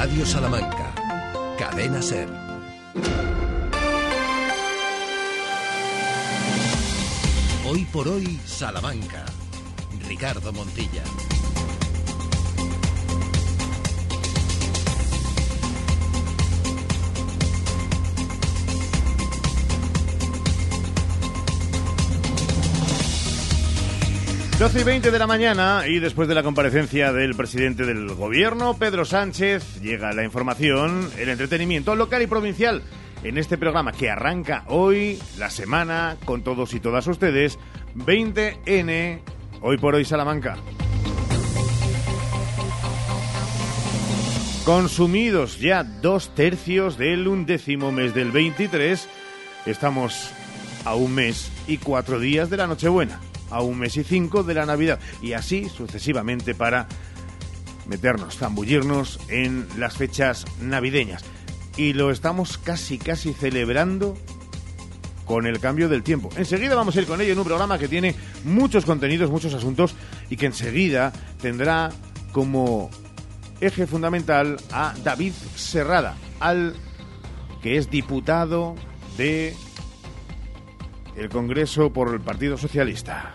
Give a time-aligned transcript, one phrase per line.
[0.00, 0.94] Radio Salamanca.
[1.58, 2.28] Cadena Ser.
[7.66, 9.24] Hoy por hoy, Salamanca.
[10.06, 11.02] Ricardo Montilla.
[24.58, 28.76] 12 y 20 de la mañana y después de la comparecencia del presidente del gobierno,
[28.76, 32.82] Pedro Sánchez, llega la información, el entretenimiento local y provincial
[33.22, 37.56] en este programa que arranca hoy la semana con todos y todas ustedes,
[37.94, 39.20] 20N,
[39.60, 40.56] hoy por hoy Salamanca.
[44.64, 49.08] Consumidos ya dos tercios del undécimo mes del 23,
[49.66, 50.32] estamos
[50.84, 53.20] a un mes y cuatro días de la Nochebuena
[53.50, 56.88] a un mes y cinco de la Navidad y así sucesivamente para
[57.86, 61.24] meternos, zambullirnos en las fechas navideñas.
[61.76, 64.16] Y lo estamos casi, casi celebrando
[65.24, 66.30] con el cambio del tiempo.
[66.36, 69.94] Enseguida vamos a ir con ello en un programa que tiene muchos contenidos, muchos asuntos
[70.30, 71.90] y que enseguida tendrá
[72.32, 72.90] como
[73.60, 76.74] eje fundamental a David Serrada, al
[77.62, 78.74] que es diputado
[79.16, 79.54] de
[81.18, 83.32] el Congreso por el Partido Socialista.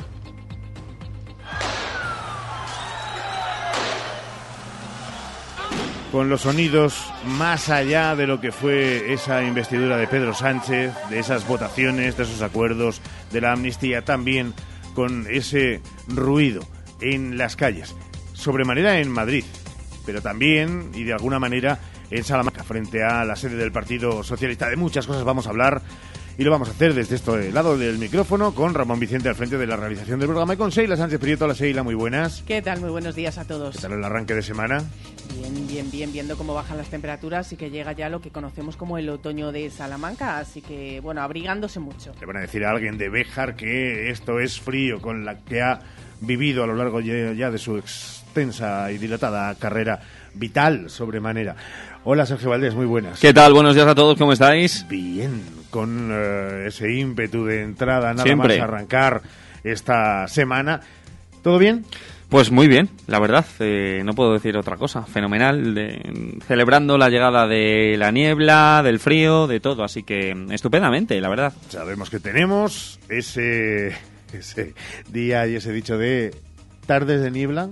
[6.12, 11.20] Con los sonidos más allá de lo que fue esa investidura de Pedro Sánchez, de
[11.20, 14.54] esas votaciones, de esos acuerdos, de la amnistía, también
[14.94, 16.64] con ese ruido
[17.02, 17.96] en las calles,
[18.34, 19.44] sobremanera en Madrid,
[20.06, 21.80] pero también y de alguna manera
[22.12, 24.70] en Salamanca, frente a la sede del Partido Socialista.
[24.70, 25.82] De muchas cosas vamos a hablar
[26.38, 29.58] y lo vamos a hacer desde este lado del micrófono con Ramón Vicente al frente
[29.58, 31.46] de la realización del programa y con Seila Sánchez Prieto.
[31.46, 32.44] Hola Seila, muy buenas.
[32.48, 32.80] ¿Qué tal?
[32.80, 33.76] Muy buenos días a todos.
[33.76, 34.84] ¿Qué tal el arranque de semana?
[35.38, 38.78] Bien, bien, bien, viendo cómo bajan las temperaturas y que llega ya lo que conocemos
[38.78, 42.14] como el otoño de Salamanca, así que, bueno, abrigándose mucho.
[42.20, 45.62] Le van a decir a alguien de Béjar que esto es frío con la que
[45.62, 45.80] ha
[46.22, 50.02] vivido a lo largo ya de su extensa y dilatada carrera
[50.34, 51.56] vital sobremanera.
[52.06, 53.20] Hola Sergio Valdés, muy buenas.
[53.20, 53.54] ¿Qué tal?
[53.54, 54.86] Buenos días a todos, ¿cómo estáis?
[54.90, 55.42] Bien,
[55.74, 59.24] con eh, ese ímpetu de entrada, nada más arrancar
[59.64, 60.82] esta semana.
[61.42, 61.84] ¿Todo bien?
[62.30, 65.02] Pues muy bien, la verdad, eh, no puedo decir otra cosa.
[65.02, 71.20] Fenomenal, de, celebrando la llegada de la niebla, del frío, de todo, así que estupendamente,
[71.20, 71.54] la verdad.
[71.70, 73.94] Sabemos que tenemos ese,
[74.32, 74.76] ese
[75.10, 76.36] día y ese dicho de
[76.86, 77.70] tardes de niebla.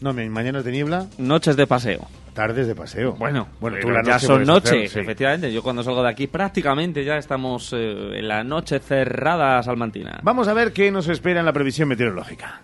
[0.00, 1.06] No, mañanas de niebla.
[1.18, 2.08] Noches de paseo.
[2.34, 3.12] Tardes de paseo.
[3.18, 5.52] Bueno, bueno tú ya son noches, efectivamente.
[5.52, 10.20] Yo cuando salgo de aquí prácticamente ya estamos eh, en la noche cerrada salmantina.
[10.22, 12.62] Vamos a ver qué nos espera en la previsión meteorológica.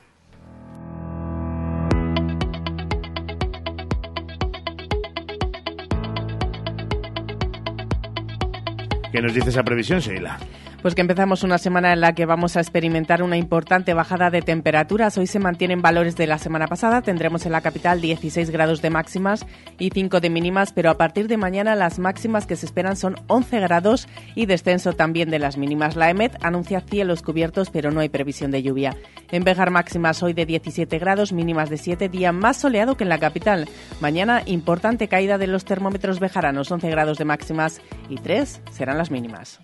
[9.13, 10.39] ¿Qué nos dice esa previsión, Sheila?
[10.81, 14.43] Pues que empezamos una semana en la que vamos a experimentar una importante bajada de
[14.43, 15.19] temperaturas.
[15.19, 17.03] Hoy se mantienen valores de la semana pasada.
[17.03, 19.45] Tendremos en la capital 16 grados de máximas
[19.81, 23.17] y 5 de mínimas, pero a partir de mañana las máximas que se esperan son
[23.27, 24.07] 11 grados
[24.37, 25.97] y descenso también de las mínimas.
[25.97, 28.97] La EMET anuncia cielos cubiertos, pero no hay previsión de lluvia.
[29.33, 33.11] En Bejar máximas hoy de 17 grados, mínimas de 7, día más soleado que en
[33.11, 33.69] la capital.
[34.01, 39.11] Mañana importante caída de los termómetros bejaranos, 11 grados de máximas y 3 serán las
[39.11, 39.59] mínimas.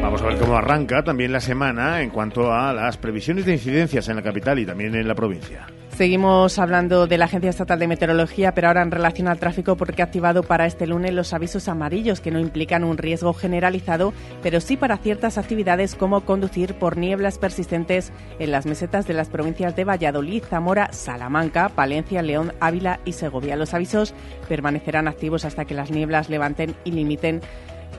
[0.00, 4.08] Vamos a ver cómo arranca también la semana en cuanto a las previsiones de incidencias
[4.08, 5.66] en la capital y también en la provincia.
[5.96, 10.00] Seguimos hablando de la Agencia Estatal de Meteorología, pero ahora en relación al tráfico, porque
[10.00, 14.60] ha activado para este lunes los avisos amarillos, que no implican un riesgo generalizado, pero
[14.60, 19.76] sí para ciertas actividades como conducir por nieblas persistentes en las mesetas de las provincias
[19.76, 23.54] de Valladolid, Zamora, Salamanca, Palencia, León, Ávila y Segovia.
[23.56, 24.14] Los avisos
[24.48, 27.42] permanecerán activos hasta que las nieblas levanten y limiten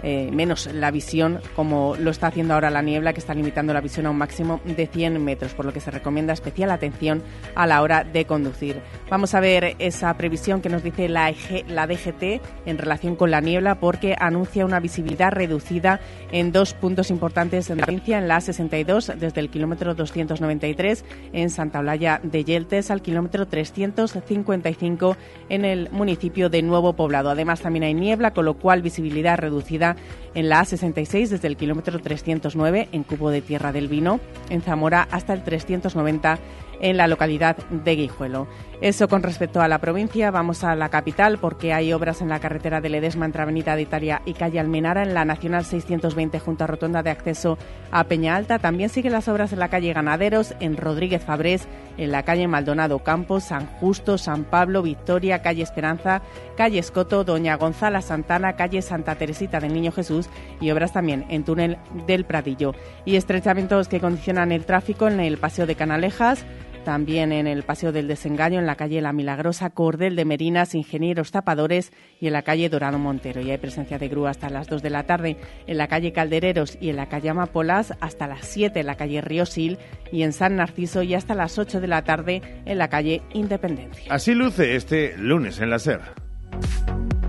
[0.04, 3.82] eh, menos la visión, como lo está haciendo ahora la niebla, que está limitando la
[3.82, 7.24] visión a un máximo de 100 metros, por lo que se recomienda especial atención
[7.56, 8.82] a la hora de conducir.
[9.10, 11.34] Vamos a ver esa previsión que nos dice la,
[11.68, 16.00] la DGT en relación con la niebla, porque anuncia una visibilidad reducida
[16.32, 21.50] en dos puntos importantes en la provincia, en la A62, desde el kilómetro 293 en
[21.50, 25.18] Santa Olalla de Yeltes al kilómetro 355
[25.50, 27.30] en el municipio de Nuevo Poblado.
[27.30, 29.93] Además, también hay niebla, con lo cual visibilidad reducida
[30.34, 34.20] en la A66 desde el kilómetro 309 en Cubo de Tierra del Vino,
[34.50, 36.40] en Zamora hasta el 390
[36.84, 38.48] en la localidad de Guijuelo.
[38.82, 40.30] Eso con respecto a la provincia.
[40.30, 43.84] Vamos a la capital porque hay obras en la carretera de Ledesma entre Avenida de
[43.84, 47.58] Italia y calle Almenara en la Nacional 620 junto a Rotonda de acceso
[47.92, 48.60] a Peña Alta.
[48.60, 51.66] También siguen las obras en la calle Ganaderos, en Rodríguez Fabrés,
[51.98, 56.22] en la calle Maldonado Campos, San Justo, San Pablo, Victoria, calle Esperanza,
[56.58, 60.28] calle Escoto, Doña Gonzala Santana, calle Santa Teresita del Niño Jesús
[60.60, 62.76] y obras también en túnel del Pradillo.
[63.06, 66.46] Y estrechamientos que condicionan el tráfico en el Paseo de Canalejas,
[66.84, 71.32] también en el Paseo del Desengaño, en la calle La Milagrosa, Cordel de Merinas, Ingenieros
[71.32, 73.42] Tapadores y en la calle Dorado Montero.
[73.42, 75.38] Y hay presencia de grúa hasta las 2 de la tarde
[75.68, 79.22] en la calle Caldereros y en la calle Amapolas, hasta las 7 en la calle
[79.22, 79.78] Ríosil
[80.12, 84.14] y en San Narciso y hasta las 8 de la tarde en la calle Independencia.
[84.14, 86.02] Así luce este lunes en la SER.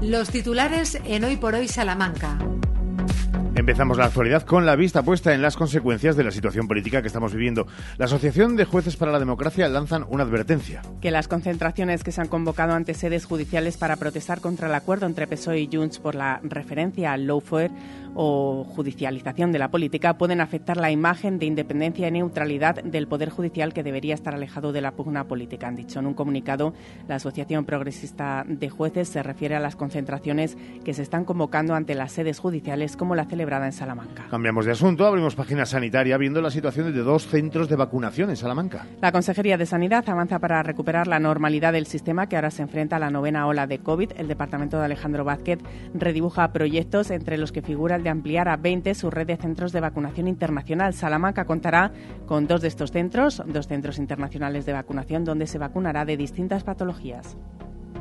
[0.03, 2.39] Los titulares en Hoy por Hoy Salamanca.
[3.57, 7.07] Empezamos la actualidad con la vista puesta en las consecuencias de la situación política que
[7.07, 7.69] estamos viviendo.
[7.99, 10.83] La Asociación de Jueces para la Democracia lanzan una advertencia.
[11.01, 15.07] Que las concentraciones que se han convocado ante sedes judiciales para protestar contra el acuerdo
[15.07, 17.71] entre PSOE y Junts por la referencia al lawfare
[18.15, 23.31] o judicialización de la política pueden afectar la imagen de independencia y neutralidad del Poder
[23.31, 25.99] Judicial que debería estar alejado de la pugna política, han dicho.
[25.99, 26.75] En un comunicado,
[27.09, 31.95] la Asociación Progresista de Jueces se refiere a las concentraciones que se están convocando ante
[31.95, 34.27] las sedes judiciales como la celebrada en Salamanca.
[34.31, 38.37] Cambiamos de asunto, abrimos página sanitaria viendo la situación de dos centros de vacunación en
[38.37, 38.87] Salamanca.
[39.01, 42.97] La Consejería de Sanidad avanza para recuperar la normalidad del sistema que ahora se enfrenta
[42.97, 44.13] a la novena ola de COVID.
[44.17, 45.59] El Departamento de Alejandro Vázquez
[45.95, 49.73] redibuja proyectos entre los que figura el de ampliar a 20 su red de centros
[49.73, 50.95] de vacunación internacional.
[50.95, 51.91] Salamanca contará
[52.27, 56.63] con dos de estos centros, dos centros internacionales de vacunación donde se vacunará de distintas
[56.63, 57.37] patologías.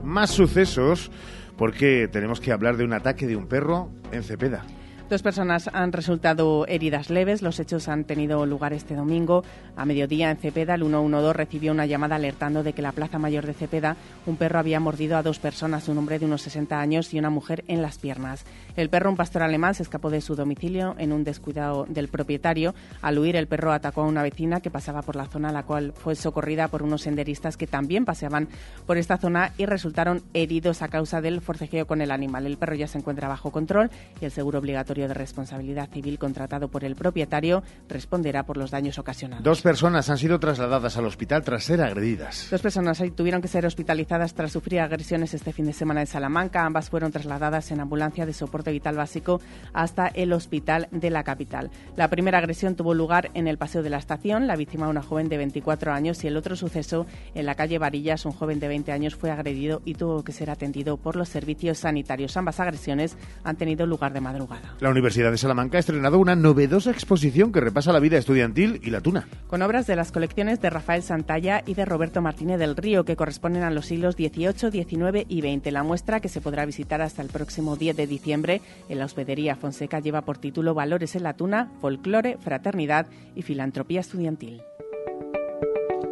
[0.03, 1.09] Más sucesos
[1.57, 4.63] porque tenemos que hablar de un ataque de un perro en Cepeda.
[5.09, 7.41] Dos personas han resultado heridas leves.
[7.41, 9.43] Los hechos han tenido lugar este domingo.
[9.75, 13.45] A mediodía en Cepeda, el 112 recibió una llamada alertando de que la Plaza Mayor
[13.45, 17.13] de Cepeda un perro había mordido a dos personas, un hombre de unos 60 años
[17.13, 18.45] y una mujer en las piernas.
[18.75, 22.73] El perro, un pastor alemán, se escapó de su domicilio en un descuidado del propietario.
[23.01, 25.93] Al huir, el perro atacó a una vecina que pasaba por la zona, la cual
[25.95, 28.47] fue socorrida por unos senderistas que también paseaban
[28.87, 32.47] por esta zona y resultaron heridos a causa del forcejeo con el animal.
[32.47, 36.67] El perro ya se encuentra bajo control y el seguro obligatorio de responsabilidad civil contratado
[36.69, 39.43] por el propietario responderá por los daños ocasionados.
[39.43, 42.47] Dos personas han sido trasladadas al hospital tras ser agredidas.
[42.49, 46.65] Dos personas tuvieron que ser hospitalizadas tras sufrir agresiones este fin de semana en Salamanca.
[46.65, 49.41] Ambas fueron trasladadas en ambulancia de soporte vital básico
[49.73, 51.71] hasta el hospital de la capital.
[51.95, 54.47] La primera agresión tuvo lugar en el paseo de la estación.
[54.47, 57.05] La víctima, una joven de 24 años, y el otro suceso
[57.35, 60.49] en la calle Varillas, un joven de 20 años, fue agredido y tuvo que ser
[60.49, 62.37] atendido por los servicios sanitarios.
[62.37, 64.75] Ambas agresiones han tenido lugar de madrugada.
[64.79, 68.89] La Universidad de Salamanca ha estrenado una novedosa exposición que repasa la vida estudiantil y
[68.89, 69.27] la tuna.
[69.47, 73.15] Con obras de las colecciones de Rafael Santalla y de Roberto Martínez del Río, que
[73.15, 75.71] corresponden a los siglos XVIII, XIX y XX.
[75.71, 78.52] La muestra, que se podrá visitar hasta el próximo 10 de diciembre
[78.89, 84.01] en la Hospedería Fonseca, lleva por título Valores en la tuna, folclore, fraternidad y filantropía
[84.01, 84.61] estudiantil.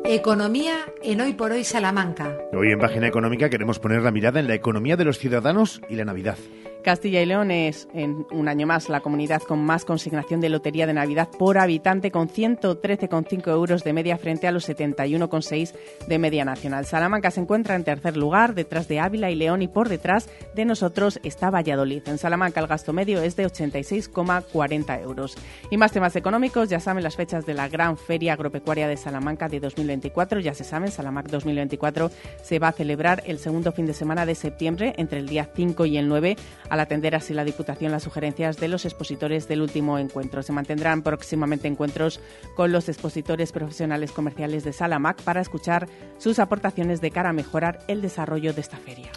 [0.03, 0.73] Economía
[1.03, 2.37] en Hoy por Hoy Salamanca.
[2.53, 5.95] Hoy en Página Económica queremos poner la mirada en la economía de los ciudadanos y
[5.95, 6.37] la Navidad.
[6.81, 10.87] Castilla y León es, en un año más, la comunidad con más consignación de lotería
[10.87, 15.73] de Navidad por habitante, con 113,5 euros de media frente a los 71,6
[16.07, 16.85] de media nacional.
[16.85, 20.65] Salamanca se encuentra en tercer lugar, detrás de Ávila y León, y por detrás de
[20.65, 22.01] nosotros está Valladolid.
[22.07, 25.35] En Salamanca el gasto medio es de 86,40 euros.
[25.69, 29.47] Y más temas económicos, ya saben las fechas de la Gran Feria Agropecuaria de Salamanca
[29.47, 30.39] de 2024.
[30.39, 32.11] Ya se saben, Salamac 2024
[32.43, 35.85] se va a celebrar el segundo fin de semana de septiembre, entre el día 5
[35.85, 36.37] y el 9
[36.71, 40.41] al atender así la Diputación las sugerencias de los expositores del último encuentro.
[40.41, 42.21] Se mantendrán próximamente encuentros
[42.55, 47.79] con los expositores profesionales comerciales de Salamac para escuchar sus aportaciones de cara a mejorar
[47.89, 49.11] el desarrollo de esta feria.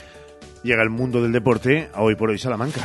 [0.64, 2.80] Llega el mundo del deporte a hoy por hoy Salamanca.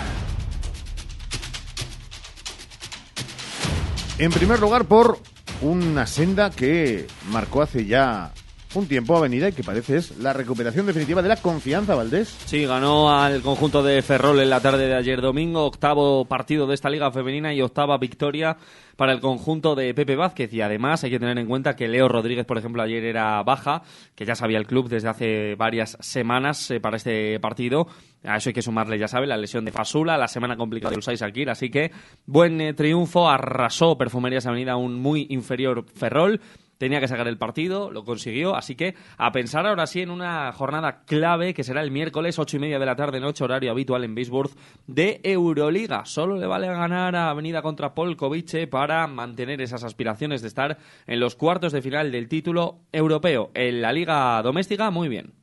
[4.19, 5.17] En primer lugar, por
[5.63, 8.33] una senda que marcó hace ya
[8.75, 12.27] un tiempo avenida y que parece es la recuperación definitiva de la confianza, Valdés.
[12.45, 16.75] Sí, ganó al conjunto de Ferrol en la tarde de ayer domingo, octavo partido de
[16.75, 18.57] esta liga femenina y octava victoria
[18.95, 20.53] para el conjunto de Pepe Vázquez.
[20.53, 23.81] Y además hay que tener en cuenta que Leo Rodríguez, por ejemplo, ayer era baja,
[24.13, 27.87] que ya sabía el club desde hace varias semanas eh, para este partido.
[28.23, 30.99] A eso hay que sumarle, ya sabe, la lesión de Fasula, la semana complicada de
[30.99, 31.49] Usai Sakir.
[31.49, 31.91] Así que
[32.27, 36.39] buen eh, triunfo, arrasó Perfumerías Avenida un muy inferior Ferrol
[36.79, 40.51] tenía que sacar el partido, lo consiguió, así que a pensar ahora sí en una
[40.53, 44.03] jornada clave que será el miércoles ocho y media de la tarde, noche horario habitual
[44.03, 44.49] en Bisburg
[44.87, 46.05] de Euroliga.
[46.05, 51.19] Solo le vale ganar a Avenida contra Polkovice para mantener esas aspiraciones de estar en
[51.19, 53.51] los cuartos de final del título europeo.
[53.53, 55.38] En la liga doméstica, muy bien.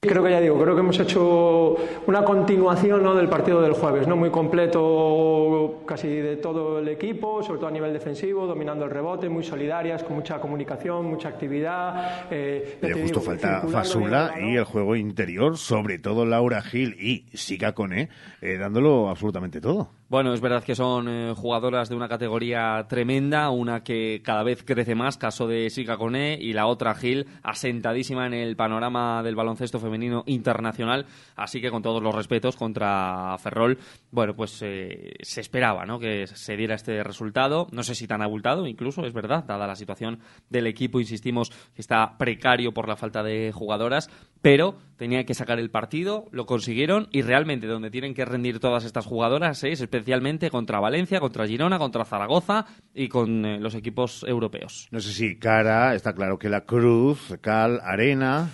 [0.00, 1.74] Creo que ya digo, creo que hemos hecho
[2.06, 3.16] una continuación ¿no?
[3.16, 4.14] del partido del jueves, ¿no?
[4.14, 9.28] muy completo casi de todo el equipo, sobre todo a nivel defensivo, dominando el rebote,
[9.28, 12.28] muy solidarias, con mucha comunicación, mucha actividad.
[12.30, 18.08] Eh, justo falta Fasula y el juego interior, sobre todo Laura Gil y Sika Cone,
[18.40, 19.97] eh, dándolo absolutamente todo.
[20.10, 24.64] Bueno, es verdad que son eh, jugadoras de una categoría tremenda, una que cada vez
[24.64, 29.36] crece más, caso de Sika Cone, y la otra Gil, asentadísima en el panorama del
[29.36, 31.04] baloncesto femenino internacional,
[31.36, 33.76] así que con todos los respetos contra Ferrol,
[34.10, 35.98] bueno, pues eh, se esperaba ¿no?
[35.98, 39.76] que se diera este resultado, no sé si tan abultado incluso, es verdad, dada la
[39.76, 44.08] situación del equipo, insistimos que está precario por la falta de jugadoras,
[44.40, 48.84] pero tenía que sacar el partido, lo consiguieron y realmente donde tienen que rendir todas
[48.84, 54.24] estas jugadoras es especialmente contra Valencia, contra Girona, contra Zaragoza y con eh, los equipos
[54.26, 54.88] europeos.
[54.90, 58.48] No sé si cara, está claro que la Cruz, Cal, Arena.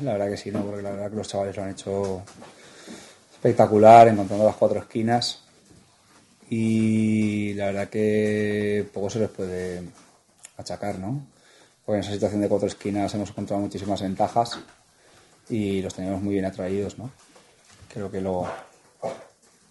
[0.00, 2.22] La verdad que sí, no, porque la verdad que los chavales lo han hecho
[3.32, 5.44] espectacular, encontrando las cuatro esquinas
[6.50, 9.82] y la verdad que poco se les puede
[10.56, 11.26] achacar, ¿no?
[11.84, 14.58] Porque en esa situación de cuatro esquinas hemos encontrado muchísimas ventajas
[15.48, 17.10] y los teníamos muy bien atraídos, ¿no?
[17.92, 18.46] Creo que lo,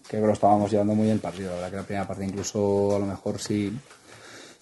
[0.08, 1.50] creo que lo estábamos llevando muy bien el partido.
[1.50, 3.78] La verdad que la primera parte incluso a lo mejor sí,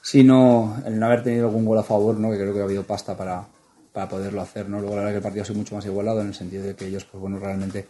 [0.02, 2.32] si no, el no haber tenido algún gol a favor, ¿no?
[2.32, 3.46] Que creo que ha habido pasta para,
[3.94, 4.80] para poderlo hacer, ¿no?
[4.80, 6.75] Luego la verdad que el partido ha sido mucho más igualado en el sentido de
[6.75, 7.88] que ellos, pues bueno, realmente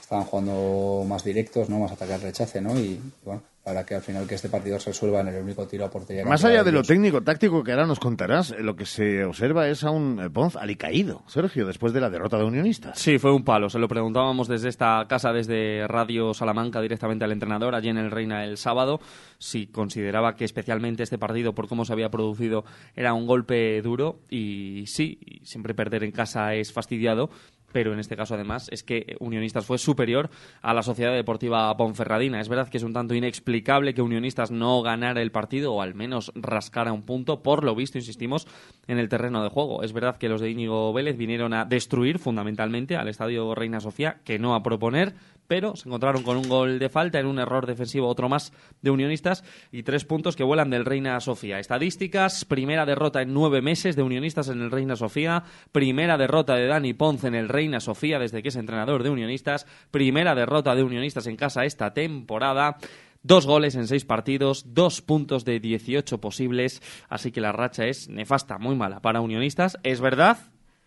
[0.00, 1.78] estaban jugando más directos, ¿no?
[1.78, 2.78] Más ataque al rechace, ¿no?
[2.78, 5.84] Y, bueno, para que al final que este partido se resuelva en el único tiro
[5.84, 6.24] a portería.
[6.24, 9.68] Más allá de lo técnico, táctico que ahora nos contarás, eh, lo que se observa
[9.68, 12.98] es a un eh, Ponz alicaído, Sergio, después de la derrota de Unionistas.
[12.98, 13.68] Sí, fue un palo.
[13.68, 18.10] Se lo preguntábamos desde esta casa, desde Radio Salamanca, directamente al entrenador, allí en el
[18.10, 19.00] Reina el sábado,
[19.36, 22.64] si consideraba que especialmente este partido, por cómo se había producido,
[22.96, 24.20] era un golpe duro.
[24.30, 27.28] Y sí, siempre perder en casa es fastidiado
[27.72, 30.30] pero en este caso además es que Unionistas fue superior
[30.62, 32.40] a la Sociedad Deportiva Ponferradina.
[32.40, 35.94] Es verdad que es un tanto inexplicable que Unionistas no ganara el partido o al
[35.94, 38.46] menos rascara un punto, por lo visto, insistimos,
[38.86, 39.82] en el terreno de juego.
[39.82, 44.20] Es verdad que los de Íñigo Vélez vinieron a destruir fundamentalmente al Estadio Reina Sofía,
[44.24, 45.14] que no a proponer,
[45.48, 48.52] pero se encontraron con un gol de falta en un error defensivo, otro más
[48.82, 51.58] de Unionistas y tres puntos que vuelan del Reina Sofía.
[51.58, 56.66] Estadísticas, primera derrota en nueve meses de Unionistas en el Reina Sofía, primera derrota de
[56.66, 60.82] Dani Ponce en el Reina Sofía desde que es entrenador de Unionistas, primera derrota de
[60.82, 62.76] Unionistas en casa esta temporada.
[63.22, 68.08] Dos goles en seis partidos, dos puntos de 18 posibles, así que la racha es
[68.08, 69.76] nefasta, muy mala para Unionistas.
[69.82, 70.38] Es verdad,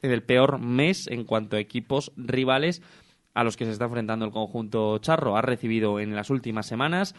[0.02, 2.82] en el peor mes en cuanto a equipos rivales
[3.34, 5.38] a los que se está enfrentando el conjunto charro.
[5.38, 7.16] Ha recibido en las últimas semanas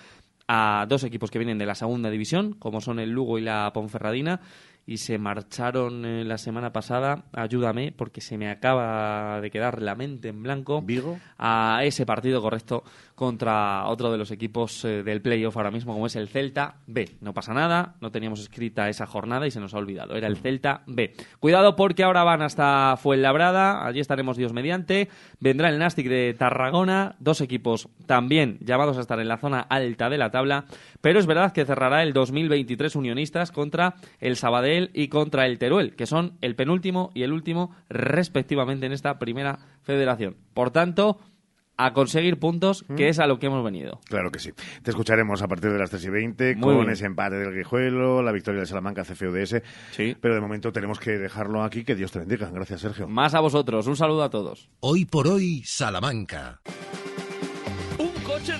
[0.49, 3.71] a dos equipos que vienen de la segunda división, como son el Lugo y la
[3.73, 4.41] Ponferradina,
[4.85, 9.95] y se marcharon eh, la semana pasada, ayúdame, porque se me acaba de quedar la
[9.95, 11.19] mente en blanco, ¿Vigo?
[11.39, 12.83] a ese partido correcto
[13.23, 17.09] contra otro de los equipos eh, del playoff ahora mismo, como es el Celta B.
[17.21, 20.39] No pasa nada, no teníamos escrita esa jornada y se nos ha olvidado, era el
[20.39, 21.15] Celta B.
[21.39, 27.15] Cuidado porque ahora van hasta Fuenlabrada, allí estaremos Dios mediante, vendrá el Nastic de Tarragona,
[27.21, 30.65] dos equipos también llamados a estar en la zona alta de la tabla,
[31.01, 35.95] pero es verdad que cerrará el 2023 Unionistas contra el Sabadell y contra el Teruel,
[35.95, 40.35] que son el penúltimo y el último respectivamente en esta primera federación.
[40.55, 41.21] Por tanto,
[41.85, 44.01] a conseguir puntos, que es a lo que hemos venido.
[44.07, 44.51] Claro que sí.
[44.83, 46.91] Te escucharemos a partir de las 3 y 20 Muy con bien.
[46.91, 49.63] ese empate del Guijuelo, la victoria de Salamanca CFUDS.
[49.93, 50.17] Sí.
[50.21, 51.85] Pero de momento tenemos que dejarlo aquí.
[51.85, 52.51] Que Dios te bendiga.
[52.51, 53.09] Gracias, Sergio.
[53.09, 54.69] Más a vosotros, un saludo a todos.
[54.81, 56.61] Hoy por hoy, Salamanca.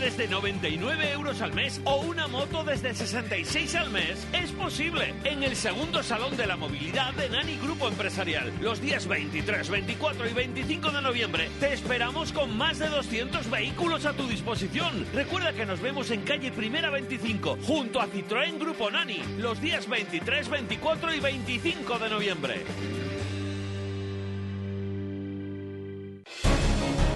[0.03, 5.45] Desde 99 euros al mes o una moto desde 66 al mes es posible en
[5.45, 8.53] el segundo Salón de la Movilidad de Nani Grupo Empresarial.
[8.61, 14.05] Los días 23, 24 y 25 de noviembre te esperamos con más de 200 vehículos
[14.05, 15.07] a tu disposición.
[15.15, 19.89] Recuerda que nos vemos en calle Primera 25 junto a Citroën Grupo Nani los días
[19.89, 22.65] 23, 24 y 25 de noviembre.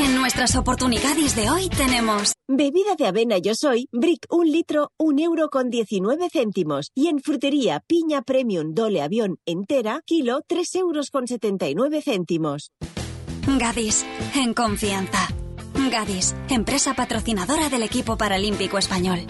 [0.00, 5.18] En nuestras oportunidades de hoy tenemos Bebida de avena Yo Soy, Brick un litro, un
[5.18, 6.90] euro con 19 céntimos.
[6.94, 12.70] Y en frutería Piña Premium Dole Avión entera, kilo, 3 euros con 79 céntimos.
[13.58, 15.28] Gadis, en confianza.
[15.90, 19.20] Gadis, empresa patrocinadora del equipo paralímpico español.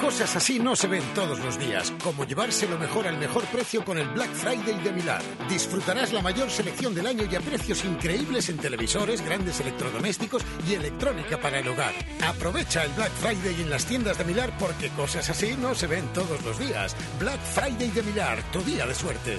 [0.00, 3.84] Cosas así no se ven todos los días, como llevarse lo mejor al mejor precio
[3.84, 5.22] con el Black Friday de Milán.
[5.48, 10.74] Disfrutarás la mayor selección del año y a precios increíbles en televisores, grandes electrodomésticos y
[10.74, 11.94] electrónica para el hogar.
[12.22, 16.06] Aprovecha el Black Friday en las tiendas de Milar porque cosas así no se ven
[16.12, 16.94] todos los días.
[17.18, 19.38] Black Friday de Milar, tu día de suerte.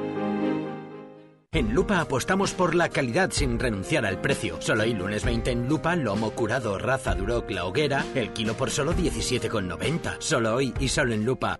[1.53, 4.55] En Lupa apostamos por la calidad sin renunciar al precio.
[4.61, 8.71] Solo hay lunes 20 en Lupa, lomo curado, raza Duroc, la hoguera, el kilo por
[8.71, 10.15] solo 17,90.
[10.19, 11.59] Solo hoy y solo en Lupa.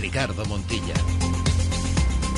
[0.00, 0.94] Ricardo Montilla.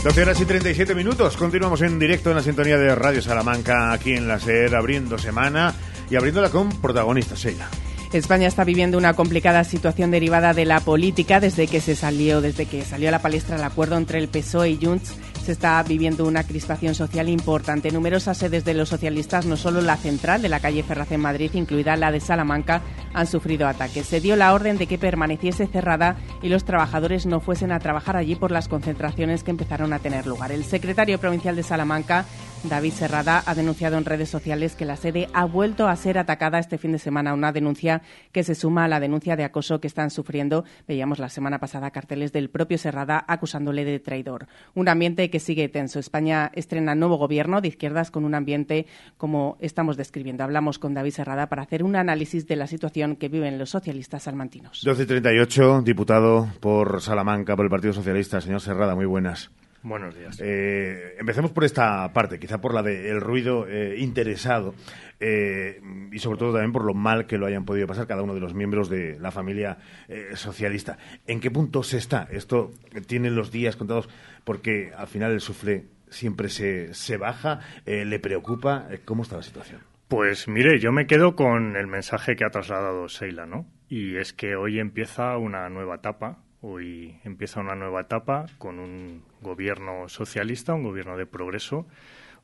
[0.05, 1.37] 12 horas y 37 minutos.
[1.37, 5.75] Continuamos en directo en la sintonía de Radio Salamanca, aquí en la SER, abriendo semana
[6.11, 7.69] y abriéndola con protagonistas, Sheila.
[8.13, 12.67] España está viviendo una complicada situación derivada de la política desde que se salió, desde
[12.67, 16.27] que salió a la palestra el acuerdo entre el PSOE y Junts se está viviendo
[16.27, 17.91] una crispación social importante.
[17.91, 21.51] Numerosas sedes de los socialistas, no solo la central de la calle Ferraz en Madrid,
[21.55, 22.81] incluida la de Salamanca,
[23.13, 24.07] han sufrido ataques.
[24.07, 28.17] Se dio la orden de que permaneciese cerrada y los trabajadores no fuesen a trabajar
[28.17, 30.53] allí por las concentraciones que empezaron a tener lugar.
[30.53, 32.25] El secretario provincial de Salamanca,
[32.65, 36.59] David Serrada, ha denunciado en redes sociales que la sede ha vuelto a ser atacada
[36.59, 39.89] este fin de semana, una denuncia que se suma a la denuncia de acoso que
[39.89, 40.65] están sufriendo.
[40.87, 44.47] Veíamos la semana pasada carteles del propio Serrada acusándole de traidor.
[44.75, 45.99] Un ambiente que sigue tenso.
[45.99, 50.45] España estrena nuevo gobierno de izquierdas con un ambiente como estamos describiendo.
[50.45, 54.23] Hablamos con David Serrada para hacer un análisis de la situación que viven los socialistas
[54.23, 54.83] salmantinos.
[54.85, 58.41] 1238, diputado por Salamanca, por el Partido Socialista.
[58.41, 59.51] Señor Serrada, muy buenas.
[59.85, 60.39] Buenos días.
[60.41, 64.75] Eh, empecemos por esta parte, quizá por la del ruido eh, interesado
[65.19, 65.81] eh,
[66.13, 68.41] y sobre todo también por lo mal que lo hayan podido pasar cada uno de
[68.41, 70.99] los miembros de la familia eh, socialista.
[71.27, 72.29] ¿En qué punto se está?
[72.31, 72.71] Esto
[73.09, 74.09] tiene los días contados
[74.45, 78.87] porque al final el suflé siempre se, se baja, le preocupa.
[79.05, 79.81] ¿Cómo está la situación?
[80.07, 83.67] Pues mire, yo me quedo con el mensaje que ha trasladado Seila, ¿no?
[83.89, 89.23] Y es que hoy empieza una nueva etapa, hoy empieza una nueva etapa con un
[89.43, 91.87] gobierno socialista, un gobierno de progreso,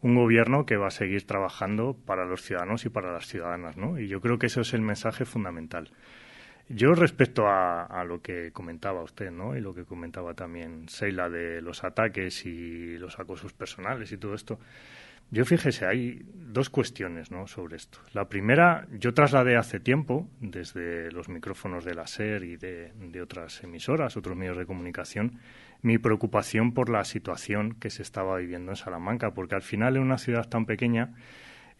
[0.02, 3.98] un gobierno que va a seguir trabajando para los ciudadanos y para las ciudadanas, ¿no?
[3.98, 5.90] Y yo creo que eso es el mensaje fundamental.
[6.68, 9.56] Yo respecto a, a, lo que comentaba usted, ¿no?
[9.56, 14.34] Y lo que comentaba también Seila de los ataques y los acosos personales y todo
[14.34, 14.58] esto.
[15.30, 17.46] Yo fíjese, hay dos cuestiones ¿no?
[17.46, 17.98] sobre esto.
[18.12, 23.62] La primera, yo trasladé hace tiempo, desde los micrófonos de la SER y de, otras
[23.62, 25.38] emisoras, otros medios de comunicación,
[25.82, 30.02] mi preocupación por la situación que se estaba viviendo en Salamanca, porque al final en
[30.02, 31.14] una ciudad tan pequeña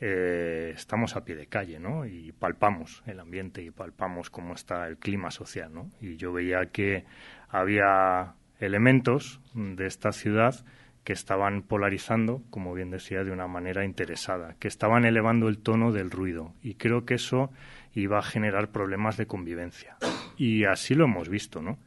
[0.00, 2.06] eh, estamos a pie de calle, ¿no?
[2.06, 5.90] Y palpamos el ambiente y palpamos cómo está el clima social, ¿no?
[6.00, 7.04] Y yo veía que
[7.48, 10.64] había elementos de esta ciudad
[11.04, 15.92] que estaban polarizando, como bien decía, de una manera interesada, que estaban elevando el tono
[15.92, 16.52] del ruido.
[16.62, 17.50] Y creo que eso
[17.94, 19.96] iba a generar problemas de convivencia.
[20.36, 21.78] Y así lo hemos visto, ¿no?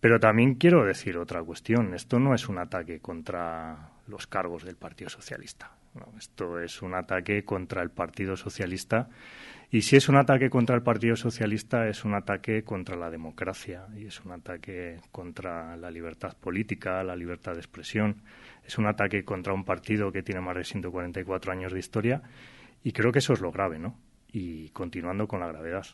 [0.00, 1.94] Pero también quiero decir otra cuestión.
[1.94, 5.72] Esto no es un ataque contra los cargos del Partido Socialista.
[6.18, 9.08] esto es un ataque contra el Partido Socialista.
[9.74, 13.88] Y si es un ataque contra el Partido Socialista, es un ataque contra la democracia
[13.96, 18.22] y es un ataque contra la libertad política, la libertad de expresión.
[18.64, 22.22] Es un ataque contra un partido que tiene más de 144 años de historia.
[22.84, 23.98] Y creo que eso es lo grave, ¿no?
[24.30, 25.86] Y continuando con la gravedad,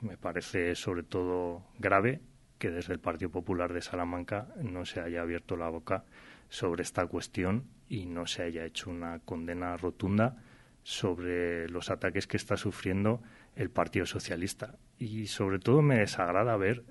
[0.00, 2.22] me parece sobre todo grave
[2.58, 6.04] que desde el Partido Popular de Salamanca no se haya abierto la boca
[6.48, 10.38] sobre esta cuestión y no se haya hecho una condena rotunda
[10.86, 13.20] sobre los ataques que está sufriendo
[13.56, 14.76] el Partido Socialista.
[15.00, 16.84] Y sobre todo me desagrada ver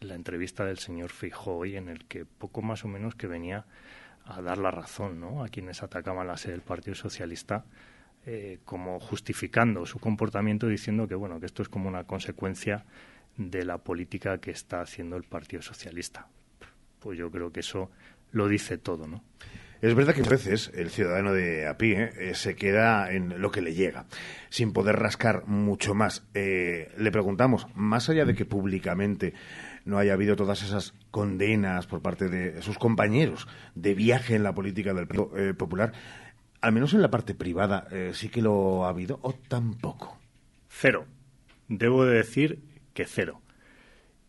[0.00, 3.66] la entrevista del señor Feijóo hoy en el que poco más o menos que venía
[4.24, 5.44] a dar la razón ¿no?
[5.44, 7.66] a quienes atacaban la sede del Partido Socialista
[8.24, 12.86] eh, como justificando su comportamiento diciendo que bueno que esto es como una consecuencia
[13.36, 16.26] de la política que está haciendo el Partido Socialista.
[17.00, 17.90] Pues yo creo que eso
[18.30, 19.22] lo dice todo, ¿no?
[19.82, 23.50] Es verdad que a veces el ciudadano de a pie eh, se queda en lo
[23.50, 24.06] que le llega,
[24.48, 26.24] sin poder rascar mucho más.
[26.34, 29.34] Eh, le preguntamos, más allá de que públicamente
[29.84, 34.54] no haya habido todas esas condenas por parte de sus compañeros de viaje en la
[34.54, 35.92] política del Partido Popular,
[36.60, 40.16] al menos en la parte privada, eh, sí que lo ha habido o tampoco.
[40.68, 41.06] Cero.
[41.66, 42.60] Debo de decir
[42.94, 43.42] que cero.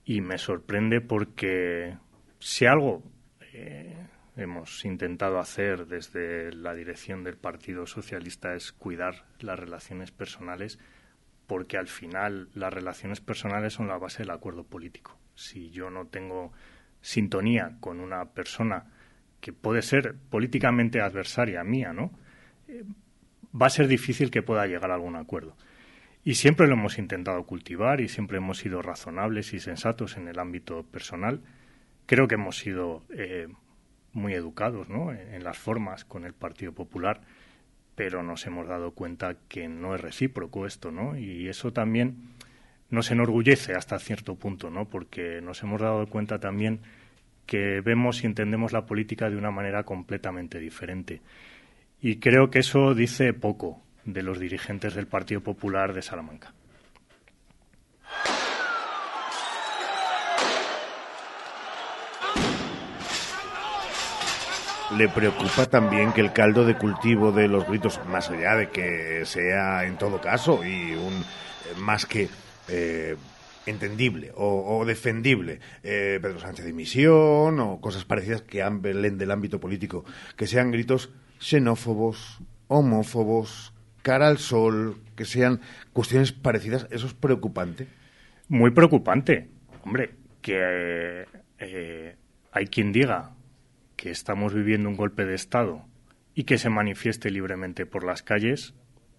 [0.03, 1.95] Y me sorprende porque
[2.39, 3.03] si algo
[3.53, 3.95] eh,
[4.35, 10.79] hemos intentado hacer desde la dirección del Partido Socialista es cuidar las relaciones personales,
[11.47, 15.17] porque al final las relaciones personales son la base del acuerdo político.
[15.35, 16.51] Si yo no tengo
[17.01, 18.85] sintonía con una persona
[19.41, 22.11] que puede ser políticamente adversaria mía, ¿no?
[23.59, 25.55] va a ser difícil que pueda llegar a algún acuerdo.
[26.23, 30.39] Y siempre lo hemos intentado cultivar y siempre hemos sido razonables y sensatos en el
[30.39, 31.41] ámbito personal.
[32.05, 33.47] Creo que hemos sido eh,
[34.13, 35.12] muy educados ¿no?
[35.12, 37.21] en las formas con el Partido Popular,
[37.95, 41.17] pero nos hemos dado cuenta que no es recíproco esto, ¿no?
[41.17, 42.30] Y eso también
[42.89, 44.86] nos enorgullece hasta cierto punto, ¿no?
[44.86, 46.80] Porque nos hemos dado cuenta también
[47.45, 51.21] que vemos y entendemos la política de una manera completamente diferente.
[52.02, 56.54] Y creo que eso dice poco de los dirigentes del Partido Popular de Salamanca.
[64.97, 69.25] Le preocupa también que el caldo de cultivo de los gritos, más allá de que
[69.25, 72.29] sea en todo caso y un eh, más que
[72.67, 73.15] eh,
[73.65, 79.60] entendible o, defendible, eh, Pedro Sánchez de dimisión o cosas parecidas que hablen del ámbito
[79.60, 85.62] político, que sean gritos xenófobos, homófobos, cara al sol, que sean
[85.93, 87.88] cuestiones parecidas, ¿eso es preocupante?
[88.49, 89.49] Muy preocupante.
[89.84, 91.25] Hombre, que
[92.51, 93.32] hay quien diga
[94.03, 95.85] que estamos viviendo un golpe de Estado
[96.35, 98.73] y que se manifieste libremente por las calles.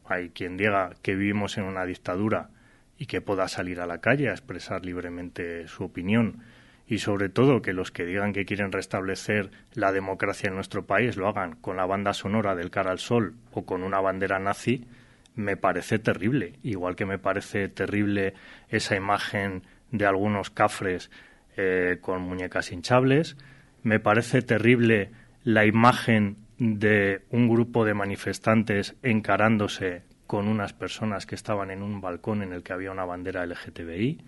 [0.05, 2.51] Hay quien diga que vivimos en una dictadura
[2.99, 6.42] y que pueda salir a la calle a expresar libremente su opinión
[6.87, 11.16] y sobre todo que los que digan que quieren restablecer la democracia en nuestro país
[11.16, 14.87] lo hagan con la banda sonora del cara al sol o con una bandera nazi,
[15.35, 16.59] me parece terrible.
[16.62, 18.35] Igual que me parece terrible
[18.68, 21.11] esa imagen de algunos cafres
[21.57, 23.38] eh, con muñecas hinchables,
[23.85, 25.12] me parece terrible
[25.44, 32.01] la imagen de un grupo de manifestantes encarándose con unas personas que estaban en un
[32.01, 34.25] balcón en el que había una bandera LGTBI.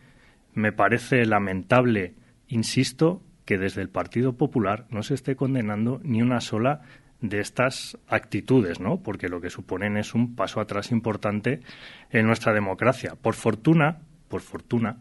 [0.55, 2.15] Me parece lamentable
[2.49, 6.83] insisto que desde el Partido Popular no se esté condenando ni una sola
[7.21, 9.03] de estas actitudes, ¿no?
[9.03, 11.61] Porque lo que suponen es un paso atrás importante
[12.11, 13.15] en nuestra democracia.
[13.15, 14.99] Por fortuna, por fortuna,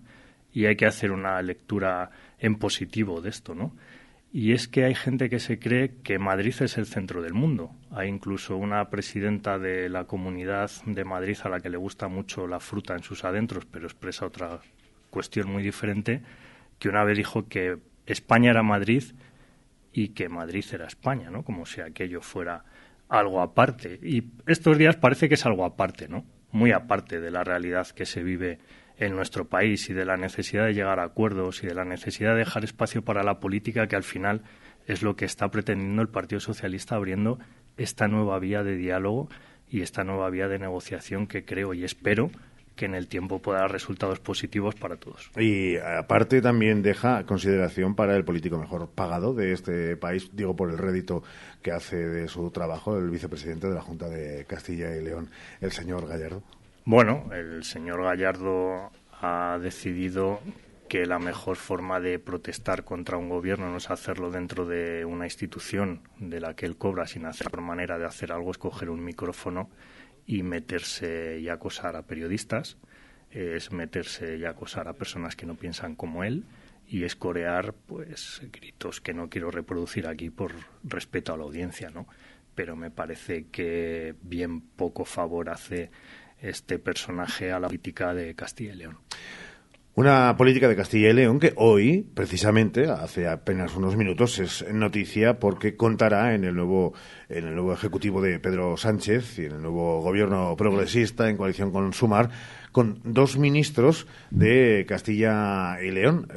[0.53, 3.73] y hay que hacer una lectura en positivo de esto, ¿no?
[4.37, 7.71] Y es que hay gente que se cree que Madrid es el centro del mundo.
[7.89, 12.45] Hay incluso una presidenta de la comunidad de Madrid a la que le gusta mucho
[12.45, 14.59] la fruta en sus adentros, pero expresa otra
[15.09, 16.21] cuestión muy diferente,
[16.79, 19.03] que una vez dijo que España era Madrid
[19.93, 21.45] y que Madrid era España, ¿no?
[21.45, 22.65] Como si aquello fuera
[23.07, 24.01] algo aparte.
[24.03, 26.25] Y estos días parece que es algo aparte, ¿no?
[26.51, 28.59] Muy aparte de la realidad que se vive
[28.97, 32.31] en nuestro país y de la necesidad de llegar a acuerdos y de la necesidad
[32.31, 34.41] de dejar espacio para la política que al final
[34.87, 37.39] es lo que está pretendiendo el Partido Socialista abriendo
[37.77, 39.29] esta nueva vía de diálogo
[39.69, 42.29] y esta nueva vía de negociación que creo y espero
[42.75, 45.31] que en el tiempo pueda dar resultados positivos para todos.
[45.37, 50.69] Y aparte también deja consideración para el político mejor pagado de este país, digo por
[50.69, 51.23] el rédito
[51.61, 55.29] que hace de su trabajo el vicepresidente de la Junta de Castilla y León,
[55.61, 56.43] el señor Gallardo.
[56.87, 60.39] Bueno, el señor Gallardo ha decidido
[60.87, 65.25] que la mejor forma de protestar contra un gobierno no es hacerlo dentro de una
[65.25, 68.91] institución de la que él cobra sin hacer por manera de hacer algo es coger
[68.91, 69.67] un micrófono
[70.27, 72.77] y meterse y acosar a periodistas,
[73.31, 76.43] es meterse y acosar a personas que no piensan como él
[76.87, 80.51] y es corear pues gritos que no quiero reproducir aquí por
[80.83, 82.05] respeto a la audiencia, ¿no?
[82.53, 85.89] Pero me parece que bien poco favor hace
[86.41, 88.97] este personaje a la política de Castilla y León.
[89.97, 95.39] Una política de Castilla y León que hoy, precisamente, hace apenas unos minutos, es noticia
[95.39, 96.93] porque contará en el nuevo,
[97.29, 101.71] en el nuevo ejecutivo de Pedro Sánchez y en el nuevo gobierno progresista en coalición
[101.71, 102.29] con Sumar
[102.75, 106.27] con dos ministros de Castilla y León,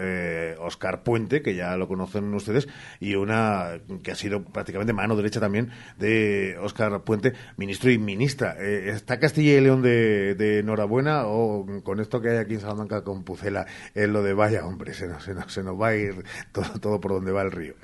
[0.61, 2.68] Oscar eh, Puente, que ya lo conocen ustedes,
[3.01, 8.55] y una que ha sido prácticamente mano derecha también de Oscar Puente, ministro y ministra.
[8.57, 13.03] Eh, ¿Está Castilla y León de, enhorabuena o con esto que hay aquí en Salamanca
[13.03, 15.96] con Pucela es lo de vaya, hombre, se nos, se nos, se nos va a
[15.96, 16.22] ir
[16.53, 17.74] todo, todo por donde va el río?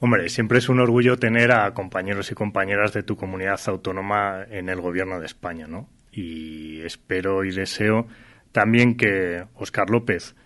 [0.00, 4.70] Hombre, siempre es un orgullo tener a compañeros y compañeras de tu comunidad autónoma en
[4.70, 5.86] el gobierno de España, ¿no?
[6.12, 8.06] Y espero y deseo
[8.52, 10.36] también que Óscar López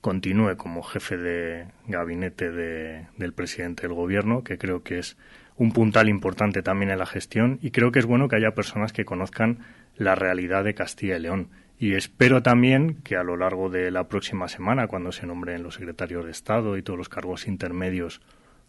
[0.00, 5.16] continúe como jefe de gabinete del presidente del gobierno, que creo que es
[5.56, 8.92] un puntal importante también en la gestión y creo que es bueno que haya personas
[8.92, 9.58] que conozcan
[9.96, 11.48] la realidad de Castilla y León.
[11.80, 15.74] Y espero también que a lo largo de la próxima semana, cuando se nombren los
[15.74, 18.20] secretarios de Estado y todos los cargos intermedios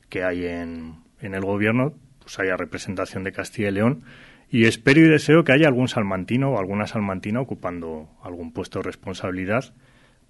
[0.10, 4.04] que hay en, en el gobierno, pues haya representación de Castilla y León
[4.50, 8.84] y espero y deseo que haya algún salmantino o alguna salmantina ocupando algún puesto de
[8.84, 9.74] responsabilidad,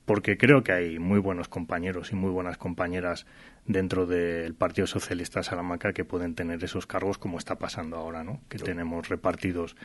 [0.06, 3.26] porque creo que hay muy buenos compañeros y muy buenas compañeras
[3.66, 8.24] dentro del Partido Socialista de Salamanca que pueden tener esos cargos como está pasando ahora,
[8.24, 8.42] ¿no?
[8.50, 9.76] Que tenemos repartidos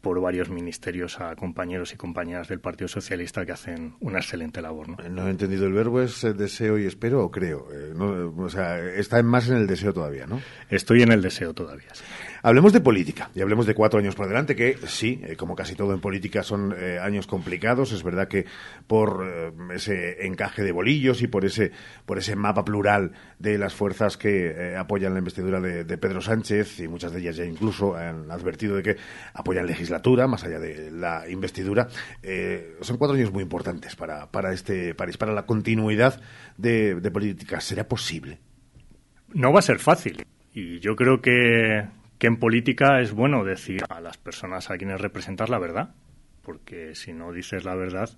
[0.00, 4.88] por varios ministerios a compañeros y compañeras del Partido Socialista que hacen una excelente labor.
[4.88, 4.96] ¿no?
[5.08, 7.68] no he entendido, ¿el verbo es eh, deseo y espero o creo?
[7.72, 10.40] Eh, o sea, está más en el deseo todavía, ¿no?
[10.70, 12.04] Estoy en el deseo todavía, sí.
[12.42, 15.74] Hablemos de política y hablemos de cuatro años por delante, que sí, eh, como casi
[15.74, 17.92] todo en política, son años complicados.
[17.92, 18.46] Es verdad que
[18.86, 21.72] por ese encaje de bolillos y por ese,
[22.06, 26.80] por ese mapa plural de las fuerzas que apoyan la investidura de, de, Pedro Sánchez,
[26.80, 28.96] y muchas de ellas ya incluso han advertido de que
[29.34, 31.88] apoyan legislatura, más allá de la investidura,
[32.22, 36.20] eh, son cuatro años muy importantes para, para este país, para la continuidad
[36.56, 37.60] de, política.
[37.60, 38.38] ¿Será posible?
[39.32, 40.24] No va a ser fácil.
[40.52, 41.86] Y yo creo que,
[42.20, 45.94] que en política es bueno decir a las personas a quienes representas la verdad,
[46.42, 48.10] porque si no dices la verdad,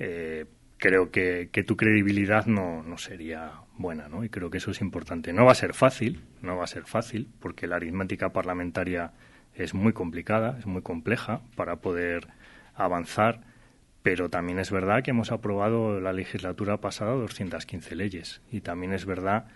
[0.00, 0.46] eh,
[0.76, 4.24] creo que, tu credibilidad no, no sería buena, ¿no?
[4.24, 5.32] Y creo que eso es importante.
[5.32, 9.12] No va a ser fácil, no va a ser fácil, porque la aritmética parlamentaria
[9.54, 12.26] es muy complicada, es muy compleja para poder
[12.74, 13.42] avanzar,
[14.02, 19.06] pero también es verdad que hemos aprobado la legislatura pasada 215 leyes y también es
[19.06, 19.46] verdad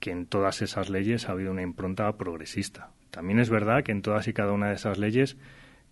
[0.00, 2.90] que en todas esas leyes ha habido una impronta progresista.
[3.10, 5.36] También es verdad que en todas y cada una de esas leyes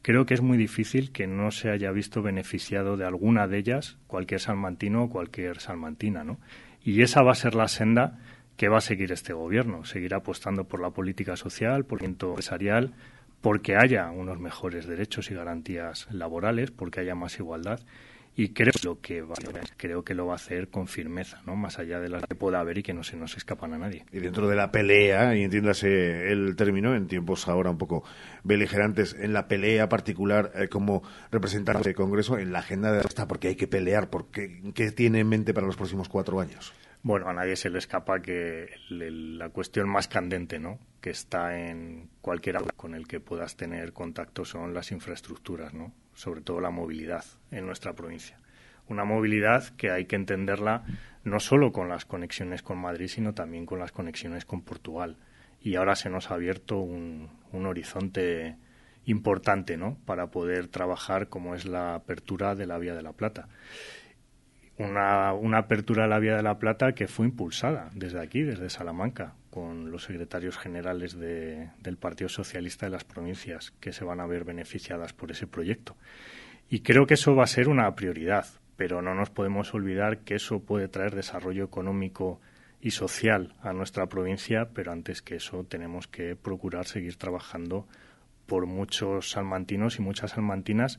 [0.03, 3.99] creo que es muy difícil que no se haya visto beneficiado de alguna de ellas
[4.07, 6.39] cualquier salmantino o cualquier salmantina, ¿no?
[6.83, 8.19] Y esa va a ser la senda
[8.57, 12.95] que va a seguir este gobierno, seguir apostando por la política social, por el empresarial,
[13.41, 17.81] porque haya unos mejores derechos y garantías laborales, porque haya más igualdad
[18.39, 19.35] y creo lo que va,
[19.79, 21.57] creo que lo va a hacer con firmeza, ¿no?
[21.57, 24.05] Más allá de las que pueda haber y que no se nos escapan a nadie.
[24.13, 28.05] Y dentro de la pelea, y entiéndase el término, en tiempos ahora un poco
[28.45, 33.27] beligerantes, en la pelea particular eh, como representante del Congreso, en la agenda de esta,
[33.27, 36.75] porque hay que pelear, porque ¿qué tiene en mente para los próximos cuatro años?
[37.03, 40.79] Bueno, a nadie se le escapa que la cuestión más candente, ¿no?
[41.01, 45.95] Que está en cualquier con el que puedas tener contacto son las infraestructuras, ¿no?
[46.17, 48.37] Sobre todo la movilidad en nuestra provincia.
[48.89, 50.83] Una movilidad que hay que entenderla
[51.23, 55.17] no solo con las conexiones con Madrid, sino también con las conexiones con Portugal.
[55.61, 58.57] Y ahora se nos ha abierto un, un horizonte
[59.05, 59.97] importante, ¿no?
[60.05, 63.49] Para poder trabajar como es la apertura de la Vía de la Plata
[64.79, 68.71] una, una apertura de la Vía de la Plata que fue impulsada desde aquí, desde
[68.71, 74.21] Salamanca, con los secretarios generales de, del Partido Socialista de las provincias que se van
[74.21, 75.97] a ver beneficiadas por ese proyecto.
[76.69, 78.45] Y creo que eso va a ser una prioridad,
[78.77, 82.39] pero no nos podemos olvidar que eso puede traer desarrollo económico
[82.83, 87.89] y social a nuestra provincia, pero antes que eso tenemos que procurar seguir trabajando
[88.45, 90.99] por muchos salmantinos y muchas salmantinas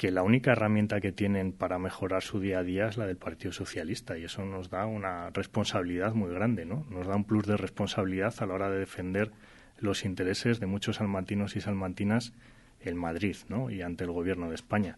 [0.00, 3.18] que la única herramienta que tienen para mejorar su día a día es la del
[3.18, 6.86] Partido Socialista y eso nos da una responsabilidad muy grande, ¿no?
[6.88, 9.30] Nos da un plus de responsabilidad a la hora de defender
[9.78, 12.32] los intereses de muchos salmantinos y salmantinas
[12.80, 13.68] en Madrid, ¿no?
[13.68, 14.96] Y ante el Gobierno de España.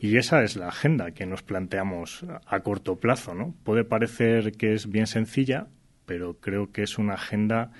[0.00, 3.54] Y esa es la agenda que nos planteamos a corto plazo, ¿no?
[3.62, 5.68] Puede parecer que es bien sencilla,
[6.06, 7.70] pero creo que es una agenda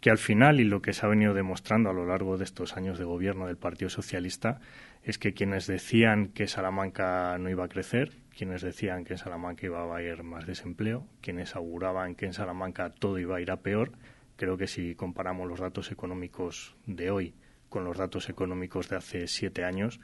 [0.00, 2.76] que al final, y lo que se ha venido demostrando a lo largo de estos
[2.76, 4.58] años de gobierno del Partido Socialista,
[5.02, 9.66] es que quienes decían que Salamanca no iba a crecer, quienes decían que en Salamanca
[9.66, 13.60] iba a haber más desempleo, quienes auguraban que en Salamanca todo iba a ir a
[13.60, 13.92] peor,
[14.36, 17.34] creo que si comparamos los datos económicos de hoy
[17.68, 19.98] con los datos económicos de hace siete años,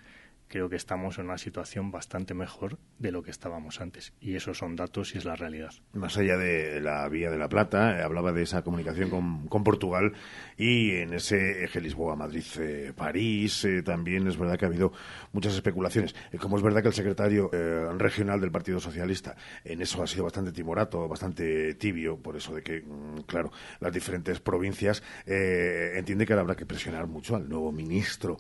[0.49, 4.13] creo que estamos en una situación bastante mejor de lo que estábamos antes.
[4.21, 5.73] Y esos son datos y es la realidad.
[5.93, 10.13] Más allá de la Vía de la Plata, eh, hablaba de esa comunicación con, Portugal
[10.57, 14.93] y en ese eje Lisboa-Madrid-París eh, también es verdad que ha habido
[15.33, 16.15] muchas especulaciones.
[16.33, 17.51] Eh, como es verdad que el secretario
[17.99, 22.63] regional del Partido Socialista en eso ha sido bastante timorato, bastante tibio, por eso de
[22.63, 27.73] que, mm, claro, las diferentes provincias entiende que ahora habrá que presionar mucho al nuevo
[27.73, 28.39] ministro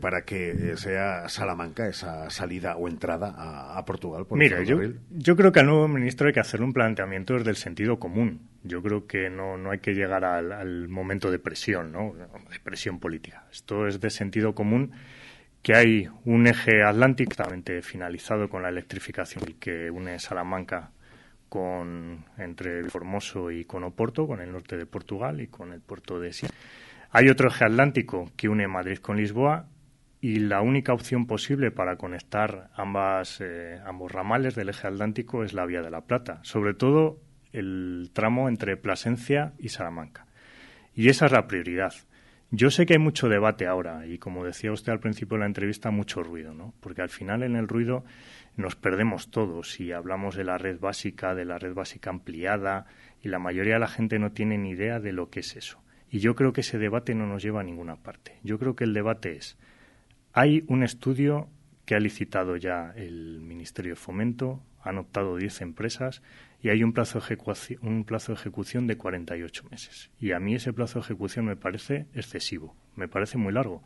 [0.00, 3.34] para que sea Salamanca esa salida o entrada
[3.76, 4.24] a, Portugal?
[4.24, 4.78] Por Mira, yo,
[5.10, 8.48] yo creo que al nuevo ministro hay que hacer un planteamiento desde el sentido común.
[8.62, 12.14] Yo creo que no, no hay que llegar al, momento de presión, ¿no?
[12.14, 13.46] de presión política.
[13.50, 14.92] Esto es de sentido común
[15.60, 17.44] que hay un eje atlántico
[17.82, 20.92] finalizado con la electrificación que une Salamanca
[21.48, 26.20] con entre Formoso y con Oporto, con el norte de Portugal y con el puerto
[26.20, 26.54] de Sines.
[27.10, 29.66] Hay otro eje atlántico que une Madrid con Lisboa
[30.20, 35.54] y la única opción posible para conectar ambas, eh, ambos ramales del eje atlántico es
[35.54, 37.18] la Vía de la Plata, sobre todo
[37.52, 40.26] el tramo entre Plasencia y Salamanca.
[40.94, 41.94] Y esa es la prioridad.
[42.50, 45.46] Yo sé que hay mucho debate ahora y, como decía usted al principio de la
[45.46, 46.74] entrevista, mucho ruido, ¿no?
[46.80, 48.04] Porque al final en el ruido
[48.56, 52.86] nos perdemos todos y hablamos de la red básica, de la red básica ampliada
[53.22, 55.80] y la mayoría de la gente no tiene ni idea de lo que es eso.
[56.10, 58.38] Y yo creo que ese debate no nos lleva a ninguna parte.
[58.42, 59.56] Yo creo que el debate es
[60.32, 61.48] hay un estudio
[61.84, 66.22] que ha licitado ya el Ministerio de Fomento, han optado 10 empresas
[66.62, 67.20] y hay un plazo,
[67.82, 70.10] un plazo de ejecución de 48 meses.
[70.20, 73.82] Y a mí ese plazo de ejecución me parece excesivo, me parece muy largo.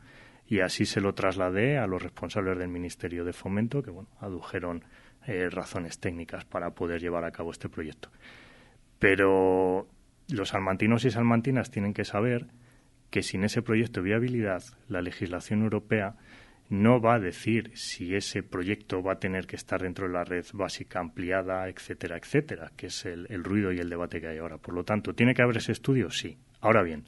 [0.46, 4.84] Y así se lo trasladé a los responsables del Ministerio de Fomento, que bueno, adujeron
[5.26, 8.10] eh, razones técnicas para poder llevar a cabo este proyecto.
[8.98, 9.88] Pero
[10.28, 12.48] los salmantinos y salmantinas tienen que saber
[13.10, 16.16] que sin ese proyecto de viabilidad, la legislación europea
[16.68, 20.24] no va a decir si ese proyecto va a tener que estar dentro de la
[20.24, 24.58] red básica ampliada, etcétera, etcétera, que es el, ruido y el debate que hay ahora.
[24.58, 26.10] Por lo tanto, ¿tiene que haber ese estudio?
[26.10, 26.38] Sí.
[26.60, 27.04] Ahora bien,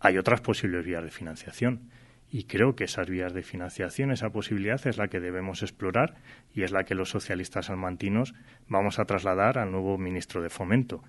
[0.00, 1.90] hay otras posibles vías de financiación.
[2.30, 6.16] Y creo que esas vías de financiación, esa posibilidad es la que debemos explorar
[6.52, 8.34] y es la que los socialistas salmantinos
[8.66, 11.02] vamos a trasladar al nuevo ministro de Fomento.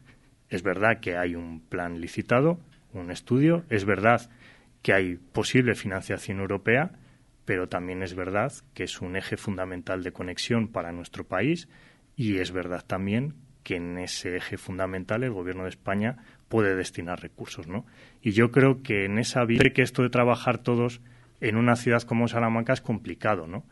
[0.47, 2.59] Es verdad que hay un plan licitado,
[2.93, 3.65] un estudio.
[3.69, 4.29] Es verdad
[4.81, 6.91] que hay posible financiación europea,
[7.49, 11.67] pero también es verdad que es un eje fundamental de conexión para nuestro país
[12.15, 13.33] y es verdad también
[13.63, 17.87] que en ese eje fundamental el Gobierno de España puede destinar recursos, ¿no?
[18.21, 21.01] Y yo creo que en esa vía que esto de trabajar todos
[21.41, 23.65] en una ciudad como Salamanca es complicado, ¿no?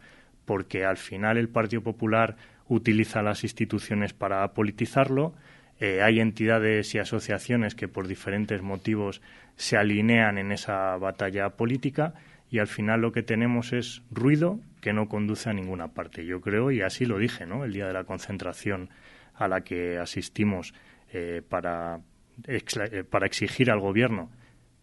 [0.45, 2.35] Porque al final el Partido Popular
[2.67, 5.35] utiliza las instituciones para politizarlo,
[5.79, 9.21] eh, hay entidades y asociaciones que por diferentes motivos
[9.55, 12.15] se alinean en esa batalla política
[12.49, 16.25] y al final lo que tenemos es ruido que no conduce a ninguna parte.
[16.25, 17.65] Yo creo, y así lo dije, ¿no?
[17.65, 18.89] El día de la concentración
[19.33, 20.73] a la que asistimos
[21.12, 22.01] eh, para,
[22.47, 24.31] eh, para exigir al gobierno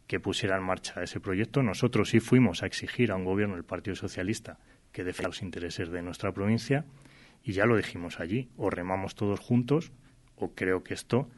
[0.06, 1.62] que pusiera en marcha ese proyecto.
[1.62, 4.58] Nosotros sí fuimos a exigir a un gobierno del Partido Socialista
[4.92, 6.84] que defienda los intereses de nuestra provincia
[7.42, 8.50] y ya lo dijimos allí.
[8.56, 9.92] O remamos todos juntos
[10.36, 11.30] o creo que esto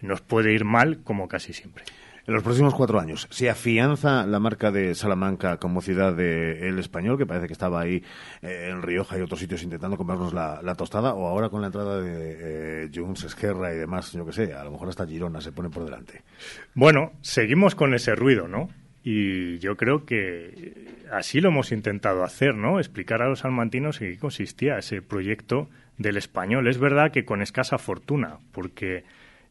[0.00, 1.84] nos puede ir mal como casi siempre.
[2.24, 6.78] En los próximos cuatro años, ¿se afianza la marca de Salamanca como ciudad de El
[6.78, 8.04] Español, que parece que estaba ahí
[8.42, 12.00] eh, en Rioja y otros sitios intentando comprarnos la, tostada, o ahora con la entrada
[12.00, 15.50] de eh, Junts, Esquerra y demás, yo que sé, a lo mejor hasta Girona se
[15.50, 16.22] pone por delante?
[16.74, 18.68] Bueno, seguimos con ese ruido, ¿no?
[19.02, 22.78] Y yo creo que así lo hemos intentado hacer, ¿no?
[22.78, 26.68] Explicar a los salmantinos en qué consistía ese proyecto del español.
[26.68, 29.02] Es verdad que con escasa fortuna, porque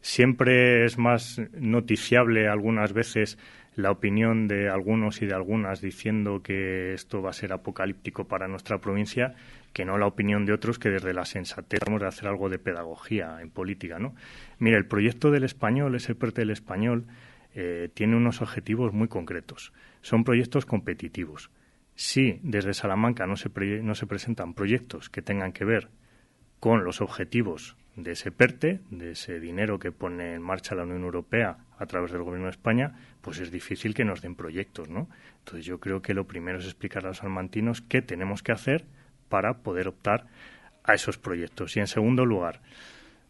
[0.02, 3.38] siempre es más noticiable algunas veces
[3.76, 8.48] la opinión de algunos y de algunas diciendo que esto va a ser apocalíptico para
[8.48, 9.36] nuestra provincia
[9.72, 12.60] que no la opinión de otros que desde la sensatez vamos a hacer algo de
[12.60, 14.14] pedagogía en política, ¿no?
[14.60, 17.06] Mira, el proyecto del español, ese PERTE del español,
[17.56, 19.72] eh, tiene unos objetivos muy concretos.
[20.02, 21.52] Son proyectos competitivos
[21.96, 23.50] Si desde Salamanca no se,
[23.82, 25.90] no se presentan proyectos que tengan que ver
[26.60, 31.04] con los objetivos de ese PERTE, de ese dinero que pone en marcha la Unión
[31.04, 35.10] Europea a través del Gobierno de España, pues es difícil que nos den proyectos, ¿no?
[35.40, 38.86] Entonces yo creo que lo primero es explicar a los salmantinos qué tenemos que hacer
[39.30, 40.28] para poder optar
[40.84, 41.76] a esos proyectos.
[41.76, 42.62] Y en segundo lugar,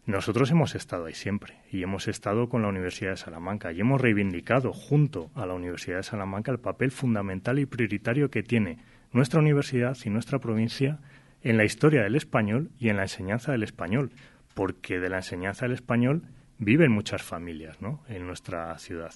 [0.05, 4.01] nosotros hemos estado ahí siempre y hemos estado con la Universidad de Salamanca y hemos
[4.01, 8.79] reivindicado junto a la Universidad de Salamanca el papel fundamental y prioritario que tiene
[9.11, 10.99] nuestra universidad y nuestra provincia
[11.43, 14.11] en la historia del español y en la enseñanza del español,
[14.53, 16.23] porque de la enseñanza del español
[16.57, 18.03] viven muchas familias ¿no?
[18.07, 19.13] en nuestra ciudad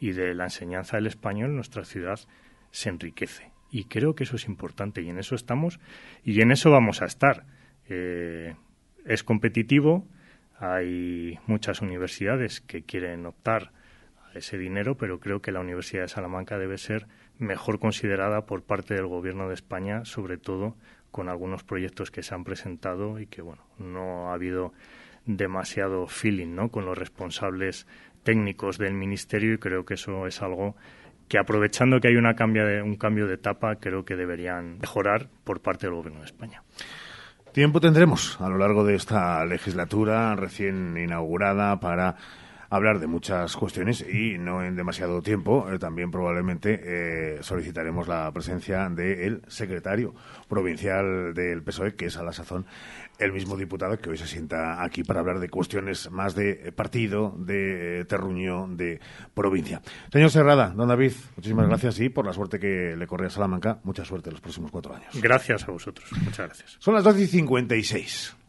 [0.00, 2.20] y de la enseñanza del español nuestra ciudad
[2.70, 3.52] se enriquece.
[3.70, 5.80] Y creo que eso es importante y en eso estamos
[6.24, 7.44] y en eso vamos a estar.
[7.88, 8.54] Eh,
[9.04, 10.06] es competitivo,
[10.58, 13.72] hay muchas universidades que quieren optar
[14.32, 17.06] a ese dinero, pero creo que la Universidad de Salamanca debe ser
[17.38, 20.76] mejor considerada por parte del Gobierno de España, sobre todo
[21.14, 24.72] con algunos proyectos que se han presentado y que bueno no ha habido
[25.26, 26.70] demasiado feeling ¿no?
[26.70, 27.86] con los responsables
[28.24, 30.74] técnicos del ministerio y creo que eso es algo
[31.28, 35.28] que aprovechando que hay una cambia de, un cambio de etapa creo que deberían mejorar
[35.44, 36.64] por parte del gobierno de España.
[37.52, 42.16] Tiempo tendremos a lo largo de esta legislatura recién inaugurada para
[42.74, 45.70] hablar de muchas cuestiones y no en demasiado tiempo.
[45.70, 50.14] Eh, también probablemente eh, solicitaremos la presencia del secretario
[50.48, 52.66] provincial del PSOE, que es a la sazón
[53.18, 57.34] el mismo diputado que hoy se sienta aquí para hablar de cuestiones más de partido,
[57.38, 59.00] de terruño, de
[59.34, 59.80] provincia.
[60.12, 63.78] Señor Serrada, don David, muchísimas gracias y por la suerte que le corre a Salamanca,
[63.84, 65.10] mucha suerte en los próximos cuatro años.
[65.22, 66.10] Gracias a vosotros.
[66.24, 66.76] Muchas gracias.
[66.80, 68.43] Son las 12 y 56.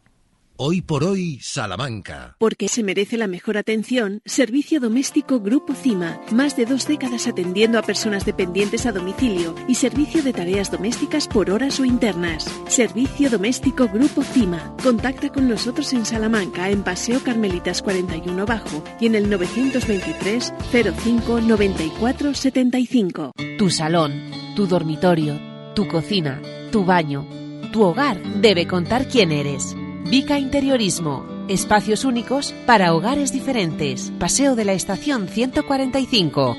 [0.58, 2.34] Hoy por hoy, Salamanca.
[2.38, 6.18] Porque se merece la mejor atención, Servicio Doméstico Grupo CIMA.
[6.32, 11.28] Más de dos décadas atendiendo a personas dependientes a domicilio y servicio de tareas domésticas
[11.28, 12.50] por horas o internas.
[12.68, 14.74] Servicio Doméstico Grupo CIMA.
[14.82, 21.40] Contacta con nosotros en Salamanca, en Paseo Carmelitas 41 Bajo y en el 923 05
[21.42, 23.32] 94 75.
[23.58, 25.38] Tu salón, tu dormitorio,
[25.74, 26.40] tu cocina,
[26.72, 27.26] tu baño,
[27.74, 29.76] tu hogar debe contar quién eres.
[30.08, 31.26] Vica Interiorismo.
[31.48, 34.12] Espacios únicos para hogares diferentes.
[34.20, 36.56] Paseo de la Estación 145.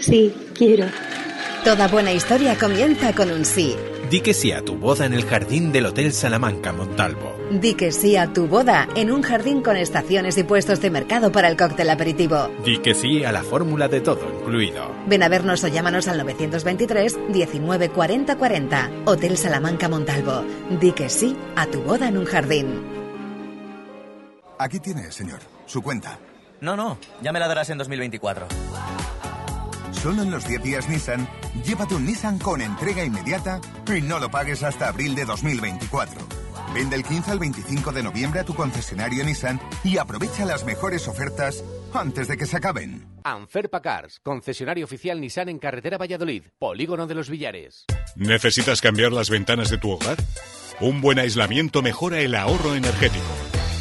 [0.00, 0.86] Sí, quiero.
[1.62, 3.76] Toda buena historia comienza con un sí.
[4.12, 7.34] Di que sí a tu boda en el jardín del Hotel Salamanca Montalvo.
[7.50, 11.32] Di que sí a tu boda en un jardín con estaciones y puestos de mercado
[11.32, 12.50] para el cóctel aperitivo.
[12.62, 14.94] Di que sí a la fórmula de todo incluido.
[15.06, 18.90] Ven a vernos o llámanos al 923 19 40 40.
[19.06, 20.44] Hotel Salamanca Montalvo.
[20.78, 22.82] Di que sí a tu boda en un jardín.
[24.58, 26.18] Aquí tiene, señor, su cuenta.
[26.60, 28.46] No, no, ya me la darás en 2024.
[30.02, 31.28] Solo en los 10 días Nissan,
[31.64, 36.20] llévate un Nissan con entrega inmediata y no lo pagues hasta abril de 2024.
[36.74, 41.06] Vende el 15 al 25 de noviembre a tu concesionario Nissan y aprovecha las mejores
[41.06, 41.62] ofertas
[41.94, 43.06] antes de que se acaben.
[43.22, 47.84] Anferpa Cars, concesionario oficial Nissan en carretera Valladolid, Polígono de los Villares.
[48.16, 50.16] ¿Necesitas cambiar las ventanas de tu hogar?
[50.80, 53.51] Un buen aislamiento mejora el ahorro energético.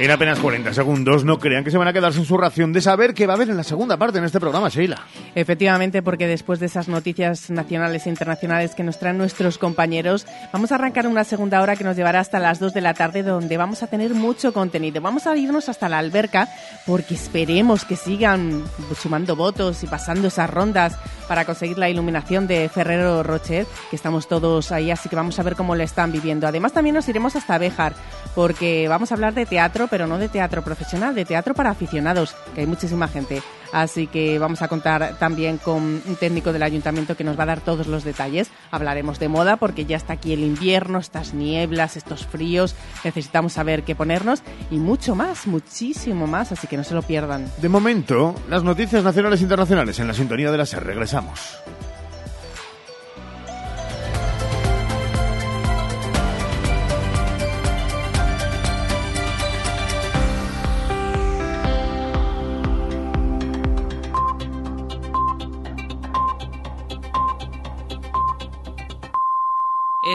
[0.00, 2.80] En apenas 40 segundos, no crean que se van a quedar sin su ración de
[2.80, 5.02] saber qué va a haber en la segunda parte en este programa, Sheila.
[5.34, 10.70] Efectivamente, porque después de esas noticias nacionales e internacionales que nos traen nuestros compañeros, vamos
[10.70, 13.56] a arrancar una segunda hora que nos llevará hasta las 2 de la tarde, donde
[13.56, 15.00] vamos a tener mucho contenido.
[15.00, 16.48] Vamos a irnos hasta la alberca,
[16.86, 18.62] porque esperemos que sigan
[18.96, 20.96] sumando votos y pasando esas rondas
[21.26, 25.42] para conseguir la iluminación de Ferrero Rocher, que estamos todos ahí, así que vamos a
[25.42, 26.46] ver cómo lo están viviendo.
[26.46, 27.94] Además, también nos iremos hasta Béjar,
[28.34, 32.34] porque vamos a hablar de teatro, pero no de teatro profesional, de teatro para aficionados,
[32.54, 37.16] que hay muchísima gente Así que vamos a contar también con un técnico del ayuntamiento
[37.16, 38.50] que nos va a dar todos los detalles.
[38.70, 42.74] Hablaremos de moda porque ya está aquí el invierno, estas nieblas, estos fríos.
[43.04, 46.52] Necesitamos saber qué ponernos y mucho más, muchísimo más.
[46.52, 47.50] Así que no se lo pierdan.
[47.60, 50.84] De momento, las noticias nacionales e internacionales en la sintonía de la SER.
[50.84, 51.58] Regresamos.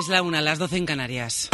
[0.04, 1.48] Es la una, las doce en Canarias.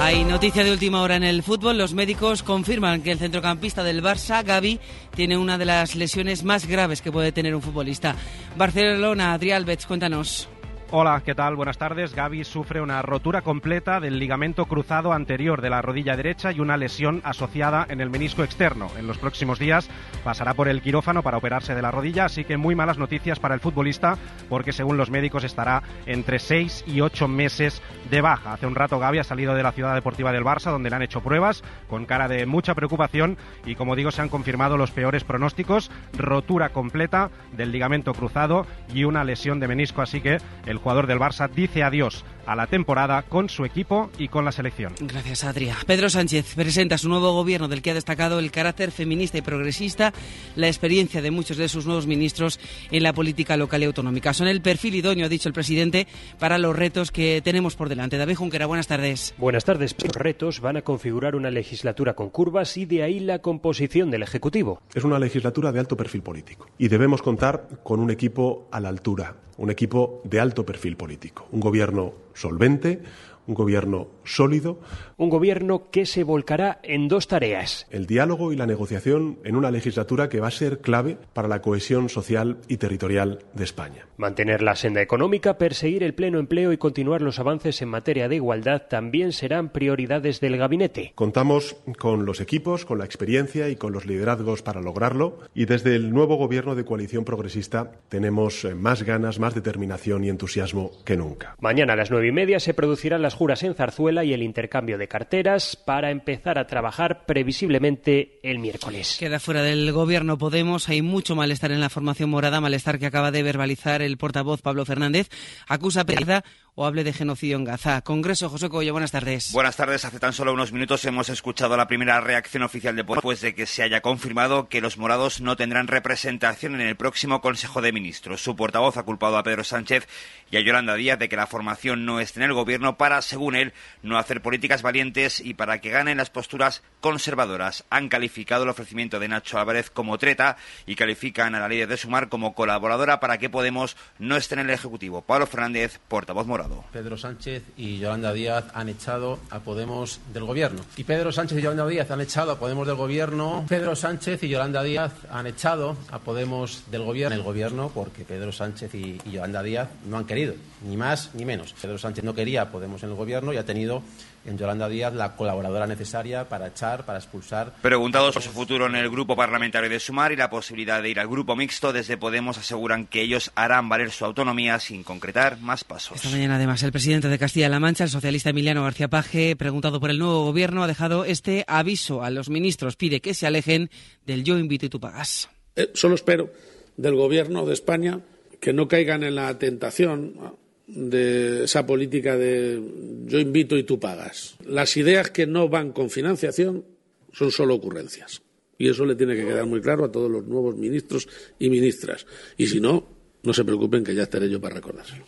[0.00, 1.76] Hay noticia de última hora en el fútbol.
[1.76, 4.80] Los médicos confirman que el centrocampista del Barça, Gaby,
[5.14, 8.16] tiene una de las lesiones más graves que puede tener un futbolista.
[8.56, 10.48] Barcelona, Adrián Alves, cuéntanos.
[10.90, 11.56] Hola, ¿qué tal?
[11.56, 12.14] Buenas tardes.
[12.14, 16.76] Gaby sufre una rotura completa del ligamento cruzado anterior de la rodilla derecha y una
[16.76, 18.88] lesión asociada en el menisco externo.
[18.96, 19.88] En los próximos días
[20.22, 23.54] pasará por el quirófano para operarse de la rodilla, así que muy malas noticias para
[23.54, 24.18] el futbolista
[24.48, 28.52] porque según los médicos estará entre seis y ocho meses de baja.
[28.52, 31.02] Hace un rato Gaby ha salido de la ciudad deportiva del Barça donde le han
[31.02, 35.24] hecho pruebas con cara de mucha preocupación y como digo se han confirmado los peores
[35.24, 41.06] pronósticos, rotura completa del ligamento cruzado y una lesión de menisco, así que el jugador
[41.06, 44.92] del Barça dice adiós a la temporada con su equipo y con la selección.
[45.00, 45.76] Gracias, Adrián.
[45.86, 50.12] Pedro Sánchez presenta su nuevo gobierno del que ha destacado el carácter feminista y progresista,
[50.56, 52.60] la experiencia de muchos de sus nuevos ministros
[52.90, 54.34] en la política local y autonómica.
[54.34, 56.06] Son el perfil idóneo, ha dicho el presidente,
[56.38, 58.18] para los retos que tenemos por delante.
[58.18, 59.34] David Junquera, buenas tardes.
[59.38, 59.96] Buenas tardes.
[60.02, 64.22] Los retos van a configurar una legislatura con curvas y de ahí la composición del
[64.22, 64.80] Ejecutivo.
[64.94, 68.88] Es una legislatura de alto perfil político y debemos contar con un equipo a la
[68.88, 73.02] altura, un equipo de alto perfil político, un gobierno solvente,
[73.46, 74.78] un gobierno sólido.
[75.16, 77.86] Un gobierno que se volcará en dos tareas.
[77.90, 81.62] El diálogo y la negociación en una legislatura que va a ser clave para la
[81.62, 84.06] cohesión social y territorial de España.
[84.16, 88.36] Mantener la senda económica, perseguir el pleno empleo y continuar los avances en materia de
[88.36, 91.12] igualdad también serán prioridades del gabinete.
[91.14, 95.96] Contamos con los equipos, con la experiencia y con los liderazgos para lograrlo y desde
[95.96, 101.16] el nuevo gobierno de coalición progresista tenemos eh, más ganas, más determinación y entusiasmo que
[101.16, 101.56] nunca.
[101.60, 104.98] Mañana a las nueve y media se producirán las juras en Zarzuela y el intercambio
[104.98, 109.16] de carteras para empezar a trabajar previsiblemente el miércoles.
[109.18, 110.88] Queda fuera del gobierno Podemos.
[110.88, 114.84] Hay mucho malestar en la formación morada, malestar que acaba de verbalizar el portavoz Pablo
[114.84, 115.28] Fernández.
[115.68, 116.44] Acusa a Pereza
[116.76, 118.00] o hable de genocidio en Gaza.
[118.02, 119.52] Congreso, José Coello, buenas tardes.
[119.52, 120.04] Buenas tardes.
[120.04, 123.54] Hace tan solo unos minutos hemos escuchado la primera reacción oficial de Podemos después de
[123.54, 127.92] que se haya confirmado que los morados no tendrán representación en el próximo Consejo de
[127.92, 128.42] Ministros.
[128.42, 130.08] Su portavoz ha culpado a Pedro Sánchez
[130.50, 133.54] y a Yolanda Díaz de que la formación no esté en el gobierno para, según
[133.54, 133.72] él,
[134.02, 137.84] no hacer políticas valientes y para que ganen las posturas conservadoras.
[137.90, 140.56] Han calificado el ofrecimiento de Nacho Álvarez como treta
[140.86, 144.62] y califican a la ley de Sumar como colaboradora para que Podemos no esté en
[144.62, 145.22] el Ejecutivo.
[145.22, 146.63] Pablo Fernández, portavoz morado.
[146.92, 150.82] Pedro Sánchez y Yolanda Díaz han echado a Podemos del gobierno.
[150.96, 153.64] Y Pedro Sánchez y Yolanda Díaz han echado a Podemos del gobierno.
[153.68, 157.36] Pedro Sánchez y Yolanda Díaz han echado a Podemos del gobierno.
[157.36, 160.54] El gobierno porque Pedro Sánchez y, y Yolanda Díaz no han querido,
[160.86, 161.74] ni más ni menos.
[161.80, 164.02] Pedro Sánchez no quería a Podemos en el gobierno y ha tenido
[164.46, 167.72] en Yolanda Díaz la colaboradora necesaria para echar, para expulsar.
[167.80, 171.20] Preguntados por su futuro en el grupo parlamentario de Sumar y la posibilidad de ir
[171.20, 175.84] al grupo mixto, desde Podemos aseguran que ellos harán valer su autonomía sin concretar más
[175.84, 176.16] pasos.
[176.16, 180.10] Esta mañana, además, el presidente de Castilla-La Mancha, el socialista Emiliano García Paje, preguntado por
[180.10, 182.96] el nuevo gobierno, ha dejado este aviso a los ministros.
[182.96, 183.90] Pide que se alejen
[184.26, 185.48] del yo invito y tú pagas.
[185.76, 186.50] Eh, solo espero
[186.96, 188.20] del gobierno de España
[188.60, 192.80] que no caigan en la tentación de esa política de
[193.26, 194.56] yo invito y tú pagas.
[194.66, 196.84] Las ideas que no van con financiación
[197.32, 198.42] son solo ocurrencias.
[198.78, 201.28] Y eso le tiene que quedar muy claro a todos los nuevos ministros
[201.58, 202.26] y ministras.
[202.56, 203.06] Y si no,
[203.42, 205.24] no se preocupen que ya estaré yo para recordárselo.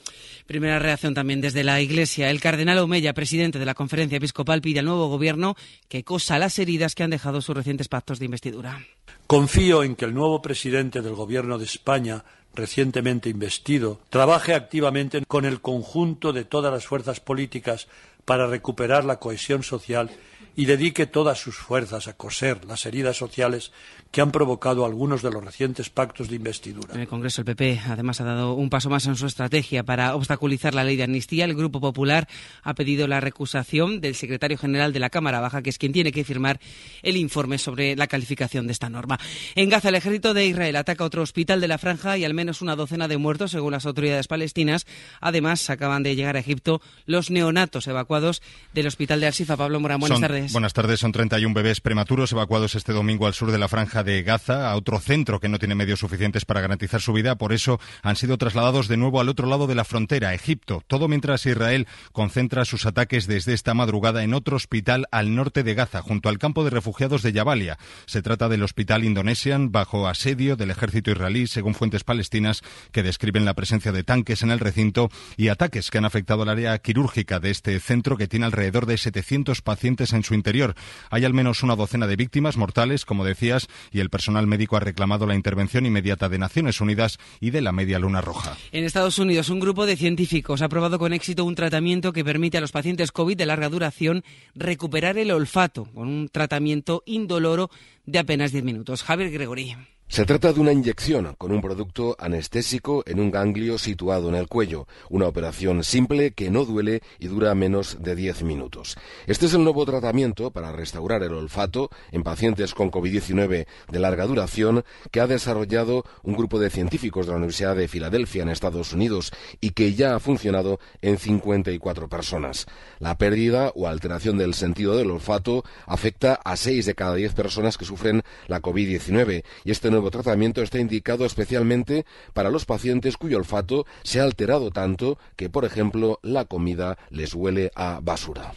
[0.46, 2.30] Primera reacción también desde la Iglesia.
[2.30, 5.56] El cardenal Omeya, presidente de la Conferencia Episcopal, pide al nuevo gobierno
[5.88, 8.80] que cosa las heridas que han dejado sus recientes pactos de investidura.
[9.26, 12.24] Confío en que el nuevo presidente del Gobierno de España
[12.56, 17.86] recientemente investido, trabaje activamente con el conjunto de todas las fuerzas políticas
[18.24, 20.10] para recuperar la cohesión social
[20.56, 23.72] y dedique todas sus fuerzas a coser las heridas sociales
[24.10, 26.94] que han provocado algunos de los recientes pactos de investidura.
[26.94, 30.14] En el Congreso el PP además ha dado un paso más en su estrategia para
[30.14, 31.44] obstaculizar la ley de amnistía.
[31.44, 32.28] El Grupo Popular
[32.62, 36.12] ha pedido la recusación del secretario general de la Cámara Baja, que es quien tiene
[36.12, 36.60] que firmar
[37.02, 39.18] el informe sobre la calificación de esta norma.
[39.54, 42.62] En Gaza, el ejército de Israel ataca otro hospital de la franja y al menos
[42.62, 44.86] una docena de muertos, según las autoridades palestinas.
[45.20, 48.42] Además, acaban de llegar a Egipto los neonatos evacuados
[48.72, 49.56] del hospital de Al-Sifa.
[49.56, 50.40] Pablo Morán, buenas son, tardes.
[50.40, 50.52] tardes.
[50.52, 51.00] Buenas tardes.
[51.00, 54.76] Son 31 bebés prematuros evacuados este domingo al sur de la franja de Gaza, a
[54.76, 57.36] otro centro que no tiene medios suficientes para garantizar su vida.
[57.36, 60.82] Por eso han sido trasladados de nuevo al otro lado de la frontera, Egipto.
[60.86, 65.74] Todo mientras Israel concentra sus ataques desde esta madrugada en otro hospital al norte de
[65.74, 67.78] Gaza, junto al campo de refugiados de Jabalia.
[68.06, 73.44] Se trata del hospital Indonesian, bajo asedio del ejército israelí, según fuentes palestinas que describen
[73.44, 77.40] la presencia de tanques en el recinto y ataques que han afectado al área quirúrgica
[77.40, 80.74] de este centro que tiene alrededor de 700 pacientes en su interior.
[81.10, 84.80] Hay al menos una docena de víctimas mortales, como decías, y el personal médico ha
[84.80, 88.56] reclamado la intervención inmediata de Naciones Unidas y de la Media Luna Roja.
[88.72, 92.58] En Estados Unidos, un grupo de científicos ha probado con éxito un tratamiento que permite
[92.58, 94.24] a los pacientes COVID de larga duración
[94.54, 97.70] recuperar el olfato con un tratamiento indoloro
[98.04, 99.02] de apenas 10 minutos.
[99.02, 99.76] Javier Gregory.
[100.08, 104.46] Se trata de una inyección con un producto anestésico en un ganglio situado en el
[104.46, 108.96] cuello, una operación simple que no duele y dura menos de 10 minutos.
[109.26, 114.26] Este es el nuevo tratamiento para restaurar el olfato en pacientes con COVID-19 de larga
[114.26, 118.92] duración que ha desarrollado un grupo de científicos de la Universidad de Filadelfia en Estados
[118.92, 122.66] Unidos y que ya ha funcionado en 54 personas.
[123.00, 127.76] La pérdida o alteración del sentido del olfato afecta a 6 de cada 10 personas
[127.76, 133.38] que sufren la COVID-19 y este nuevo tratamiento está indicado especialmente para los pacientes cuyo
[133.38, 138.52] olfato se ha alterado tanto que, por ejemplo, la comida les huele a basura.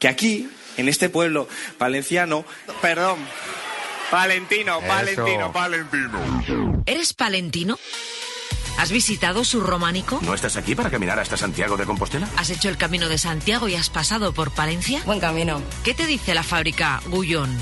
[0.00, 1.48] Que aquí, en este pueblo
[1.78, 2.44] valenciano,
[2.82, 3.18] perdón,
[4.10, 6.82] Valentino, Valentino, Valentino.
[6.84, 7.78] ¿Eres palentino?
[8.78, 10.18] ¿Has visitado su románico?
[10.22, 12.28] ¿No estás aquí para caminar hasta Santiago de Compostela?
[12.36, 15.00] ¿Has hecho el camino de Santiago y has pasado por Palencia?
[15.06, 15.62] Buen camino.
[15.82, 17.56] ¿Qué te dice la fábrica Gullón?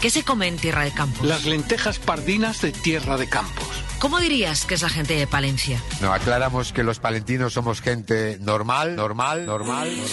[0.00, 1.26] ¿Qué se come en Tierra de Campos?
[1.26, 3.68] Las lentejas pardinas de Tierra de Campos.
[3.98, 5.78] ¿Cómo dirías que es la gente de Palencia?
[6.00, 10.10] No, aclaramos que los palentinos somos gente normal, normal, normal, normal.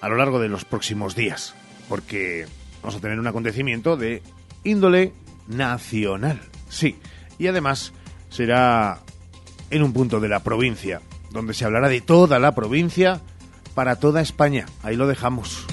[0.00, 1.54] a lo largo de los próximos días,
[1.88, 2.46] porque
[2.82, 4.22] vamos a tener un acontecimiento de
[4.64, 5.12] índole
[5.48, 6.96] nacional, sí,
[7.38, 7.92] y además
[8.28, 9.00] será
[9.70, 13.20] en un punto de la provincia, donde se hablará de toda la provincia
[13.74, 15.66] para toda España, ahí lo dejamos.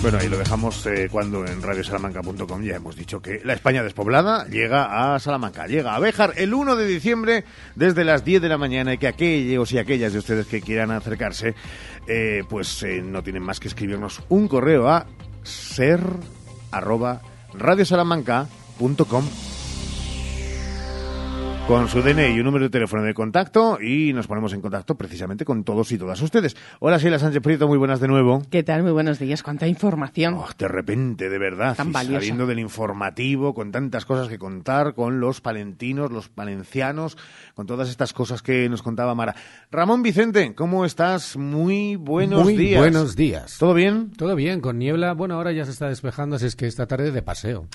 [0.00, 4.46] Bueno, ahí lo dejamos eh, cuando en radiosalamanca.com ya hemos dicho que la España despoblada
[4.46, 7.44] llega a Salamanca, llega a Béjar el 1 de diciembre
[7.74, 10.92] desde las 10 de la mañana y que aquellos y aquellas de ustedes que quieran
[10.92, 11.56] acercarse,
[12.06, 15.06] eh, pues eh, no tienen más que escribirnos un correo a
[15.42, 16.00] ser
[16.70, 17.20] arroba
[21.68, 24.96] con su DNI y un número de teléfono de contacto y nos ponemos en contacto
[24.96, 26.56] precisamente con todos y todas ustedes.
[26.80, 28.40] Hola, Sheila Sánchez Prieto, muy buenas de nuevo.
[28.50, 28.82] ¿Qué tal?
[28.82, 29.42] Muy buenos días.
[29.42, 30.32] ¿Cuánta información?
[30.32, 31.76] Oh, de repente, de verdad.
[31.76, 32.20] Tan y valiosa.
[32.20, 37.18] Saliendo del informativo, con tantas cosas que contar, con los palentinos, los palencianos,
[37.54, 39.34] con todas estas cosas que nos contaba Mara.
[39.70, 41.36] Ramón Vicente, ¿cómo estás?
[41.36, 42.80] Muy buenos Muy días.
[42.80, 43.58] buenos días.
[43.58, 44.10] ¿Todo bien?
[44.16, 45.12] Todo bien, con niebla.
[45.12, 47.68] Bueno, ahora ya se está despejando, así es que esta tarde de paseo.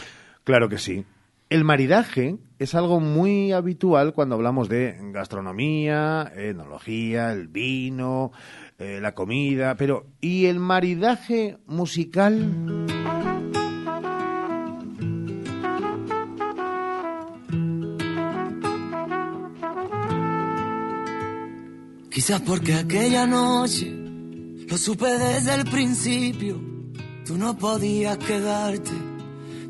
[0.43, 1.05] Claro que sí.
[1.53, 8.31] El maridaje es algo muy habitual cuando hablamos de gastronomía, enología, el vino,
[8.79, 12.87] eh, la comida, pero ¿y el maridaje musical?
[22.09, 26.59] Quizás porque aquella noche lo supe desde el principio.
[27.23, 29.12] Tú no podías quedarte.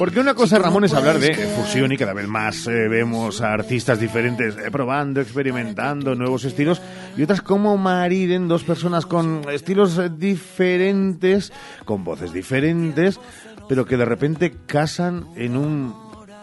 [0.00, 3.52] Porque una cosa, Ramón, es hablar de fusión y cada vez más eh, vemos a
[3.52, 6.80] artistas diferentes eh, probando, experimentando nuevos estilos
[7.18, 11.52] y otras como mariden dos personas con estilos eh, diferentes,
[11.84, 13.20] con voces diferentes,
[13.68, 15.94] pero que de repente casan en un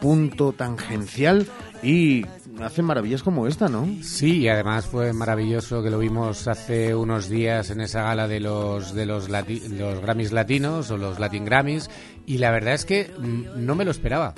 [0.01, 1.47] punto tangencial
[1.81, 2.27] y
[2.61, 3.87] hacen maravillas como esta, ¿no?
[4.01, 8.39] Sí, y además fue maravilloso que lo vimos hace unos días en esa gala de
[8.39, 11.89] los de los, los Grammys latinos o los Latin Grammys
[12.25, 14.33] y la verdad es que no me lo esperaba.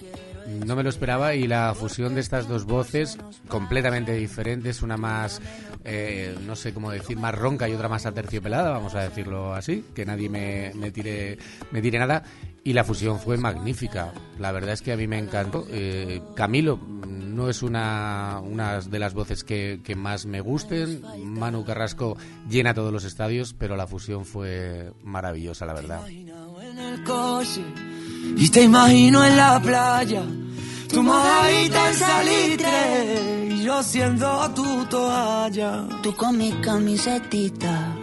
[0.66, 5.42] No me lo esperaba y la fusión de estas dos voces completamente diferentes, una más,
[5.84, 9.86] eh, no sé cómo decir, más ronca y otra más aterciopelada, vamos a decirlo así,
[9.94, 11.38] que nadie me, me, tire,
[11.70, 12.24] me tire nada.
[12.64, 14.14] Y la fusión fue magnífica.
[14.38, 15.66] La verdad es que a mí me encantó.
[15.70, 21.02] Eh, Camilo no es una, una de las voces que, que, más me gusten.
[21.24, 22.18] Manu Carrasco
[22.50, 26.06] llena todos los estadios, pero la fusión fue maravillosa, la verdad.
[28.36, 30.24] Y te imagino en la playa,
[30.90, 35.88] tu mojadita en salitre, y yo siendo tu toalla.
[36.04, 37.96] Tú con mi camisetita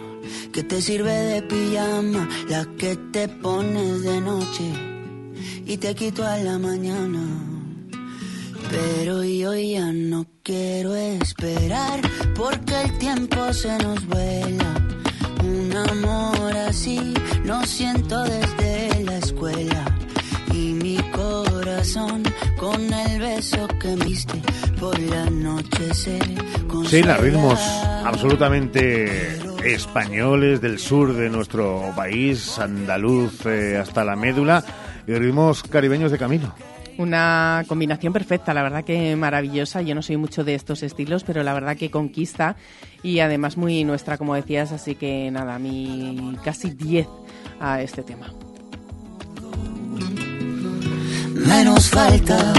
[0.51, 4.71] que te sirve de pijama, la que te pones de noche
[5.65, 7.19] y te quito a la mañana.
[8.69, 12.01] Pero yo ya no quiero esperar
[12.35, 14.73] porque el tiempo se nos vuela.
[15.43, 17.13] Un amor así
[17.45, 19.85] lo siento desde la escuela
[20.53, 22.23] y mi corazón
[22.57, 24.41] con el beso que me diste
[24.79, 26.19] por la noche se
[26.89, 27.59] Sí, la ritmos
[28.05, 29.39] absolutamente
[29.73, 34.63] españoles del sur de nuestro país, andaluz eh, hasta la médula,
[35.05, 36.53] y ritmos caribeños de camino.
[36.97, 39.81] Una combinación perfecta, la verdad que maravillosa.
[39.81, 42.55] Yo no soy mucho de estos estilos, pero la verdad que conquista
[43.03, 44.71] y además muy nuestra, como decías.
[44.71, 47.07] Así que nada, mi casi 10
[47.59, 48.33] a este tema.
[51.35, 52.53] Menos falta.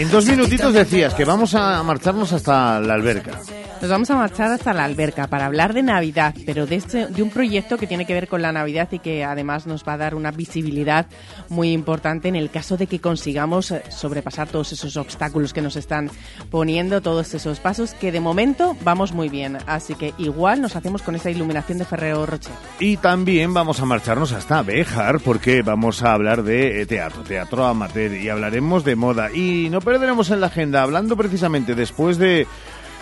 [0.00, 3.38] En dos minutitos decías que vamos a marcharnos hasta la alberca.
[3.80, 7.22] Nos vamos a marchar hasta la alberca para hablar de Navidad, pero de, este, de
[7.22, 9.96] un proyecto que tiene que ver con la Navidad y que además nos va a
[9.96, 11.06] dar una visibilidad
[11.48, 15.76] muy importante en el caso de que consigamos eh, sobrepasar todos esos obstáculos que nos
[15.76, 16.10] están
[16.50, 19.56] poniendo, todos esos pasos que de momento vamos muy bien.
[19.66, 22.52] Así que igual nos hacemos con esa iluminación de Ferrero Rocher.
[22.80, 28.12] Y también vamos a marcharnos hasta Béjar porque vamos a hablar de teatro, teatro amateur
[28.12, 29.32] y hablaremos de moda.
[29.32, 32.46] Y no perderemos en la agenda, hablando precisamente después de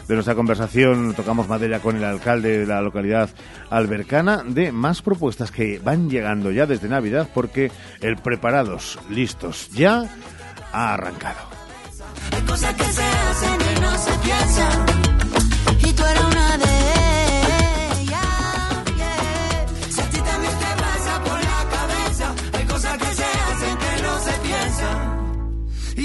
[0.08, 3.28] de nuestra conversación tocamos madera con el alcalde de la localidad
[3.70, 10.08] albercana de más propuestas que van llegando ya desde Navidad porque el preparados, listos, ya
[10.72, 11.40] ha arrancado.
[12.32, 14.86] Hay cosas que se hacen no se piensan.
[15.84, 15.92] Y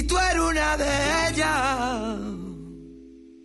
[0.03, 2.12] tú eres una de ellas.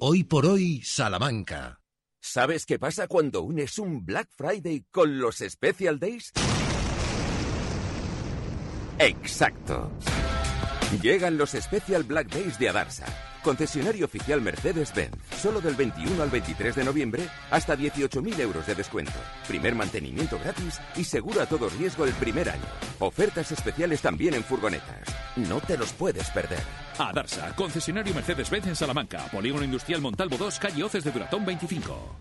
[0.01, 1.81] Hoy por hoy, Salamanca.
[2.21, 6.33] ¿Sabes qué pasa cuando unes un Black Friday con los Special Days?
[9.01, 9.91] Exacto.
[10.97, 13.05] Llegan los Special Black Days de Adarsa,
[13.45, 15.17] concesionario oficial Mercedes-Benz.
[15.39, 19.13] Solo del 21 al 23 de noviembre, hasta 18.000 euros de descuento.
[19.47, 22.65] Primer mantenimiento gratis y seguro a todo riesgo el primer año.
[23.01, 25.15] Ofertas especiales también en furgonetas.
[25.37, 26.63] No te los puedes perder.
[26.99, 29.27] Adarsa, concesionario Mercedes-Benz en Salamanca.
[29.31, 32.17] Polígono Industrial Montalvo 2, calle Oces de Duratón 25.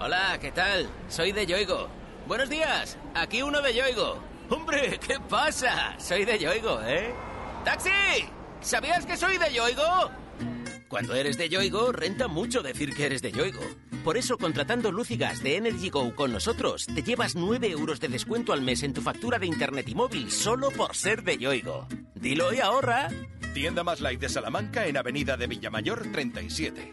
[0.00, 0.88] Hola, ¿qué tal?
[1.08, 1.88] Soy de Yoigo.
[2.26, 4.22] Buenos días, aquí uno de Yoigo.
[4.48, 5.94] Hombre, ¿qué pasa?
[5.98, 7.14] Soy de Yoigo, ¿eh?
[7.64, 7.90] ¡Taxi!
[8.60, 10.10] ¿Sabías que soy de Yoigo?
[10.88, 13.62] Cuando eres de Yoigo, renta mucho decir que eres de Yoigo.
[14.04, 18.08] Por eso, contratando luz gas de Energy Go con nosotros, te llevas 9 euros de
[18.08, 21.88] descuento al mes en tu factura de internet y móvil solo por ser de Yoigo.
[22.14, 23.08] Dilo y ahorra.
[23.54, 26.92] Tienda más light de Salamanca en Avenida de Villamayor 37.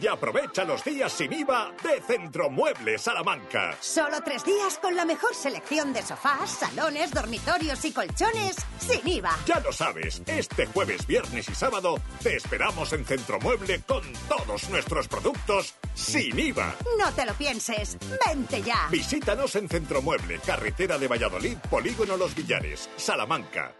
[0.00, 3.76] Y aprovecha los días sin IVA de Centromuebles Salamanca.
[3.80, 9.36] Solo tres días con la mejor selección de sofás, salones, dormitorios y colchones sin IVA.
[9.44, 15.06] Ya lo sabes, este jueves, viernes y sábado te esperamos en Centromueble con todos nuestros
[15.06, 16.74] productos sin IVA.
[16.98, 18.88] No te lo pienses, vente ya.
[18.90, 23.74] Visítanos en Centromueble, carretera de Valladolid, Polígono Los Villares, Salamanca.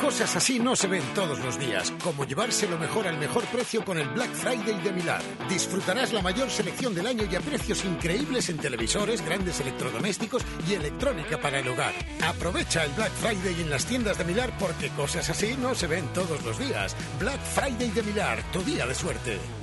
[0.00, 3.84] Cosas así no se ven todos los días, como llevarse lo mejor al mejor precio
[3.84, 5.22] con el Black Friday de Milán.
[5.48, 10.74] Disfrutarás la mayor selección del año y a precios increíbles en televisores, grandes electrodomésticos y
[10.74, 11.94] electrónica para el hogar.
[12.24, 16.06] Aprovecha el Black Friday en las tiendas de Milar porque cosas así no se ven
[16.12, 16.96] todos los días.
[17.18, 19.61] Black Friday de Milar, tu día de suerte.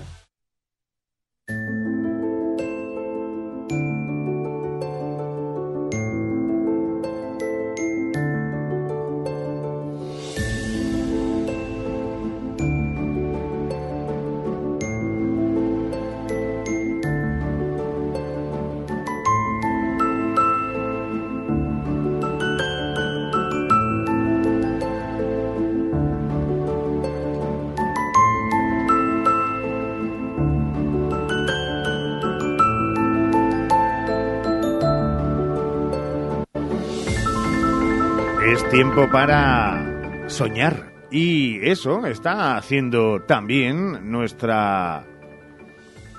[38.72, 40.94] Tiempo para soñar.
[41.12, 45.04] Y eso está haciendo también nuestra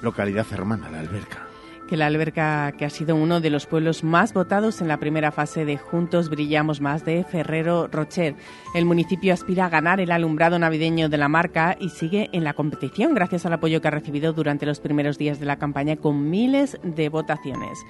[0.03, 1.49] localidad hermana, la Alberca
[1.91, 5.32] que la alberca, que ha sido uno de los pueblos más votados en la primera
[5.32, 8.36] fase de Juntos Brillamos Más de Ferrero Rocher.
[8.76, 12.55] El municipio aspira a ganar el alumbrado navideño de la marca y sigue en la
[12.55, 16.30] competición gracias al apoyo que ha recibido durante los primeros días de la campaña con
[16.30, 17.84] miles de votaciones.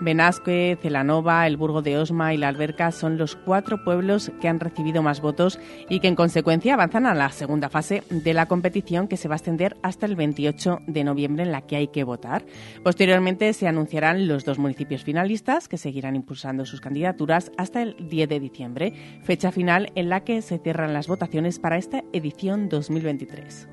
[0.00, 4.60] Benasque, Celanova, el Burgo de Osma y la Alberca son los cuatro pueblos que han
[4.60, 9.08] recibido más votos y que en consecuencia avanzan a la segunda fase de la competición
[9.08, 12.04] que se va a extender hasta el 28 de noviembre en la que hay que
[12.04, 12.44] votar.
[12.82, 18.28] Posteriormente se anunciarán los dos municipios finalistas que seguirán impulsando sus candidaturas hasta el 10
[18.28, 18.92] de diciembre,
[19.22, 23.68] fecha final en la que se cierran las votaciones para esta edición 2023.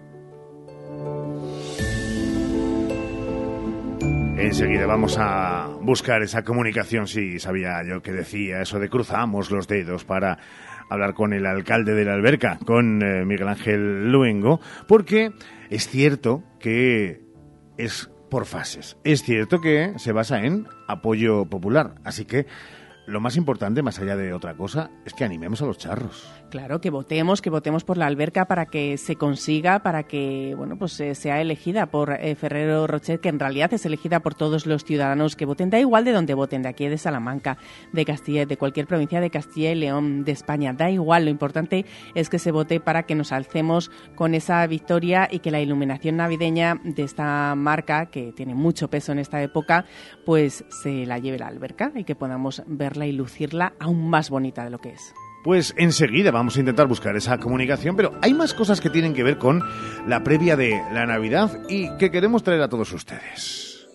[4.37, 9.67] Enseguida vamos a buscar esa comunicación, si sabía yo que decía eso de cruzamos los
[9.67, 10.37] dedos para
[10.89, 15.31] hablar con el alcalde de la alberca, con eh, Miguel Ángel Luengo, porque
[15.69, 17.21] es cierto que
[17.77, 18.97] es por fases.
[19.03, 22.47] Es cierto que se basa en apoyo popular, así que
[23.05, 26.27] lo más importante, más allá de otra cosa, es que animemos a los charros.
[26.53, 30.77] Claro, que votemos, que votemos por la alberca para que se consiga, para que bueno,
[30.77, 34.67] pues eh, sea elegida por eh, Ferrero Rocher, que en realidad es elegida por todos
[34.67, 35.71] los ciudadanos que voten.
[35.71, 37.57] Da igual de donde voten, de aquí de Salamanca,
[37.91, 40.73] de Castilla, de cualquier provincia de Castilla y León, de España.
[40.73, 45.27] Da igual, lo importante es que se vote para que nos alcemos con esa victoria
[45.31, 49.85] y que la iluminación navideña de esta marca, que tiene mucho peso en esta época,
[50.23, 54.63] pues se la lleve la alberca y que podamos verla y lucirla aún más bonita
[54.63, 55.15] de lo que es.
[55.43, 59.23] Pues enseguida vamos a intentar buscar esa comunicación, pero hay más cosas que tienen que
[59.23, 59.61] ver con
[60.07, 63.87] la previa de la Navidad y que queremos traer a todos ustedes.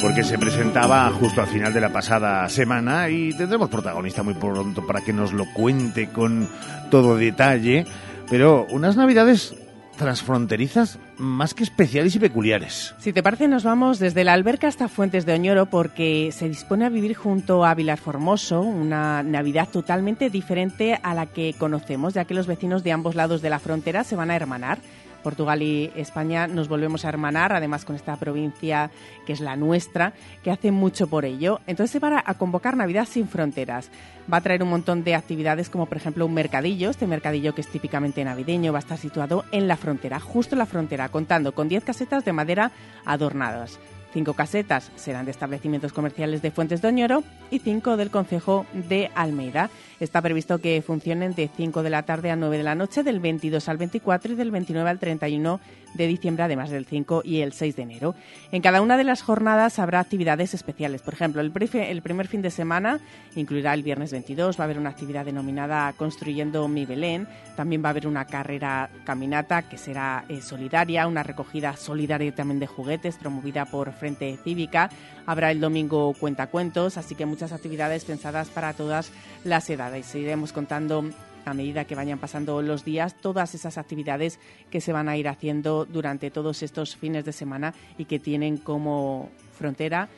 [0.00, 4.86] Porque se presentaba justo al final de la pasada semana y tendremos protagonista muy pronto
[4.86, 6.48] para que nos lo cuente con
[6.90, 7.84] todo detalle.
[8.30, 9.54] Pero unas navidades
[10.02, 12.94] transfronterizas más que especiales y peculiares.
[12.98, 16.84] Si te parece, nos vamos desde la alberca hasta Fuentes de Oñoro porque se dispone
[16.84, 22.24] a vivir junto a Vilar Formoso una Navidad totalmente diferente a la que conocemos, ya
[22.24, 24.78] que los vecinos de ambos lados de la frontera se van a hermanar.
[25.22, 28.90] Portugal y España nos volvemos a hermanar, además con esta provincia
[29.26, 30.12] que es la nuestra,
[30.42, 31.60] que hace mucho por ello.
[31.66, 33.90] Entonces se va a convocar Navidad sin fronteras.
[34.32, 37.60] Va a traer un montón de actividades como por ejemplo un mercadillo, este mercadillo que
[37.62, 41.54] es típicamente navideño, va a estar situado en la frontera, justo en la frontera, contando
[41.54, 42.72] con 10 casetas de madera
[43.04, 43.78] adornadas.
[44.12, 49.10] Cinco casetas serán de establecimientos comerciales de Fuentes de Oñoro y cinco del Concejo de
[49.14, 49.70] Almeida.
[50.02, 53.20] Está previsto que funcionen de 5 de la tarde a 9 de la noche, del
[53.20, 55.60] 22 al 24 y del 29 al 31
[55.94, 58.14] de diciembre, además del 5 y el 6 de enero.
[58.50, 61.02] En cada una de las jornadas habrá actividades especiales.
[61.02, 62.98] Por ejemplo, el, primer fin de semana
[63.36, 67.28] incluirá el viernes 22, va a haber una actividad denominada Construyendo mi Belén.
[67.54, 72.58] También va a haber una carrera caminata que será eh, solidaria, una recogida solidaria también
[72.58, 74.90] de juguetes promovida por Frente Cívica.
[75.26, 79.12] Habrá el domingo cuentacuentos, así que muchas actividades pensadas para todas
[79.44, 80.14] las edades.
[80.14, 81.04] Iremos contando
[81.44, 84.38] a medida que vayan pasando los días todas esas actividades
[84.70, 88.56] que se van a ir haciendo durante todos estos fines de semana y que tienen
[88.56, 90.08] como frontera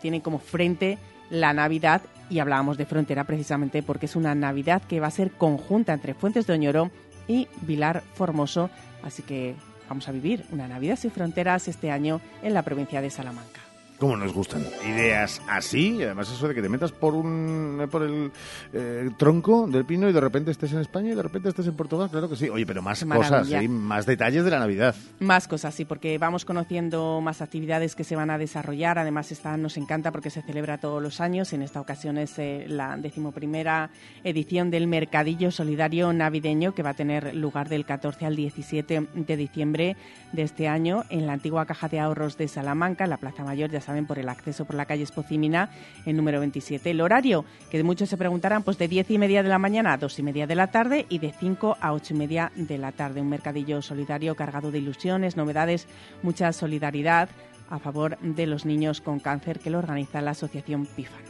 [0.00, 0.98] tienen como frente
[1.30, 5.32] la Navidad y hablábamos de frontera precisamente porque es una Navidad que va a ser
[5.32, 6.90] conjunta entre Fuentes de Oñoro
[7.28, 8.70] y Vilar Formoso,
[9.02, 9.54] así que
[9.88, 13.65] vamos a vivir una Navidad sin fronteras este año en la provincia de Salamanca.
[13.98, 14.62] ¿Cómo nos gustan?
[14.84, 18.30] Ideas así, y además eso de que te metas por un por el
[18.74, 21.74] eh, tronco del pino y de repente estés en España y de repente estés en
[21.74, 22.50] Portugal, claro que sí.
[22.50, 23.68] Oye, pero más cosas, ¿sí?
[23.68, 24.94] más detalles de la Navidad.
[25.18, 28.98] Más cosas, sí, porque vamos conociendo más actividades que se van a desarrollar.
[28.98, 31.54] Además, esta nos encanta porque se celebra todos los años.
[31.54, 33.90] En esta ocasión es eh, la decimoprimera
[34.24, 39.36] edición del Mercadillo Solidario Navideño que va a tener lugar del 14 al 17 de
[39.36, 39.96] diciembre
[40.32, 43.70] de este año en la antigua Caja de Ahorros de Salamanca, en la Plaza Mayor.
[43.70, 45.70] Ya saben, por el acceso por la calle Espocimina,
[46.04, 46.90] el número 27.
[46.90, 49.96] El horario, que muchos se preguntarán, pues de 10 y media de la mañana a
[49.96, 52.92] 2 y media de la tarde y de 5 a 8 y media de la
[52.92, 53.20] tarde.
[53.20, 55.86] Un mercadillo solidario cargado de ilusiones, novedades,
[56.22, 57.28] mucha solidaridad
[57.70, 61.26] a favor de los niños con cáncer que lo organiza la Asociación Pífano.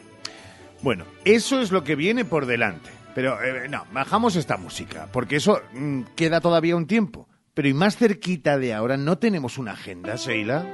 [0.83, 2.91] Bueno, eso es lo que viene por delante.
[3.15, 7.29] Pero eh, no, bajamos esta música, porque eso mm, queda todavía un tiempo.
[7.55, 10.67] Pero y más cerquita de ahora, ¿no tenemos una agenda, Sheila?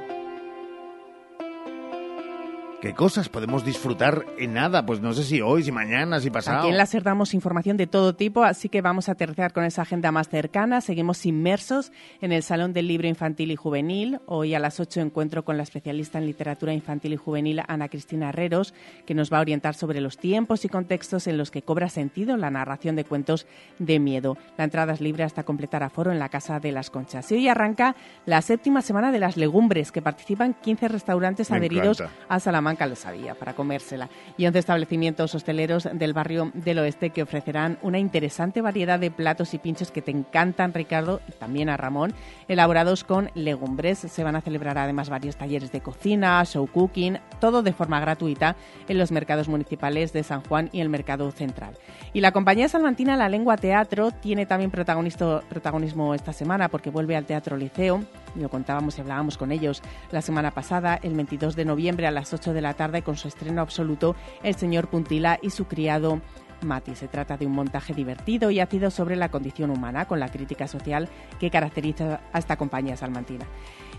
[2.83, 4.85] ¿Qué cosas podemos disfrutar en nada?
[4.85, 6.59] Pues no sé si hoy, si mañana, si pasado.
[6.59, 9.63] Aquí en la SER damos información de todo tipo, así que vamos a aterrizar con
[9.63, 10.81] esa agenda más cercana.
[10.81, 14.19] Seguimos inmersos en el Salón del Libro Infantil y Juvenil.
[14.25, 18.27] Hoy a las 8 encuentro con la especialista en literatura infantil y juvenil Ana Cristina
[18.27, 18.73] Herreros,
[19.05, 22.35] que nos va a orientar sobre los tiempos y contextos en los que cobra sentido
[22.35, 23.47] la narración de cuentos
[23.79, 24.37] de miedo.
[24.57, 27.31] La entrada es libre hasta completar aforo en la Casa de las Conchas.
[27.31, 32.01] Y hoy arranca la séptima semana de las legumbres, que participan 15 restaurantes Me adheridos
[32.01, 32.25] encanta.
[32.27, 34.09] a Salamanca lo sabía, para comérsela.
[34.37, 39.53] Y 11 establecimientos hosteleros del barrio del oeste que ofrecerán una interesante variedad de platos
[39.53, 42.13] y pinchos que te encantan, Ricardo, y también a Ramón,
[42.47, 43.99] elaborados con legumbres.
[43.99, 48.55] Se van a celebrar además varios talleres de cocina, show cooking, todo de forma gratuita
[48.87, 51.77] en los mercados municipales de San Juan y el Mercado Central.
[52.13, 57.25] Y la compañía salmantina La Lengua Teatro tiene también protagonismo esta semana porque vuelve al
[57.25, 58.03] Teatro Liceo.
[58.35, 59.81] Lo contábamos y hablábamos con ellos
[60.11, 63.27] la semana pasada, el 22 de noviembre a las 8 de la tarde, con su
[63.27, 66.21] estreno absoluto, El señor Puntila y su criado
[66.61, 66.95] Mati.
[66.95, 70.67] Se trata de un montaje divertido y ácido sobre la condición humana, con la crítica
[70.67, 71.09] social
[71.39, 73.45] que caracteriza a esta compañía salmantina.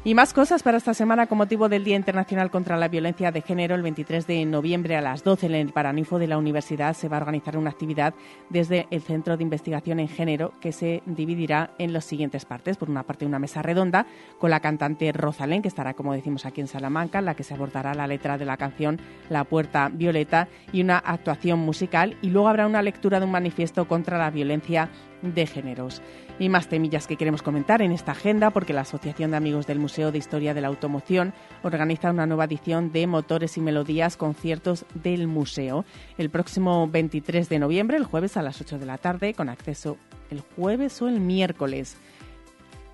[0.07, 3.41] Y más cosas para esta semana con motivo del Día Internacional contra la Violencia de
[3.41, 3.75] Género.
[3.75, 7.17] El 23 de noviembre a las 12 en el Paraninfo de la Universidad se va
[7.17, 8.13] a organizar una actividad
[8.51, 12.77] desde el Centro de Investigación en Género que se dividirá en las siguientes partes.
[12.77, 14.07] Por una parte, una mesa redonda
[14.39, 17.55] con la cantante Rosalén, que estará, como decimos, aquí en Salamanca, en la que se
[17.55, 19.01] abordará la letra de la canción
[19.31, 22.19] La Puerta Violeta y una actuación musical.
[22.21, 24.91] Y luego habrá una lectura de un manifiesto contra la violencia
[25.23, 26.03] de géneros.
[26.39, 29.79] Y más temillas que queremos comentar en esta agenda, porque la Asociación de Amigos del
[29.79, 31.33] Museo de Historia de la Automoción
[31.63, 35.85] organiza una nueva edición de Motores y Melodías Conciertos del Museo.
[36.19, 39.97] El próximo 23 de noviembre, el jueves a las 8 de la tarde, con acceso
[40.31, 41.97] el jueves o el miércoles.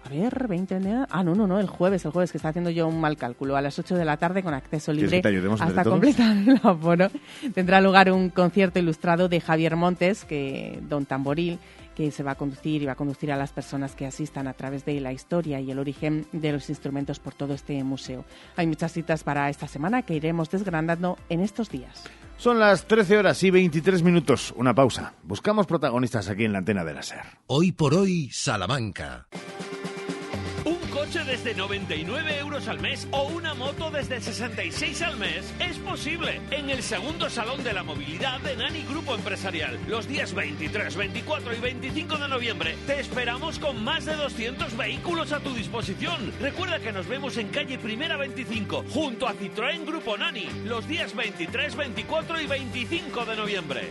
[0.04, 1.06] A ver, 20 de...
[1.10, 3.56] Ah, no, no, no, el jueves, el jueves, que está haciendo yo un mal cálculo.
[3.56, 7.08] A las 8 de la tarde con acceso ¿Quieres libre hasta completar el aforo.
[7.54, 11.58] Tendrá lugar un concierto ilustrado de Javier Montes, que Don Tamboril,
[11.94, 14.54] que se va a conducir y va a conducir a las personas que asistan a
[14.54, 18.24] través de la historia y el origen de los instrumentos por todo este museo.
[18.56, 22.04] Hay muchas citas para esta semana que iremos desgranando en estos días.
[22.36, 24.54] Son las 13 horas y 23 minutos.
[24.56, 25.12] Una pausa.
[25.24, 27.20] Buscamos protagonistas aquí en la antena de la SER.
[27.46, 29.26] Hoy por hoy, Salamanca.
[31.10, 36.40] Coche desde 99 euros al mes o una moto desde 66 al mes es posible
[36.52, 39.76] en el segundo Salón de la Movilidad de Nani Grupo Empresarial.
[39.88, 45.32] Los días 23, 24 y 25 de noviembre te esperamos con más de 200 vehículos
[45.32, 46.32] a tu disposición.
[46.40, 51.16] Recuerda que nos vemos en calle Primera 25 junto a Citroën Grupo Nani los días
[51.16, 53.90] 23, 24 y 25 de noviembre.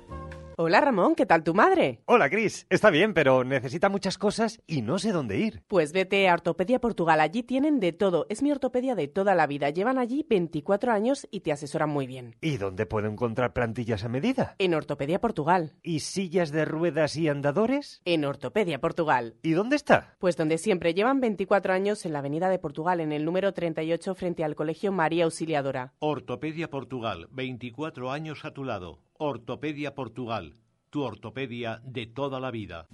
[0.63, 2.03] Hola Ramón, ¿qué tal tu madre?
[2.05, 5.63] Hola Cris, está bien, pero necesita muchas cosas y no sé dónde ir.
[5.67, 8.27] Pues vete a Ortopedia Portugal, allí tienen de todo.
[8.29, 9.71] Es mi ortopedia de toda la vida.
[9.71, 12.35] Llevan allí 24 años y te asesoran muy bien.
[12.41, 14.53] ¿Y dónde puedo encontrar plantillas a medida?
[14.59, 15.73] En Ortopedia Portugal.
[15.81, 18.03] ¿Y sillas de ruedas y andadores?
[18.05, 19.37] En Ortopedia Portugal.
[19.41, 20.15] ¿Y dónde está?
[20.19, 24.13] Pues donde siempre llevan 24 años en la Avenida de Portugal, en el número 38
[24.13, 25.95] frente al Colegio María Auxiliadora.
[25.97, 28.99] Ortopedia Portugal, 24 años a tu lado.
[29.23, 30.55] Ortopedia Portugal,
[30.89, 32.87] tu ortopedia de toda la vida.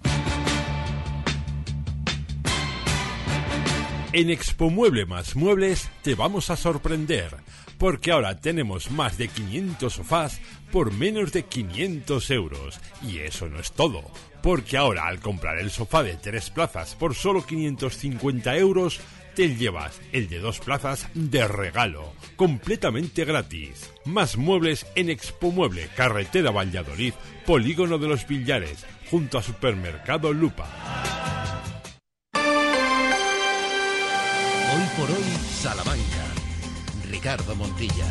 [4.12, 7.34] En Expo Mueble más Muebles te vamos a sorprender,
[7.78, 12.78] porque ahora tenemos más de 500 sofás por menos de 500 euros.
[13.02, 14.02] Y eso no es todo,
[14.42, 19.00] porque ahora al comprar el sofá de tres plazas por solo 550 euros,
[19.38, 23.88] te llevas el de dos plazas de regalo, completamente gratis.
[24.04, 27.14] Más muebles en Expo Mueble, carretera Valladolid,
[27.46, 30.66] Polígono de los Villares, junto a Supermercado Lupa.
[34.74, 36.24] Hoy por hoy, Salamanca.
[37.08, 38.06] Ricardo Montilla.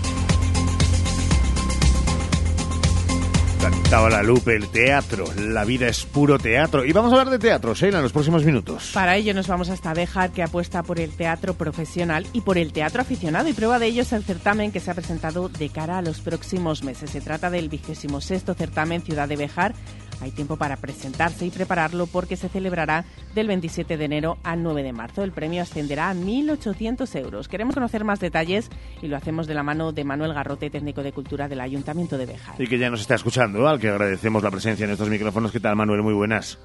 [3.70, 5.26] Cantaba la Lupe, el teatro.
[5.38, 6.86] La vida es puro teatro.
[6.86, 8.92] Y vamos a hablar de teatro, Sheila, en los próximos minutos.
[8.94, 12.72] Para ello nos vamos hasta Béjar, que apuesta por el teatro profesional y por el
[12.72, 13.50] teatro aficionado.
[13.50, 16.22] Y prueba de ello es el certamen que se ha presentado de cara a los
[16.22, 17.10] próximos meses.
[17.10, 19.76] Se trata del vigésimo sexto certamen Ciudad de Béjar.
[20.22, 23.06] Hay tiempo para presentarse y prepararlo porque se celebrará
[23.36, 25.24] del 27 de enero al 9 de marzo.
[25.24, 27.48] El premio ascenderá a 1.800 euros.
[27.48, 28.70] Queremos conocer más detalles
[29.02, 32.26] y lo hacemos de la mano de Manuel Garrote, técnico de cultura del Ayuntamiento de
[32.26, 32.60] Béjar.
[32.60, 35.52] Y que ya nos está escuchando, al que agradecemos la presencia en estos micrófonos.
[35.52, 36.02] ¿Qué tal, Manuel?
[36.02, 36.60] Muy buenas.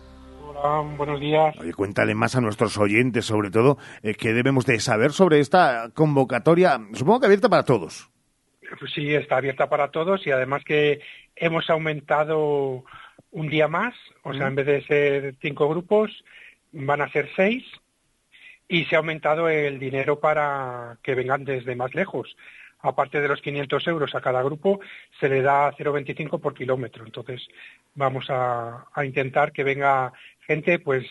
[0.45, 1.55] Hola, buenos días.
[1.59, 5.91] Oye, cuéntale más a nuestros oyentes, sobre todo, eh, qué debemos de saber sobre esta
[5.95, 8.09] convocatoria, supongo que abierta para todos.
[8.79, 11.01] Pues sí, está abierta para todos y además que
[11.37, 12.85] hemos aumentado
[13.33, 16.25] un día más, o sea, en vez de ser cinco grupos,
[16.71, 17.65] van a ser seis
[18.69, 22.37] y se ha aumentado el dinero para que vengan desde más lejos.
[22.81, 24.81] Aparte de los 500 euros a cada grupo,
[25.21, 27.05] se le da 0,25 por kilómetro.
[27.05, 27.47] Entonces,
[27.95, 30.13] vamos a, a intentar que venga
[30.47, 31.07] gente, pues,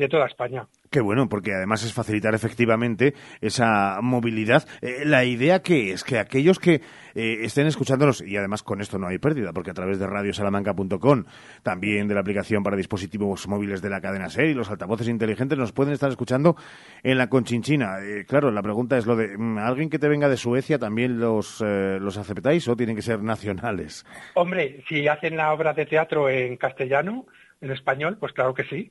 [0.00, 0.66] de toda España.
[0.90, 4.66] Qué bueno, porque además es facilitar efectivamente esa movilidad.
[4.82, 6.80] Eh, la idea que es que aquellos que
[7.14, 11.24] eh, estén escuchándonos, y además con esto no hay pérdida, porque a través de radiosalamanca.com,
[11.62, 15.56] también de la aplicación para dispositivos móviles de la cadena SER y los altavoces inteligentes
[15.56, 16.56] nos pueden estar escuchando
[17.04, 18.00] en la Conchinchina.
[18.02, 21.20] Eh, claro, la pregunta es lo de, mm, ¿alguien que te venga de Suecia también
[21.20, 24.04] los, los aceptáis o tienen que ser nacionales?
[24.34, 27.26] Hombre, si hacen la obra de teatro en castellano,
[27.60, 28.90] en español, pues claro que sí.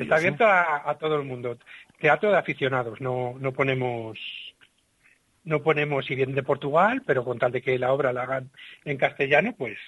[0.00, 1.58] Está abierto a, todo el mundo.
[2.00, 4.18] Teatro de aficionados, no, no ponemos
[5.44, 8.50] no ponemos si bien de Portugal, pero con tal de que la obra la hagan
[8.84, 9.78] en castellano, pues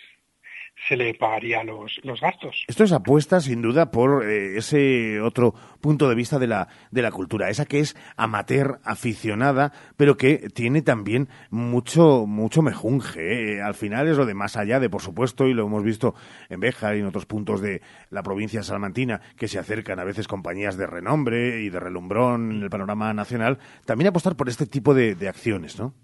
[0.88, 2.64] se le pagaría los, los gastos.
[2.66, 7.02] Esto es apuesta, sin duda, por eh, ese otro punto de vista de la, de
[7.02, 13.56] la cultura, esa que es amateur, aficionada, pero que tiene también mucho, mucho mejunje.
[13.56, 13.62] ¿eh?
[13.62, 16.14] Al final es lo de más allá de, por supuesto, y lo hemos visto
[16.48, 20.28] en Béjar y en otros puntos de la provincia salmantina, que se acercan a veces
[20.28, 24.94] compañías de renombre y de relumbrón en el panorama nacional, también apostar por este tipo
[24.94, 25.94] de, de acciones, ¿no?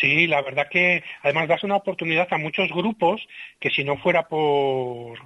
[0.00, 3.26] Sí, la verdad que además das una oportunidad a muchos grupos
[3.58, 5.18] que si no fuera por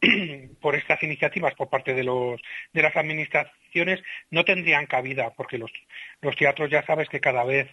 [0.60, 2.40] por estas iniciativas por parte de los
[2.72, 5.70] de las administraciones no tendrían cabida porque los
[6.22, 7.68] los teatros ya sabes que cada vez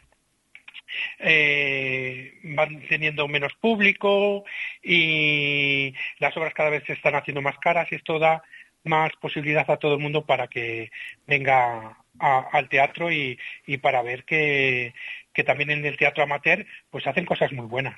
[1.20, 4.44] eh, van teniendo menos público
[4.82, 8.44] y las obras cada vez se están haciendo más caras y esto da
[8.84, 10.92] más posibilidad a todo el mundo para que
[11.26, 14.94] venga al teatro y, y para ver que,
[15.34, 17.96] que también en el teatro amateur pues hacen cosas muy buenas.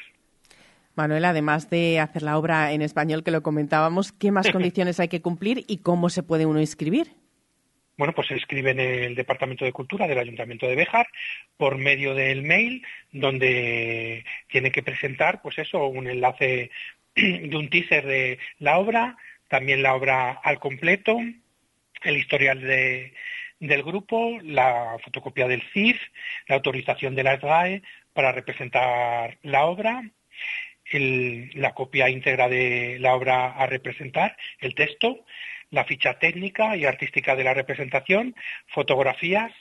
[0.95, 5.09] Manuel, además de hacer la obra en español que lo comentábamos, ¿qué más condiciones hay
[5.09, 7.07] que cumplir y cómo se puede uno inscribir?
[7.97, 11.07] Bueno, pues se inscribe en el Departamento de Cultura del Ayuntamiento de Béjar
[11.55, 16.71] por medio del mail, donde tiene que presentar, pues eso, un enlace
[17.15, 19.17] de un teaser de la obra,
[19.47, 21.17] también la obra al completo,
[22.03, 23.13] el historial de,
[23.59, 25.99] del grupo, la fotocopia del CIF,
[26.47, 27.83] la autorización de la SGAE
[28.13, 30.03] para representar la obra,
[30.91, 35.25] la copia íntegra de la obra a representar, el texto,
[35.71, 38.35] la ficha técnica y artística de la representación,
[38.67, 39.51] fotografías,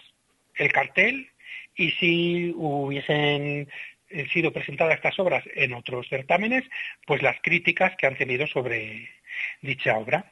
[0.54, 1.30] el cartel
[1.74, 3.68] y si hubiesen
[4.32, 6.64] sido presentadas estas obras en otros certámenes,
[7.06, 9.08] pues las críticas que han tenido sobre
[9.60, 10.30] dicha obra.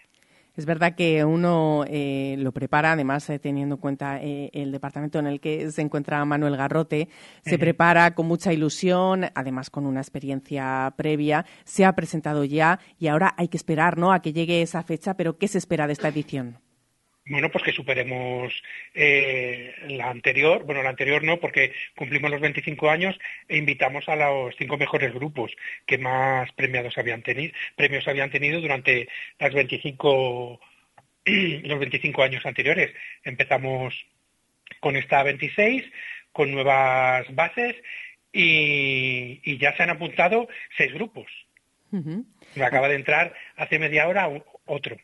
[0.54, 5.18] Es verdad que uno eh, lo prepara, además eh, teniendo en cuenta eh, el departamento
[5.18, 7.08] en el que se encuentra Manuel Garrote,
[7.42, 13.06] se prepara con mucha ilusión, además con una experiencia previa, se ha presentado ya y
[13.06, 14.12] ahora hay que esperar ¿no?
[14.12, 16.58] a que llegue esa fecha, pero ¿qué se espera de esta edición?
[17.24, 18.52] Bueno, pues que superemos
[18.94, 23.16] eh, la anterior, bueno, la anterior no, porque cumplimos los 25 años
[23.48, 25.52] e invitamos a los cinco mejores grupos
[25.86, 29.08] que más premiados habían tenido, premios habían tenido durante
[29.38, 30.60] las 25,
[31.24, 32.92] los 25 años anteriores.
[33.22, 33.94] Empezamos
[34.80, 35.84] con esta 26,
[36.32, 37.76] con nuevas bases
[38.32, 41.30] y, ya se han apuntado seis grupos.
[41.90, 44.28] Me acaba de entrar hace media hora
[44.66, 44.96] otro.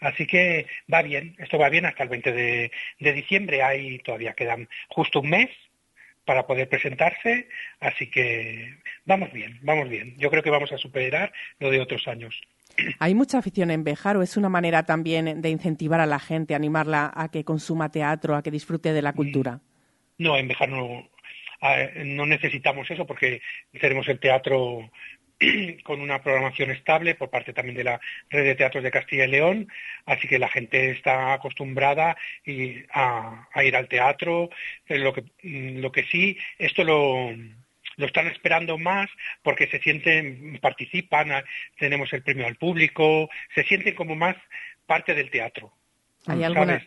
[0.00, 4.68] Así que va bien, esto va bien hasta el 20 de, diciembre, ahí todavía quedan
[4.88, 5.50] justo un mes
[6.24, 7.48] para poder presentarse,
[7.80, 10.14] así que vamos bien, vamos bien.
[10.16, 12.40] Yo creo que vamos a superar lo de otros años.
[12.98, 16.54] ¿Hay mucha afición en Bejar o es una manera también de incentivar a la gente,
[16.54, 19.60] animarla a que consuma teatro, a que disfrute de la cultura?
[20.18, 21.10] No, en Bejar no,
[22.04, 23.42] no necesitamos eso porque
[23.80, 24.90] tenemos el teatro
[25.84, 29.30] con una programación estable por parte también de la red de teatros de Castilla y
[29.30, 29.68] León,
[30.06, 32.16] así que la gente está acostumbrada
[32.92, 34.50] a, ir al teatro.
[34.88, 37.30] Lo que, lo que sí, esto lo,
[37.96, 39.08] lo están esperando más
[39.42, 41.44] porque se sienten, participan,
[41.78, 44.36] tenemos el premio al público, se sienten como más
[44.86, 45.72] parte del teatro.
[46.26, 46.82] ¿Hay alguna,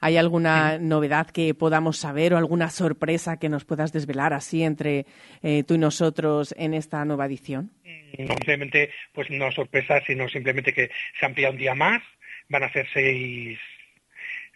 [0.00, 5.06] ¿Hay alguna novedad que podamos saber o alguna sorpresa que nos puedas desvelar así entre
[5.42, 7.70] eh, tú y nosotros en esta nueva edición?
[8.18, 12.02] No, simplemente, pues no sorpresa, sino simplemente que se amplía un día más,
[12.48, 13.58] van a ser seis,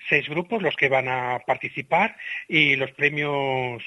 [0.09, 2.17] seis grupos los que van a participar
[2.49, 3.83] y los premios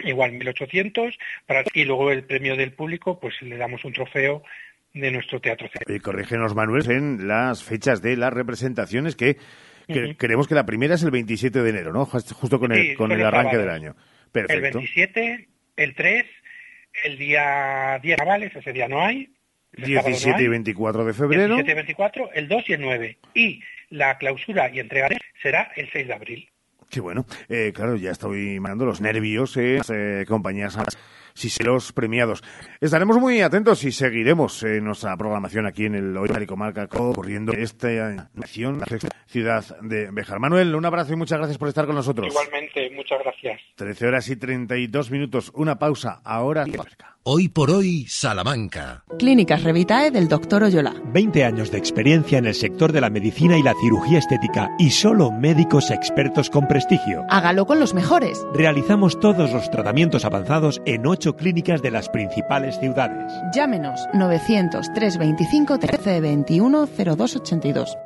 [0.00, 4.42] igual 1800 para, y luego el premio del público pues le damos un trofeo
[4.92, 5.68] de nuestro teatro.
[5.86, 9.36] Y corrígenos Manuel en las fechas de las representaciones que
[9.86, 12.06] Creemos que la primera es el 27 de enero, ¿no?
[12.06, 13.96] Justo con el, con el arranque del año.
[14.32, 14.78] Perfecto.
[14.78, 16.24] El 27, el 3,
[17.04, 19.30] el día 10 navales, ese día no hay.
[19.76, 21.54] 17 y 24 de febrero.
[21.56, 23.18] 17 y 24, el 2 y el 9.
[23.34, 25.08] Y la clausura y entrega
[25.42, 26.48] será el 6 de abril.
[26.90, 27.26] Qué bueno.
[27.48, 30.76] Eh, claro, ya estoy mandando los nervios, eh, eh compañías
[31.34, 32.42] si se los premiados.
[32.80, 36.88] Estaremos muy atentos y seguiremos en eh, nuestra programación aquí en el Hoy de Comarca
[36.92, 38.82] ocurriendo esta nación,
[39.26, 40.38] ciudad de Bejar.
[40.38, 42.28] Manuel, un abrazo y muchas gracias por estar con nosotros.
[42.28, 43.60] Igualmente, muchas gracias.
[43.74, 45.50] 13 horas y 32 minutos.
[45.54, 46.64] Una pausa ahora.
[47.26, 49.02] Hoy por hoy, Salamanca.
[49.18, 50.94] Clínicas Revitae del doctor Oyola.
[51.06, 54.90] 20 años de experiencia en el sector de la medicina y la cirugía estética y
[54.90, 57.24] solo médicos expertos con prestigio.
[57.30, 58.46] Hágalo con los mejores.
[58.52, 63.32] Realizamos todos los tratamientos avanzados en 8 clínicas de las principales ciudades.
[63.54, 67.96] Llámenos 900 325 1321 0282.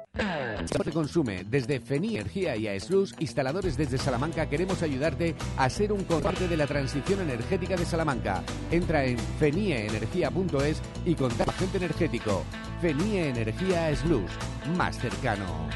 [0.85, 1.45] te consume.
[1.45, 6.57] Desde Feni Energía y Aeslus, instaladores desde Salamanca, queremos ayudarte a ser un constante de
[6.57, 8.43] la transición energética de Salamanca.
[8.71, 12.45] Entra en fenieenergia.es y contacta agente energético.
[12.81, 14.31] Fenie Energía Aeslus,
[14.77, 15.69] más cercano.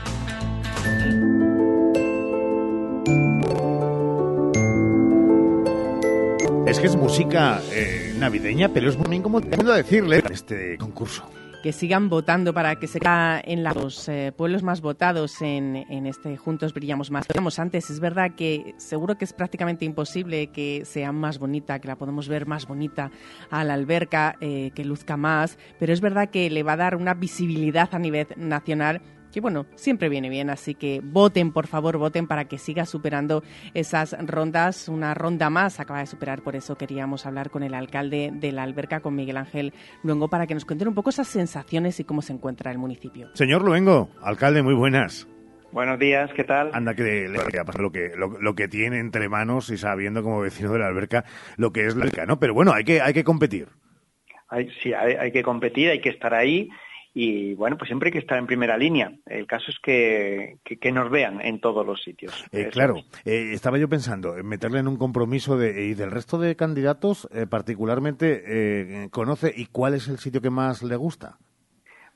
[6.72, 11.22] Es que es música eh, navideña, pero es muy como a decirle este concurso
[11.62, 15.76] que sigan votando para que se quede en los eh, pueblos más votados en,
[16.06, 17.28] este Juntos Brillamos Más.
[17.28, 21.88] Digamos antes, es verdad que seguro que es prácticamente imposible que sea más bonita, que
[21.88, 23.10] la podemos ver más bonita
[23.50, 26.96] a la alberca, eh, que luzca más, pero es verdad que le va a dar
[26.96, 31.98] una visibilidad a nivel nacional que bueno, siempre viene bien, así que voten, por favor,
[31.98, 33.42] voten para que siga superando
[33.74, 38.30] esas rondas, una ronda más acaba de superar, por eso queríamos hablar con el alcalde
[38.32, 39.72] de la alberca, con Miguel Ángel
[40.02, 43.30] Luengo, para que nos cuenten un poco esas sensaciones y cómo se encuentra el municipio.
[43.34, 45.26] Señor Luengo, alcalde, muy buenas.
[45.72, 46.70] Buenos días, ¿qué tal?
[46.74, 50.80] Anda que le, lo que lo, que tiene entre manos y sabiendo como vecino de
[50.80, 51.24] la alberca
[51.56, 52.38] lo que es la alberca, ¿no?
[52.38, 53.68] Pero bueno, hay que hay que competir.
[54.50, 56.68] Hay, sí, hay que competir, hay que estar ahí
[57.14, 59.12] y bueno, pues siempre hay que estar en primera línea.
[59.26, 62.32] El caso es que, que, nos vean en todos los sitios.
[62.52, 66.38] Eh, claro, eh, estaba yo pensando en meterle en un compromiso de, y del resto
[66.38, 71.38] de candidatos, eh, particularmente, conoce y cuál es el sitio que más le gusta.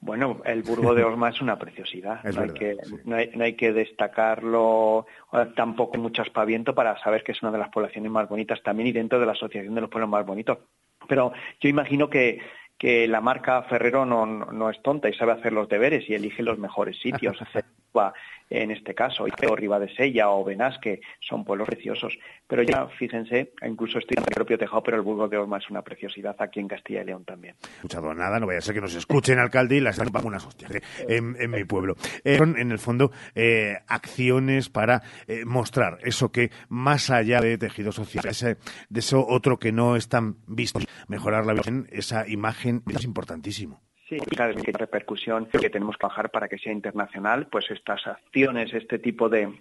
[0.00, 2.22] Bueno, el Burgo de Osma es una preciosidad.
[2.24, 5.06] no, hay que, no, hay, que destacarlo
[5.56, 8.92] tampoco mucho aspaviento para saber que es una de las poblaciones más bonitas también y
[8.92, 10.58] dentro de la Asociación de los Pueblos Más Bonitos.
[11.08, 12.40] Pero yo imagino que
[12.78, 16.42] que la marca Ferrero no, no, es tonta y sabe hacer los deberes y elige
[16.42, 17.36] los mejores sitios.
[18.48, 22.16] en este caso, o Riva de Sella o Benasque, son pueblos preciosos.
[22.46, 25.68] Pero ya, fíjense, incluso estoy en el propio Tejado, pero el Burgos de Orma es
[25.68, 27.56] una preciosidad aquí en Castilla y León también.
[27.76, 30.70] Escuchado nada, no vaya a ser que nos escuchen, alcalde, y las están unas hostias
[30.70, 30.82] ¿eh?
[31.08, 31.96] en, mi pueblo.
[32.24, 35.02] Eh, son, en el fondo, eh, acciones para
[35.44, 40.36] mostrar eso que, más allá de tejido social, de eso otro que no es tan
[40.46, 43.82] visto, mejorar la visión, esa imagen es importantísimo.
[44.08, 48.06] Sí, cada vez que repercusión que tenemos que bajar para que sea internacional, pues estas
[48.06, 49.52] acciones, este tipo de,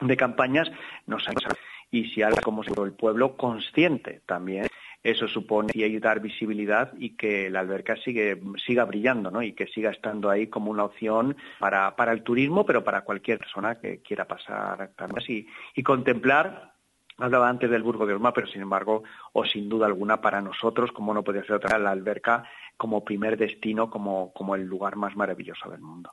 [0.00, 0.70] de campañas
[1.06, 1.56] nos ayudan.
[1.90, 4.66] Y si algo como el pueblo consciente también,
[5.02, 9.40] eso supone dar visibilidad y que la alberca sigue, siga brillando ¿no?
[9.40, 13.38] y que siga estando ahí como una opción para, para el turismo, pero para cualquier
[13.38, 14.90] persona que quiera pasar
[15.28, 16.75] y, y contemplar
[17.18, 19.02] Hablaba antes del Burgo de Orma, pero sin embargo,
[19.32, 22.44] o sin duda alguna para nosotros, como no podía ser otra, la alberca
[22.76, 26.12] como primer destino, como, como el lugar más maravilloso del mundo.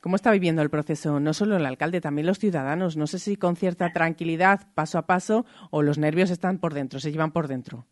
[0.00, 1.20] ¿Cómo está viviendo el proceso?
[1.20, 2.96] No solo el alcalde, también los ciudadanos.
[2.96, 6.98] No sé si con cierta tranquilidad, paso a paso, o los nervios están por dentro,
[6.98, 7.86] se llevan por dentro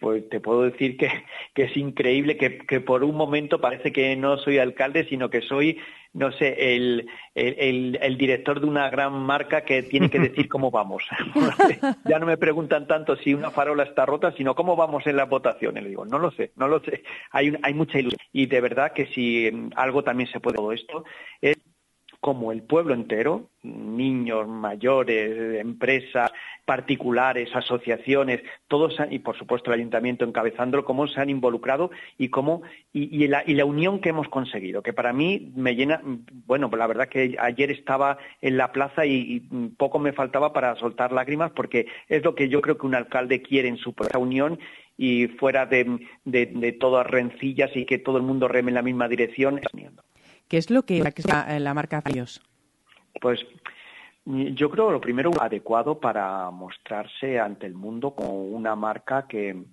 [0.00, 1.10] pues te puedo decir que,
[1.54, 5.78] es increíble que, por un momento parece que no soy alcalde, sino que soy,
[6.12, 7.08] no sé, el,
[8.18, 11.04] director de una gran marca que tiene que decir cómo vamos.
[12.04, 15.28] ya no me preguntan tanto si una farola está rota, sino cómo vamos en las
[15.28, 15.82] votaciones.
[15.82, 17.02] Le digo, no lo sé, no lo sé.
[17.30, 18.20] Hay, hay mucha ilusión.
[18.32, 21.04] Y de verdad que si algo también se puede todo esto
[21.40, 21.56] es
[22.24, 26.32] como el pueblo entero, niños, mayores, empresas,
[26.64, 32.62] particulares, asociaciones, todos y por supuesto el ayuntamiento encabezándolo, cómo se han involucrado y cómo
[32.94, 36.00] y, la, unión que hemos conseguido, que para mí me llena,
[36.46, 39.40] bueno, pues la verdad que ayer estaba en la plaza y,
[39.76, 43.42] poco me faltaba para soltar lágrimas porque es lo que yo creo que un alcalde
[43.42, 44.58] quiere en su propia unión
[44.96, 49.08] y fuera de, de todas rencillas y que todo el mundo reme en la misma
[49.08, 49.60] dirección.
[50.48, 52.42] ¿Qué es lo que la, la marca Farios?
[53.20, 53.44] Pues
[54.24, 59.64] yo creo lo primero adecuado para mostrarse ante el mundo como una marca que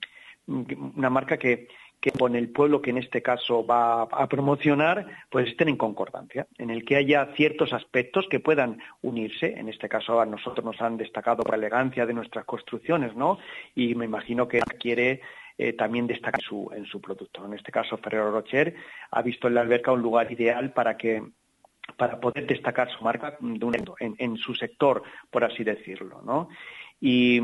[0.47, 1.67] una marca que,
[2.01, 6.47] que con el pueblo que en este caso va a promocionar, pues estén en concordancia,
[6.57, 9.53] en el que haya ciertos aspectos que puedan unirse.
[9.57, 13.37] En este caso a nosotros nos han destacado la elegancia de nuestras construcciones, ¿no?
[13.75, 15.21] Y me imagino que quiere
[15.61, 16.39] eh, también destaca
[16.73, 17.45] en su, producto.
[17.45, 18.73] En este caso, Ferrero Rocher
[19.11, 21.21] ha visto en la alberca un lugar ideal para que
[21.97, 26.49] para poder destacar su marca en, en, su sector, por así decirlo, ¿no?
[27.03, 27.41] Y,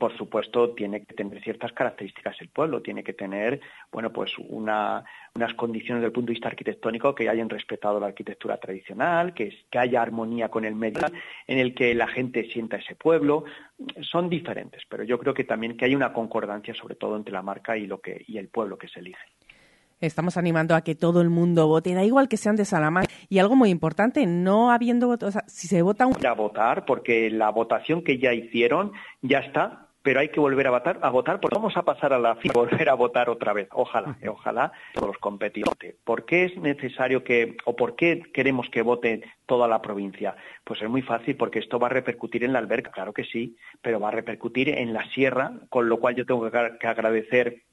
[0.00, 3.60] por supuesto tiene que tener ciertas características el pueblo, tiene que tener
[3.92, 5.04] bueno pues unas
[5.54, 9.78] condiciones desde el punto de vista arquitectónico que hayan respetado la arquitectura tradicional, que, que
[9.78, 11.02] haya armonía con el medio,
[11.46, 13.44] en el que la gente sienta ese pueblo,
[14.00, 17.42] son diferentes, pero yo creo que también que hay una concordancia sobre todo entre la
[17.42, 19.26] marca y lo que y el pueblo que se elige.
[20.00, 23.10] Estamos animando a que todo el mundo vote, da igual que sean de Salamanca.
[23.30, 26.14] Y algo muy importante, no habiendo votos, o sea, si se vota un...
[26.26, 28.92] A votar, porque la votación que ya hicieron
[29.22, 32.18] ya está, pero hay que volver a votar, a votar porque vamos a pasar a
[32.18, 33.68] la final, volver a votar otra vez.
[33.72, 35.96] Ojalá, eh, ojalá todos los competidores.
[36.04, 40.36] ¿Por qué es necesario que, o por qué queremos que vote toda la provincia?
[40.62, 43.56] Pues es muy fácil, porque esto va a repercutir en la alberca, claro que sí,
[43.80, 47.64] pero va a repercutir en la sierra, con lo cual yo tengo que agradecer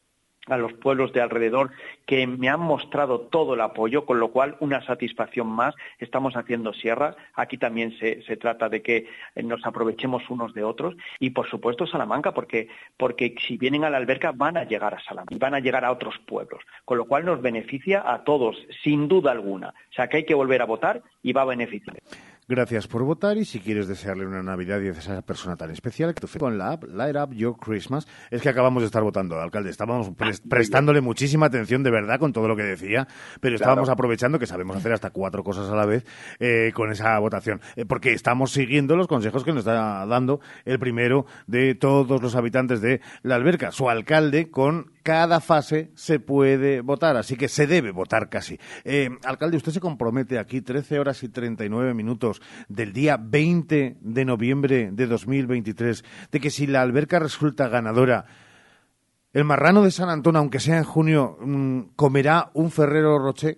[0.48, 1.72] a los pueblos de alrededor
[2.06, 5.74] que me han mostrado todo el apoyo, con lo cual una satisfacción más.
[5.99, 7.15] Estamos haciendo sierra.
[7.34, 10.95] Aquí también se, trata de que nos aprovechemos unos de otros.
[11.20, 12.68] Y por supuesto Salamanca, porque,
[12.98, 15.86] porque si vienen a la alberca van a llegar a Salamanca y van a llegar
[15.86, 16.61] a otros pueblos.
[16.86, 19.70] Con lo cual nos beneficia a todos, sin duda alguna.
[19.70, 21.98] O sea que hay que volver a votar y va a beneficiar.
[22.55, 26.13] Gracias por votar y si quieres desearle una Navidad y a esa persona tan especial,
[26.13, 29.71] que con la app Light Up Your Christmas, es que acabamos de estar votando, alcalde.
[29.71, 30.11] Estábamos
[30.47, 33.07] prestándole muchísima atención de verdad con todo lo que decía,
[33.41, 36.05] pero estábamos aprovechando que sabemos hacer hasta cuatro cosas a la vez
[36.39, 40.77] eh, con esa votación, eh, porque estamos siguiendo los consejos que nos está dando el
[40.77, 46.81] primero de todos los habitantes de la alberca, su alcalde, con cada fase se puede
[46.81, 48.57] votar, así que se debe votar casi.
[48.85, 54.25] Eh, alcalde, usted se compromete aquí 13 horas y 39 minutos del día 20 de
[54.25, 58.25] noviembre de 2023 de que si la alberca resulta ganadora,
[59.34, 63.57] el marrano de San Antón, aunque sea en junio, mm, comerá un Ferrero Rocher.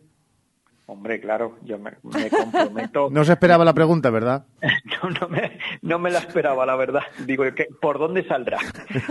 [0.88, 1.94] Hombre, claro, yo me,
[2.30, 3.10] comprometo.
[3.12, 4.46] no se esperaba la pregunta, ¿verdad?
[5.04, 7.02] no, no me, no me la esperaba, la verdad.
[7.26, 7.44] Digo,
[7.82, 8.60] ¿por dónde saldrá?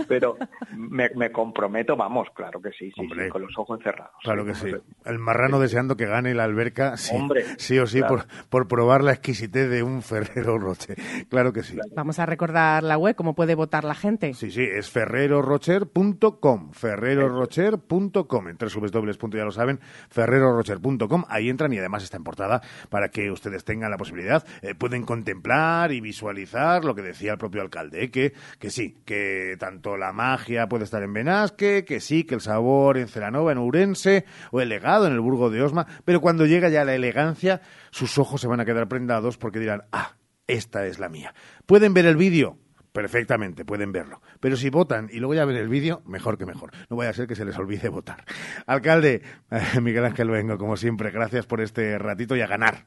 [0.07, 0.37] Pero
[0.73, 4.13] me, comprometo, vamos, claro que sí, sí, con los ojos cerrados.
[4.23, 4.71] Claro que sí.
[5.03, 7.13] El marrano deseando que gane la alberca, sí,
[7.57, 10.97] sí o sí, por, por probar la exquisitez de un Ferrero Rocher.
[11.29, 11.77] Claro que sí.
[11.93, 14.33] Vamos a recordar la web, cómo puede votar la gente.
[14.33, 19.37] Sí, sí, es ferrerorocher.com, ferrerorocher.com, en www.
[19.37, 23.91] ya lo saben, ferrerorocher.com, ahí entra y además está en portada para que ustedes tengan
[23.91, 28.11] la posibilidad, eh, pueden contemplar y visualizar lo que decía el propio alcalde, ¿eh?
[28.11, 32.41] que, que sí, que tanto la magia puede estar en Benasque, que sí, que el
[32.41, 36.45] sabor en Celanova, en Urense, o el legado en el Burgo de Osma, pero cuando
[36.45, 37.61] llega ya la elegancia,
[37.91, 40.15] sus ojos se van a quedar prendados porque dirán, ah,
[40.47, 41.33] esta es la mía.
[41.65, 42.57] Pueden ver el vídeo,
[42.95, 44.21] perfectamente, pueden verlo.
[44.39, 46.71] Pero si votan y luego ya ven el vídeo, mejor que mejor.
[46.89, 48.23] No vaya a ser que se les olvide votar.
[48.65, 49.21] Alcalde,
[49.81, 52.85] Miguel Ángel Vengo, como siempre, gracias por este ratito y a ganar.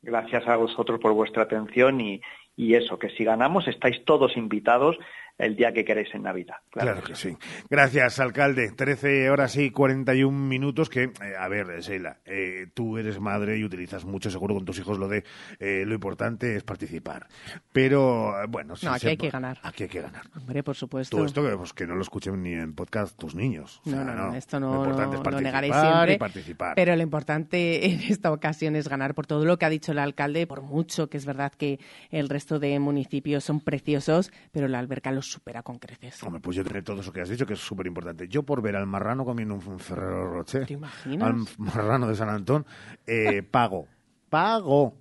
[0.00, 2.20] Gracias a vosotros por vuestra atención y,
[2.56, 4.96] y eso, que si ganamos estáis todos invitados
[5.38, 6.56] el día que queréis en Navidad.
[6.70, 7.36] Claro, que sí.
[7.68, 8.72] Gracias, alcalde.
[8.76, 13.64] Trece horas y 41 minutos que, eh, a ver, Sheila, eh, tú eres madre y
[13.64, 15.24] utilizas mucho, seguro con tus hijos lo de
[15.58, 17.26] eh, lo importante es participar.
[17.72, 18.74] Pero, bueno...
[18.82, 19.58] no, aquí hay que ganar.
[19.62, 20.22] Aquí hay que ganar.
[20.36, 21.16] Hombre, por supuesto.
[21.16, 23.80] Todo esto pues, que no lo escuchen ni en podcast tus niños.
[23.84, 26.74] no, no, esto no lo, importante es participar siempre, y participar.
[26.76, 29.98] Pero lo importante en esta ocasión es ganar por todo lo que ha dicho el
[29.98, 31.80] alcalde, por mucho que es verdad que
[32.10, 36.22] el resto de municipios son preciosos, pero la alberca los supera con creces.
[36.22, 38.28] Hombre, pues yo tendré todo eso que has dicho, que es súper importante.
[38.28, 41.26] Yo por ver al marrano comiendo un Ferrero Rocher, ¿Te imaginas?
[41.28, 42.66] al marrano de San Antón,
[43.06, 43.86] eh, pago.
[44.28, 44.96] pago.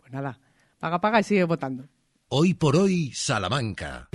[0.00, 0.38] Pues nada,
[0.78, 1.84] paga, paga y sigue votando.
[2.28, 4.08] Hoy por hoy, Salamanca.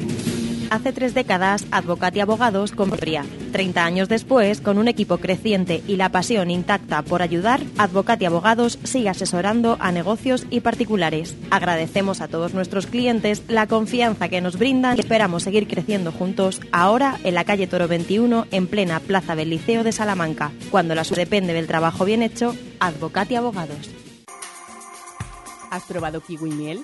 [0.69, 3.25] Hace tres décadas, Advocat y Abogados compría.
[3.53, 8.25] Treinta años después, con un equipo creciente y la pasión intacta por ayudar, Advocat y
[8.25, 11.35] Abogados sigue asesorando a negocios y particulares.
[11.51, 16.59] Agradecemos a todos nuestros clientes la confianza que nos brindan y esperamos seguir creciendo juntos
[16.73, 20.51] ahora en la calle Toro 21, en plena plaza del Liceo de Salamanca.
[20.69, 23.89] Cuando la depende del trabajo bien hecho, Advocat y Abogados.
[25.71, 26.83] ¿Has probado kiwi miel?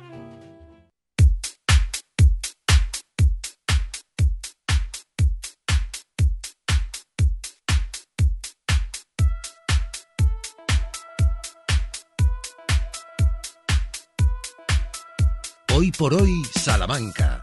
[15.73, 17.41] Hoy por hoy, Salamanca.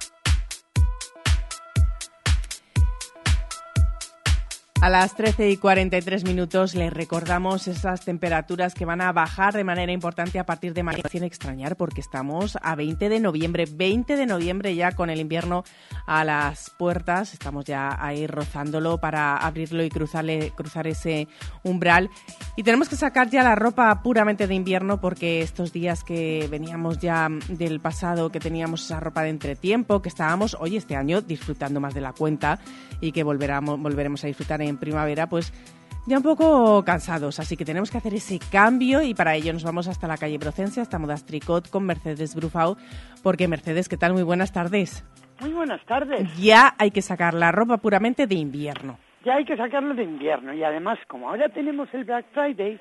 [4.88, 9.62] A las 13 y 43 minutos les recordamos esas temperaturas que van a bajar de
[9.62, 11.10] manera importante a partir de mañana.
[11.10, 15.62] Sin extrañar porque estamos a 20 de noviembre, 20 de noviembre ya con el invierno
[16.06, 21.28] a las puertas, estamos ya ahí rozándolo para abrirlo y cruzarle, cruzar ese
[21.64, 22.08] umbral.
[22.56, 26.98] Y tenemos que sacar ya la ropa puramente de invierno porque estos días que veníamos
[26.98, 31.78] ya del pasado, que teníamos esa ropa de entretiempo, que estábamos hoy este año disfrutando
[31.78, 32.58] más de la cuenta
[33.02, 35.52] y que volveremos, volveremos a disfrutar en primavera, pues
[36.06, 39.62] ya un poco cansados, así que tenemos que hacer ese cambio y para ello nos
[39.62, 42.76] vamos hasta la calle Procencia, hasta Modas Tricot con Mercedes Brufau,
[43.22, 44.14] porque Mercedes, ¿qué tal?
[44.14, 45.04] Muy buenas tardes.
[45.40, 46.34] Muy buenas tardes.
[46.38, 48.98] Ya hay que sacar la ropa puramente de invierno.
[49.24, 52.80] Ya hay que sacarlo de invierno y además como ahora tenemos el Black Friday,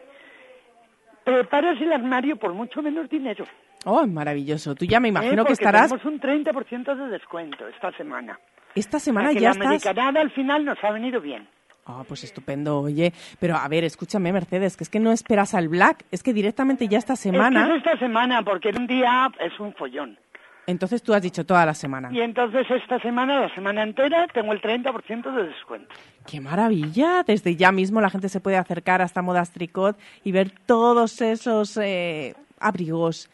[1.25, 3.43] preparas el armario por mucho menos dinero.
[3.85, 4.73] Oh, maravilloso.
[4.73, 5.11] Tú ya me ¿Eh?
[5.11, 5.89] imagino que estarás...
[5.89, 8.39] tenemos un 30% de descuento esta semana.
[8.73, 9.65] Esta semana ya la estás...
[9.65, 11.47] americanada al final nos ha venido bien.
[11.87, 13.13] Ah, pues estupendo, oye.
[13.39, 16.87] Pero a ver, escúchame, Mercedes, que es que no esperas al Black, es que directamente
[16.87, 17.61] ya esta semana.
[17.61, 20.19] Es que es esta semana, porque en un día es un follón.
[20.65, 22.09] Entonces tú has dicho toda la semana.
[22.11, 25.95] Y entonces esta semana, la semana entera, tengo el 30% de descuento.
[26.29, 27.23] ¡Qué maravilla!
[27.25, 31.77] Desde ya mismo la gente se puede acercar hasta Modas Tricot y ver todos esos
[31.77, 33.29] eh, abrigos,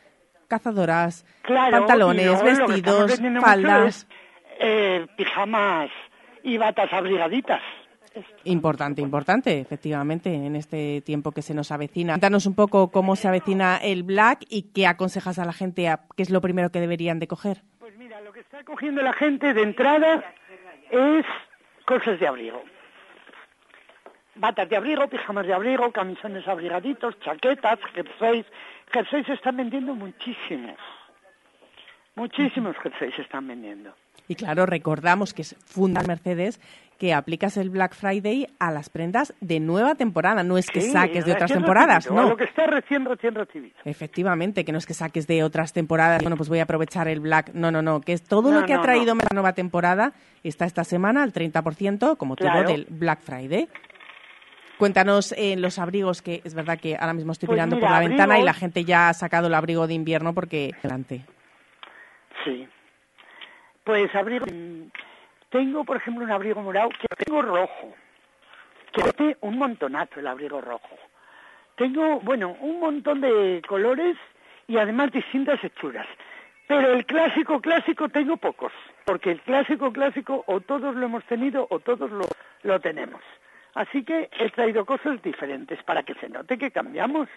[0.47, 3.87] cazadoras, Claro, pantalones, vestidos, faldas.
[3.87, 4.07] es,
[4.59, 5.89] eh, pijamas
[6.43, 7.61] y batas abrigaditas.
[8.43, 12.13] Importante, importante, efectivamente, en este tiempo que se nos avecina.
[12.13, 16.01] Cuéntanos un poco cómo se avecina el Black y qué aconsejas a la gente, a,
[16.15, 17.61] qué es lo primero que deberían de coger.
[17.79, 20.23] Pues mira, lo que está cogiendo la gente de entrada
[20.91, 21.25] es
[21.85, 22.61] cosas de abrigo.
[24.35, 28.45] Batas de abrigo, pijamas de abrigo, camisones abrigaditos, chaquetas, jerseys.
[28.91, 30.77] Jerseys se están vendiendo muchísimos.
[32.15, 33.95] Muchísimos jerseys se están vendiendo.
[34.27, 36.59] Y claro, recordamos que es fundamental Mercedes
[36.99, 40.91] que aplicas el Black Friday a las prendas de nueva temporada, no es que Sí,
[40.91, 42.29] saques de otras temporadas, recibido, a no.
[42.29, 43.75] Lo que está recién, recién recibido.
[43.83, 47.19] Efectivamente, que no es que saques de otras temporadas, bueno, pues voy a aprovechar el
[47.19, 47.51] Black.
[47.53, 49.21] No, no, no, que es todo No, lo que ha traído no.
[49.23, 50.13] la nueva temporada
[50.43, 52.69] está esta semana al 30%, como todo Claro.
[52.69, 53.67] del Black Friday.
[54.77, 57.95] Cuéntanos eh, los abrigos, que es verdad que ahora mismo estoy Pues mirando mira, por
[57.99, 61.25] la ventana y la gente ya ha sacado el abrigo de invierno porque adelante.
[62.45, 62.67] Sí.
[63.83, 64.45] Pues abrigo.
[65.49, 67.93] Tengo, por ejemplo, un abrigo morado que tengo rojo.
[68.91, 70.97] Que este un montonazo el abrigo rojo.
[71.75, 74.15] Tengo, bueno, un montón de colores
[74.67, 76.07] y además distintas hechuras.
[76.67, 78.71] Pero el clásico, clásico tengo pocos.
[79.05, 82.25] Porque el clásico, clásico o todos lo hemos tenido o todos lo,
[82.63, 83.21] lo tenemos.
[83.73, 87.27] Así que he traído cosas diferentes para que se note que cambiamos.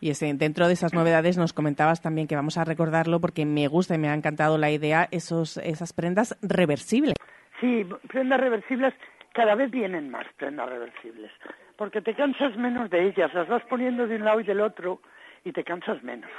[0.00, 3.68] Y ese, dentro de esas novedades nos comentabas también que vamos a recordarlo porque me
[3.68, 7.14] gusta y me ha encantado la idea, esos, esas prendas reversibles.
[7.60, 8.92] Sí, prendas reversibles,
[9.32, 11.30] cada vez vienen más prendas reversibles,
[11.76, 15.00] porque te cansas menos de ellas, las vas poniendo de un lado y del otro
[15.44, 16.30] y te cansas menos.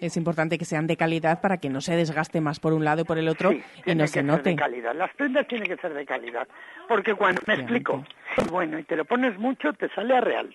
[0.00, 3.00] Es importante que sean de calidad para que no se desgaste más por un lado
[3.00, 4.50] y por el otro Sí, y no que se ser note.
[4.50, 4.94] de calidad.
[4.94, 6.46] Las prendas tienen que ser de calidad,
[6.86, 8.04] porque cuando me explico,
[8.50, 10.54] bueno y te lo pones mucho, te sale a real.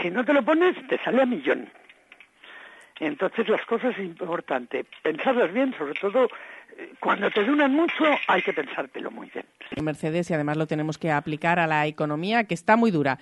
[0.00, 1.68] Si no te lo pones, te sale a millón.
[2.98, 6.28] Entonces las cosas es importante, pensarlas bien, sobre todo
[6.78, 9.44] eh, cuando te duran mucho, hay que pensártelo muy bien.
[9.70, 13.18] En Mercedes y además lo tenemos que aplicar a la economía que está muy dura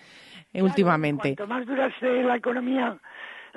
[0.52, 1.34] eh, últimamente.
[1.34, 2.96] Cuanto más dura la economía,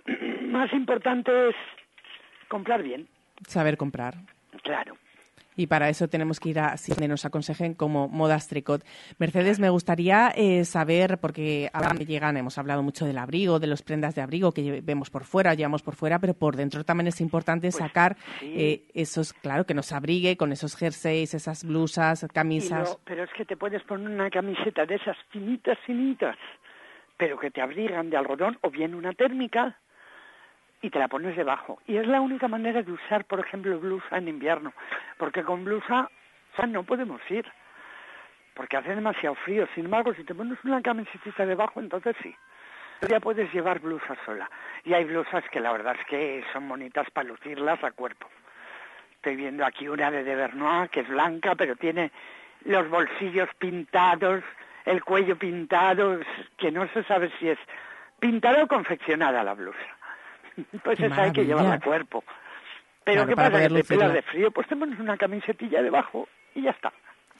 [0.41, 1.56] más importante es
[2.48, 3.07] comprar bien,
[3.48, 4.15] Saber comprar.
[4.64, 4.98] claro.
[5.57, 8.85] Y para eso tenemos que ir a si nos aconsejen como Modas Tricot.
[9.17, 13.67] Mercedes, me gustaría eh, saber, porque ahora me llegan, hemos hablado mucho del abrigo, de
[13.67, 17.07] los prendas de abrigo que vemos por fuera, llevamos por fuera, pero por dentro también
[17.07, 18.53] es importante sacar sí.
[18.55, 22.89] eh, esos, claro, que nos abrigue con esos jerseys, esas blusas, camisas.
[22.91, 26.38] lo- pero es que te puedes poner una camiseta de esas finitas, finitas,
[27.17, 29.79] pero que te abrigan de algodón o bien una térmica
[30.81, 31.79] y te la pones debajo.
[31.87, 34.73] Y es la única manera de usar, por ejemplo, blusa en invierno,
[35.17, 36.09] porque con blusa
[36.67, 37.45] no podemos ir,
[38.55, 39.67] porque hace demasiado frío.
[39.75, 42.35] Sin embargo, si te pones una camiseta debajo, entonces sí.
[43.07, 44.49] Ya puedes llevar blusa sola.
[44.83, 48.27] Y hay blusas que la verdad es que son bonitas para lucirlas a cuerpo.
[49.11, 52.11] Estoy viendo aquí una de De Vernois que es blanca, pero tiene
[52.65, 54.43] los bolsillos pintados,
[54.85, 56.19] el cuello pintado,
[56.57, 57.59] que no se sabe si es
[58.19, 59.96] pintada o confeccionada la blusa.
[60.84, 62.23] Pues esa hay que llevarla a cuerpo.
[63.03, 63.67] Pero Claro, ¿qué para pasa?
[63.69, 66.91] Que te pelas de frío, pues te pones una camisetilla debajo y ya está.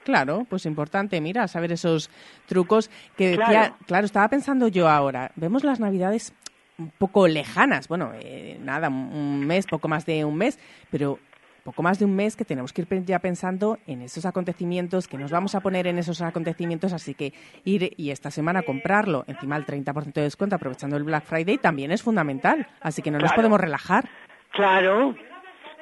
[0.04, 2.10] Claro, pues importante, mira, saber esos
[2.46, 3.76] trucos que decía, Claro.
[3.86, 6.34] claro, estaba pensando yo ahora, vemos las navidades
[6.78, 10.60] un poco lejanas, bueno, eh, nada, un mes, poco más de un mes,
[10.92, 11.20] pero
[11.68, 15.18] poco más de un mes que tenemos que ir ya pensando en esos acontecimientos, que
[15.18, 17.34] nos vamos a poner en esos acontecimientos, así que
[17.66, 21.92] ir y esta semana comprarlo, encima el 30% de descuento, aprovechando el Black Friday, también
[21.92, 24.08] es fundamental, así que no nos podemos relajar.
[24.52, 25.14] Claro,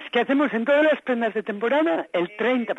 [0.03, 2.75] es que hacemos en todas las prendas de temporada el 30%.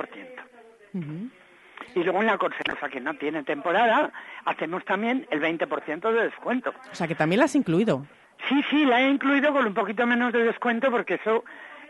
[1.95, 2.57] Y luego en la cosa
[2.91, 4.11] que no tiene temporada,
[4.47, 6.75] hacemos también el 20% de descuento.
[6.91, 8.05] O sea que también las has incluido.
[8.49, 11.45] Sí, sí, la he incluido con un poquito menos de descuento porque eso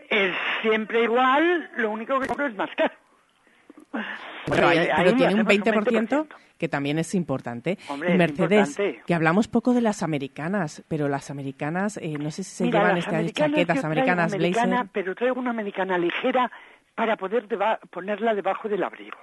[0.09, 2.93] es siempre igual, lo único que cobro es más caro.
[4.45, 6.27] Pero, hay- ahí pero tiene un hacemos 20%,
[6.57, 7.77] que también es importante.
[7.89, 9.03] Hombre, y es Mercedes, importante.
[9.05, 12.79] que hablamos poco de las americanas, pero las americanas, eh, no sé si se Mira,
[12.81, 14.89] llevan estas americanas, chaquetas americanas, americana, blazer.
[14.93, 16.51] pero traigo una americana ligera
[16.95, 19.17] para poder deba- ponerla debajo del abrigo.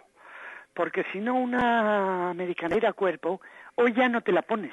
[0.75, 3.41] Porque si no, una americanera a cuerpo,
[3.77, 4.73] hoy ya no te la pones.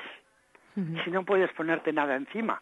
[1.03, 2.61] Si no puedes ponerte nada encima.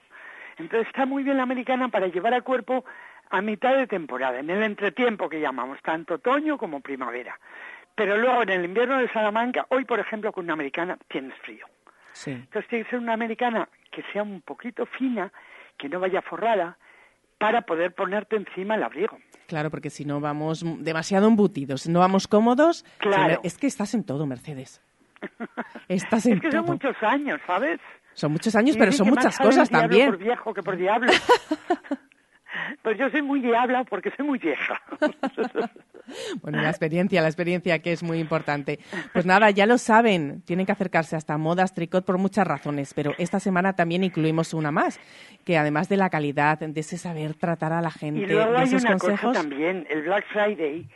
[0.57, 2.83] Entonces está muy bien la americana para llevar a cuerpo
[3.29, 7.39] a mitad de temporada, en el entretiempo que llamamos, tanto otoño como primavera.
[7.95, 11.65] Pero luego en el invierno de Salamanca, hoy por ejemplo con una americana tienes frío.
[12.13, 12.31] Sí.
[12.31, 15.31] Entonces tiene que ser una americana que sea un poquito fina,
[15.77, 16.77] que no vaya forrada,
[17.37, 19.17] para poder ponerte encima el abrigo.
[19.47, 22.85] Claro, porque si no vamos demasiado embutidos, no vamos cómodos.
[22.99, 23.39] Claro.
[23.43, 24.81] Es que estás en todo, Mercedes.
[25.87, 26.73] Estás en Es que son todo.
[26.73, 27.79] muchos años, ¿sabes?
[28.13, 30.07] Son muchos años, Y pero son muchas cosas también.
[30.09, 31.11] por viejo que por diablo.
[32.81, 34.81] pues yo soy muy diabla porque soy muy vieja.
[36.41, 38.79] Bueno, la experiencia, la experiencia que es muy importante.
[39.13, 43.13] Pues nada, ya lo saben, tienen que acercarse hasta Modas Tricot por muchas razones, pero
[43.19, 44.99] esta semana también incluimos una más,
[45.45, 48.57] que además de la calidad, de ese saber tratar a la gente, Y luego de
[48.57, 50.89] hay esos una consejos, cosa también, el Black Friday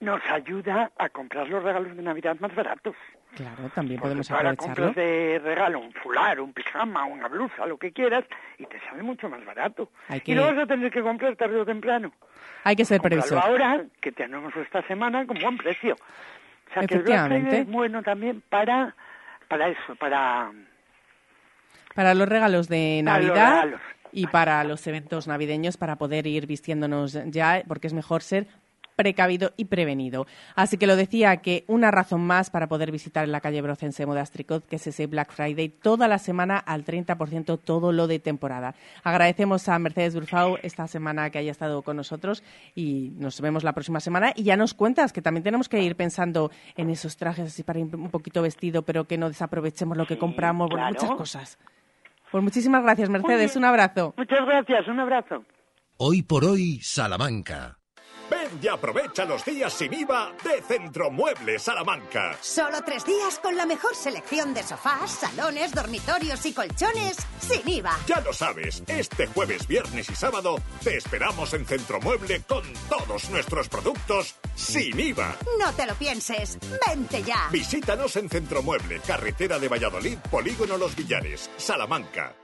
[0.00, 2.94] nos ayuda a comprar los regalos de Navidad más baratos.
[3.36, 4.56] Claro, también Porque podemos aprovecharlo.
[4.56, 8.24] compras de regalo un fular, un pijama, una blusa, lo que quieras,
[8.58, 9.90] y te sale mucho más barato.
[10.08, 12.12] Hay Y lo vas a tener que comprar tarde o temprano.
[12.64, 13.38] Hay que ser previsor.
[13.38, 15.94] ahora, que tenemos esta semana con buen precio.
[15.94, 18.94] O sea, que el Black Friday es bueno también para,
[19.48, 20.50] para eso, para...
[21.94, 23.68] Para los regalos de Navidad
[24.12, 28.46] y para los eventos navideños para poder ir vistiéndonos ya, porque es mejor ser
[28.96, 30.26] precavido y prevenido.
[30.54, 34.06] Así que lo decía que una razón más para poder visitar en la calle Brocense
[34.06, 38.74] Modastricot, que es ese Black Friday, toda la semana al 30% todo lo de temporada.
[39.04, 42.42] Agradecemos a Mercedes Durfau esta semana que haya estado con nosotros
[42.74, 44.32] y nos vemos la próxima semana.
[44.34, 47.78] Y ya nos cuentas que también tenemos que ir pensando en esos trajes así para
[47.78, 51.58] ir un poquito vestido, pero que no desaprovechemos lo que compramos, muchas cosas.
[52.30, 53.56] Pues muchísimas gracias, Mercedes.
[53.56, 54.14] Un abrazo.
[54.16, 54.88] Muchas gracias.
[54.88, 55.44] Un abrazo.
[55.98, 57.78] Hoy por hoy, Salamanca.
[58.30, 62.36] Ven y aprovecha los días sin IVA de Centromueble Salamanca.
[62.40, 67.96] Solo tres días con la mejor selección de sofás, salones, dormitorios y colchones sin IVA.
[68.06, 73.68] Ya lo sabes, este jueves, viernes y sábado te esperamos en Centromueble con todos nuestros
[73.68, 75.36] productos sin IVA.
[75.60, 77.48] No te lo pienses, vente ya.
[77.52, 82.34] Visítanos en Centromueble, carretera de Valladolid, Polígono Los Villares, Salamanca.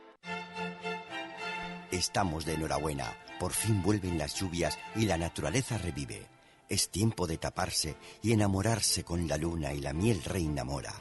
[1.90, 6.28] Estamos de enhorabuena por fin vuelven las lluvias y la naturaleza revive.
[6.68, 10.94] Es tiempo de taparse y enamorarse con la luna y la miel reina mora.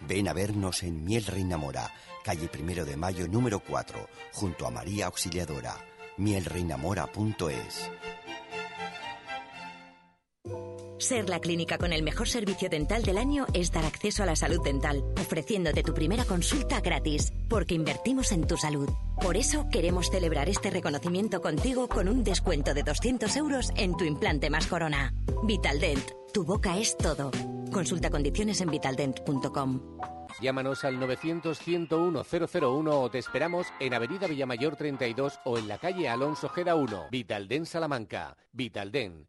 [0.00, 1.92] Ven a vernos en Miel Reina Mora,
[2.24, 5.76] calle Primero de Mayo número 4, junto a María Auxiliadora.
[6.16, 7.90] mielreinamora.es
[11.02, 14.36] ser la clínica con el mejor servicio dental del año es dar acceso a la
[14.36, 18.88] salud dental, ofreciéndote tu primera consulta gratis, porque invertimos en tu salud.
[19.20, 24.04] Por eso queremos celebrar este reconocimiento contigo con un descuento de 200 euros en tu
[24.04, 25.12] implante más corona.
[25.44, 27.30] Vitaldent, tu boca es todo.
[27.72, 29.80] Consulta condiciones en vitaldent.com.
[30.40, 36.48] Llámanos al 900-101-001 o te esperamos en Avenida Villamayor 32 o en la calle Alonso
[36.48, 38.36] Gera 1, Vitalden Salamanca.
[38.52, 39.28] Vitalden,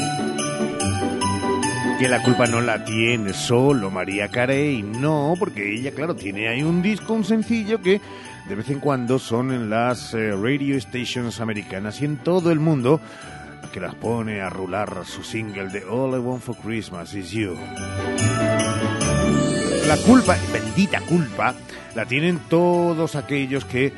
[2.01, 6.63] Que la culpa no la tiene solo María Carey, no, porque ella, claro, tiene ahí
[6.63, 8.01] un disco, un sencillo que
[8.49, 12.59] de vez en cuando son en las eh, radio stations americanas y en todo el
[12.59, 12.99] mundo
[13.71, 17.55] que las pone a rular su single de All I Want for Christmas Is You
[19.91, 21.53] la culpa, bendita culpa,
[21.95, 23.91] la tienen todos aquellos que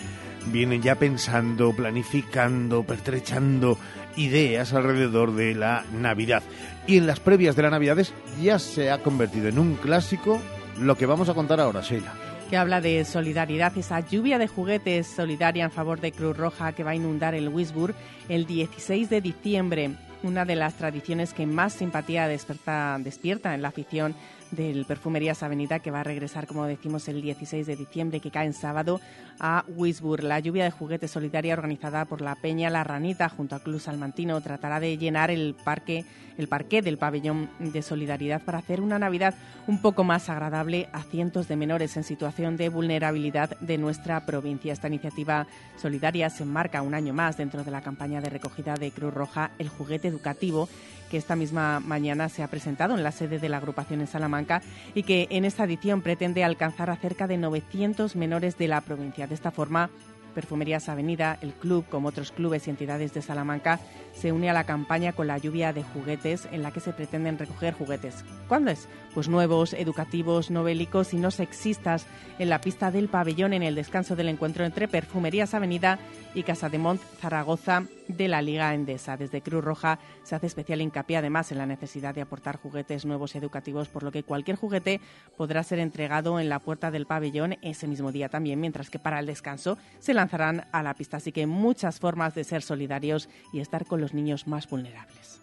[0.47, 3.77] vienen ya pensando, planificando, pertrechando
[4.15, 6.41] ideas alrededor de la Navidad.
[6.85, 10.41] Y en las previas de las Navidades ya se ha convertido en un clásico
[10.80, 12.14] lo que vamos a contar ahora, Sheila.
[12.49, 16.84] Que habla de solidaridad, esa lluvia de juguetes solidaria en favor de Cruz Roja que
[16.84, 17.95] va a inundar el Wisburg
[18.27, 19.91] el 16 de diciembre,
[20.23, 24.14] una de las tradiciones que más simpatía despierta, despierta en la afición
[24.55, 28.45] del Perfumerías Avenida, que va a regresar, como decimos, el 16 de diciembre, que cae
[28.45, 29.01] en sábado,
[29.39, 30.23] a Wisburg.
[30.23, 34.39] La lluvia de juguetes solidaria organizada por la Peña La Ranita junto a Club Salmantino
[34.41, 36.05] tratará de llenar el parque,
[36.38, 39.35] el parque del pabellón de solidaridad para hacer una Navidad
[39.67, 44.73] un poco más agradable a cientos de menores en situación de vulnerabilidad de nuestra provincia.
[44.73, 45.47] Esta iniciativa
[45.77, 49.51] solidaria se enmarca un año más dentro de la campaña de recogida de Cruz Roja,
[49.57, 50.69] el juguete educativo
[51.14, 54.64] que esta misma mañana se ha presentado en la sede de la agrupación en Salamanca
[54.95, 59.27] y que en esta edición pretende alcanzar a cerca de 900 menores de la provincia.
[59.27, 59.91] De esta forma,
[60.34, 63.80] Perfumerías Avenida, el club, como otros clubes y entidades de Salamanca,
[64.15, 67.38] se une a la campaña con la lluvia de juguetes en la que se pretenden
[67.38, 68.26] recoger juguetes.
[68.48, 68.88] ¿Cuándo es?
[69.14, 72.07] Pues nuevos, educativos, novélicos y no sexistas
[72.40, 75.99] en la pista del pabellón en el descanso del encuentro entre Perfumerías Avenida
[76.34, 79.15] y Casa de Mont Zaragoza de la Liga Endesa.
[79.15, 83.35] Desde Cruz Roja se hace especial hincapié además en la necesidad de aportar juguetes nuevos
[83.35, 84.99] y educativos, por lo que cualquier juguete
[85.38, 89.19] podrá ser entregado en la puerta del pabellón ese mismo día también, mientras que para
[89.19, 91.18] el descanso se lanzarán a la pista.
[91.18, 95.40] Así que muchas formas de ser solidarios y estar con los niños más vulnerables.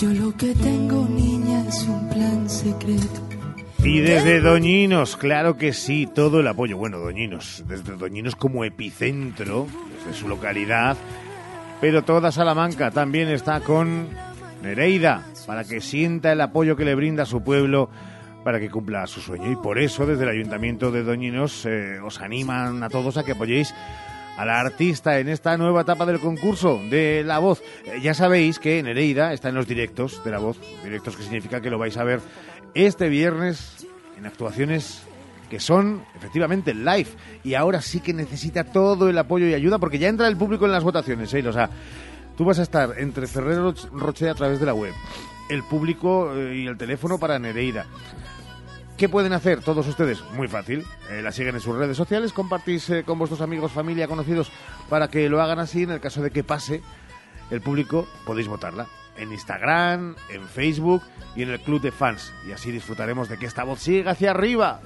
[0.00, 3.22] Yo lo que tengo niña es un plan secreto.
[3.82, 6.76] Y desde Doñinos, claro que sí, todo el apoyo.
[6.76, 9.66] Bueno, Doñinos, desde Doñinos como epicentro,
[9.96, 10.96] desde su localidad,
[11.80, 14.08] pero toda Salamanca también está con
[14.62, 17.88] Nereida, para que sienta el apoyo que le brinda a su pueblo
[18.44, 19.50] para que cumpla su sueño.
[19.50, 23.32] Y por eso, desde el Ayuntamiento de Doñinos, eh, os animan a todos a que
[23.32, 23.74] apoyéis
[24.36, 27.62] a la artista en esta nueva etapa del concurso de La Voz.
[27.84, 31.60] Eh, ya sabéis que Nereida está en los directos de La Voz, directos que significa
[31.60, 32.20] que lo vais a ver
[32.74, 33.86] este viernes
[34.18, 35.02] en actuaciones
[35.48, 37.08] que son efectivamente live
[37.44, 40.66] y ahora sí que necesita todo el apoyo y ayuda porque ya entra el público
[40.66, 41.46] en las votaciones, ¿eh?
[41.46, 41.70] o sea,
[42.36, 44.92] tú vas a estar entre Ferrero Roche a través de la web,
[45.48, 47.86] el público eh, y el teléfono para Nereida.
[48.96, 50.22] ¿Qué pueden hacer todos ustedes?
[50.32, 50.86] Muy fácil.
[51.10, 54.50] Eh, la siguen en sus redes sociales, compartís eh, con vuestros amigos, familia, conocidos
[54.88, 55.82] para que lo hagan así.
[55.82, 56.80] En el caso de que pase
[57.50, 58.86] el público, podéis votarla
[59.18, 61.02] en Instagram, en Facebook
[61.34, 62.32] y en el club de fans.
[62.48, 64.80] Y así disfrutaremos de que esta voz siga hacia arriba.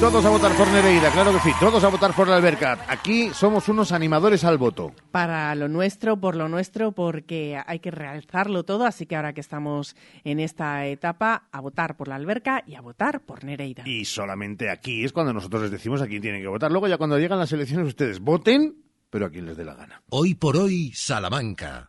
[0.00, 1.50] Todos a votar por Nereida, claro que sí.
[1.58, 2.78] Todos a votar por la alberca.
[2.88, 4.92] Aquí somos unos animadores al voto.
[5.10, 8.86] Para lo nuestro, por lo nuestro, porque hay que realzarlo todo.
[8.86, 12.80] Así que ahora que estamos en esta etapa, a votar por la alberca y a
[12.80, 13.82] votar por Nereida.
[13.86, 16.70] Y solamente aquí es cuando nosotros les decimos a quién tienen que votar.
[16.70, 18.76] Luego ya cuando llegan las elecciones ustedes voten,
[19.10, 20.02] pero a quien les dé la gana.
[20.10, 21.88] Hoy por hoy, Salamanca.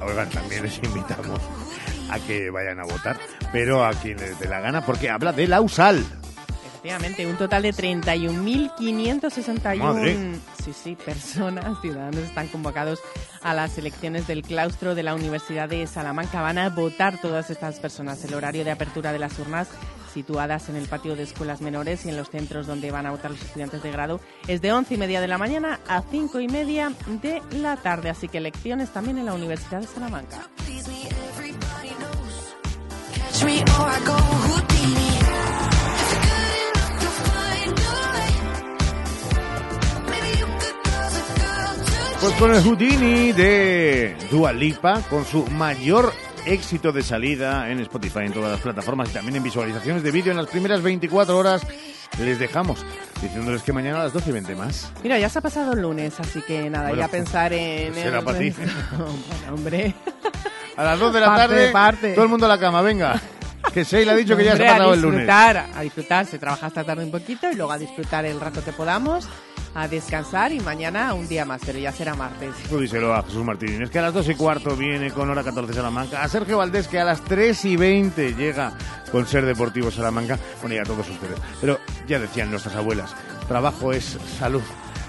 [0.00, 1.40] Oigan, también les invitamos
[2.10, 3.18] a que vayan a votar,
[3.52, 6.04] pero a quien les dé la gana, porque habla de la USAL.
[6.82, 10.16] Efectivamente, un total de 31.561 Madre.
[10.64, 13.00] sí, sí, personas, ciudadanos, están convocados
[13.42, 16.40] a las elecciones del claustro de la Universidad de Salamanca.
[16.40, 18.24] Van a votar todas estas personas.
[18.24, 19.68] El horario de apertura de las urnas
[20.10, 23.30] situadas en el patio de escuelas menores y en los centros donde van a votar
[23.30, 26.48] los estudiantes de grado es de 11 y media de la mañana a 5 y
[26.48, 26.92] media
[27.22, 28.10] de la tarde.
[28.10, 30.48] Así que elecciones también en la Universidad de Salamanca.
[42.20, 46.12] Pues con el Houdini de Dua Lipa, con su mayor
[46.46, 50.30] éxito de salida en Spotify, en todas las plataformas y también en visualizaciones de vídeo
[50.30, 51.62] en las primeras 24 horas,
[52.18, 52.84] les dejamos
[53.22, 54.90] diciéndoles que mañana a las 12 y 20 más.
[55.02, 57.94] Mira, ya se ha pasado el lunes, así que nada, Bueno, ya pensar en...
[57.94, 58.50] será en- para ti.
[58.96, 59.94] bueno, hombre.
[60.76, 62.12] A las 2 de la Parte, tarde, parte.
[62.14, 63.20] todo el mundo a la cama, venga.
[63.74, 65.18] Que Sheila ha dicho que ya se Hombre, ha pasado a el lunes.
[65.20, 68.64] disfrutar, a disfrutar, se trabaja esta tarde un poquito y luego a disfrutar el rato
[68.64, 69.28] que podamos,
[69.74, 72.54] a descansar y mañana un día más, pero ya será martes.
[72.68, 73.82] Tú díselo a Jesús Martín.
[73.82, 76.22] Es que a las 2 y cuarto viene con hora 14 Salamanca.
[76.22, 78.72] A Sergio Valdés, que a las 3 y 20 llega
[79.10, 80.38] con Ser Deportivo Salamanca.
[80.60, 81.38] Bueno, y a todos ustedes.
[81.60, 83.14] Pero ya decían nuestras abuelas,
[83.48, 84.62] trabajo es salud.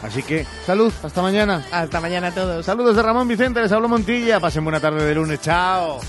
[0.03, 1.63] Así que, salud, hasta mañana.
[1.71, 2.65] Hasta mañana a todos.
[2.65, 4.39] Saludos de Ramón Vicente, les habló Montilla.
[4.39, 5.39] Pasen buena tarde de lunes.
[5.41, 5.99] Chao.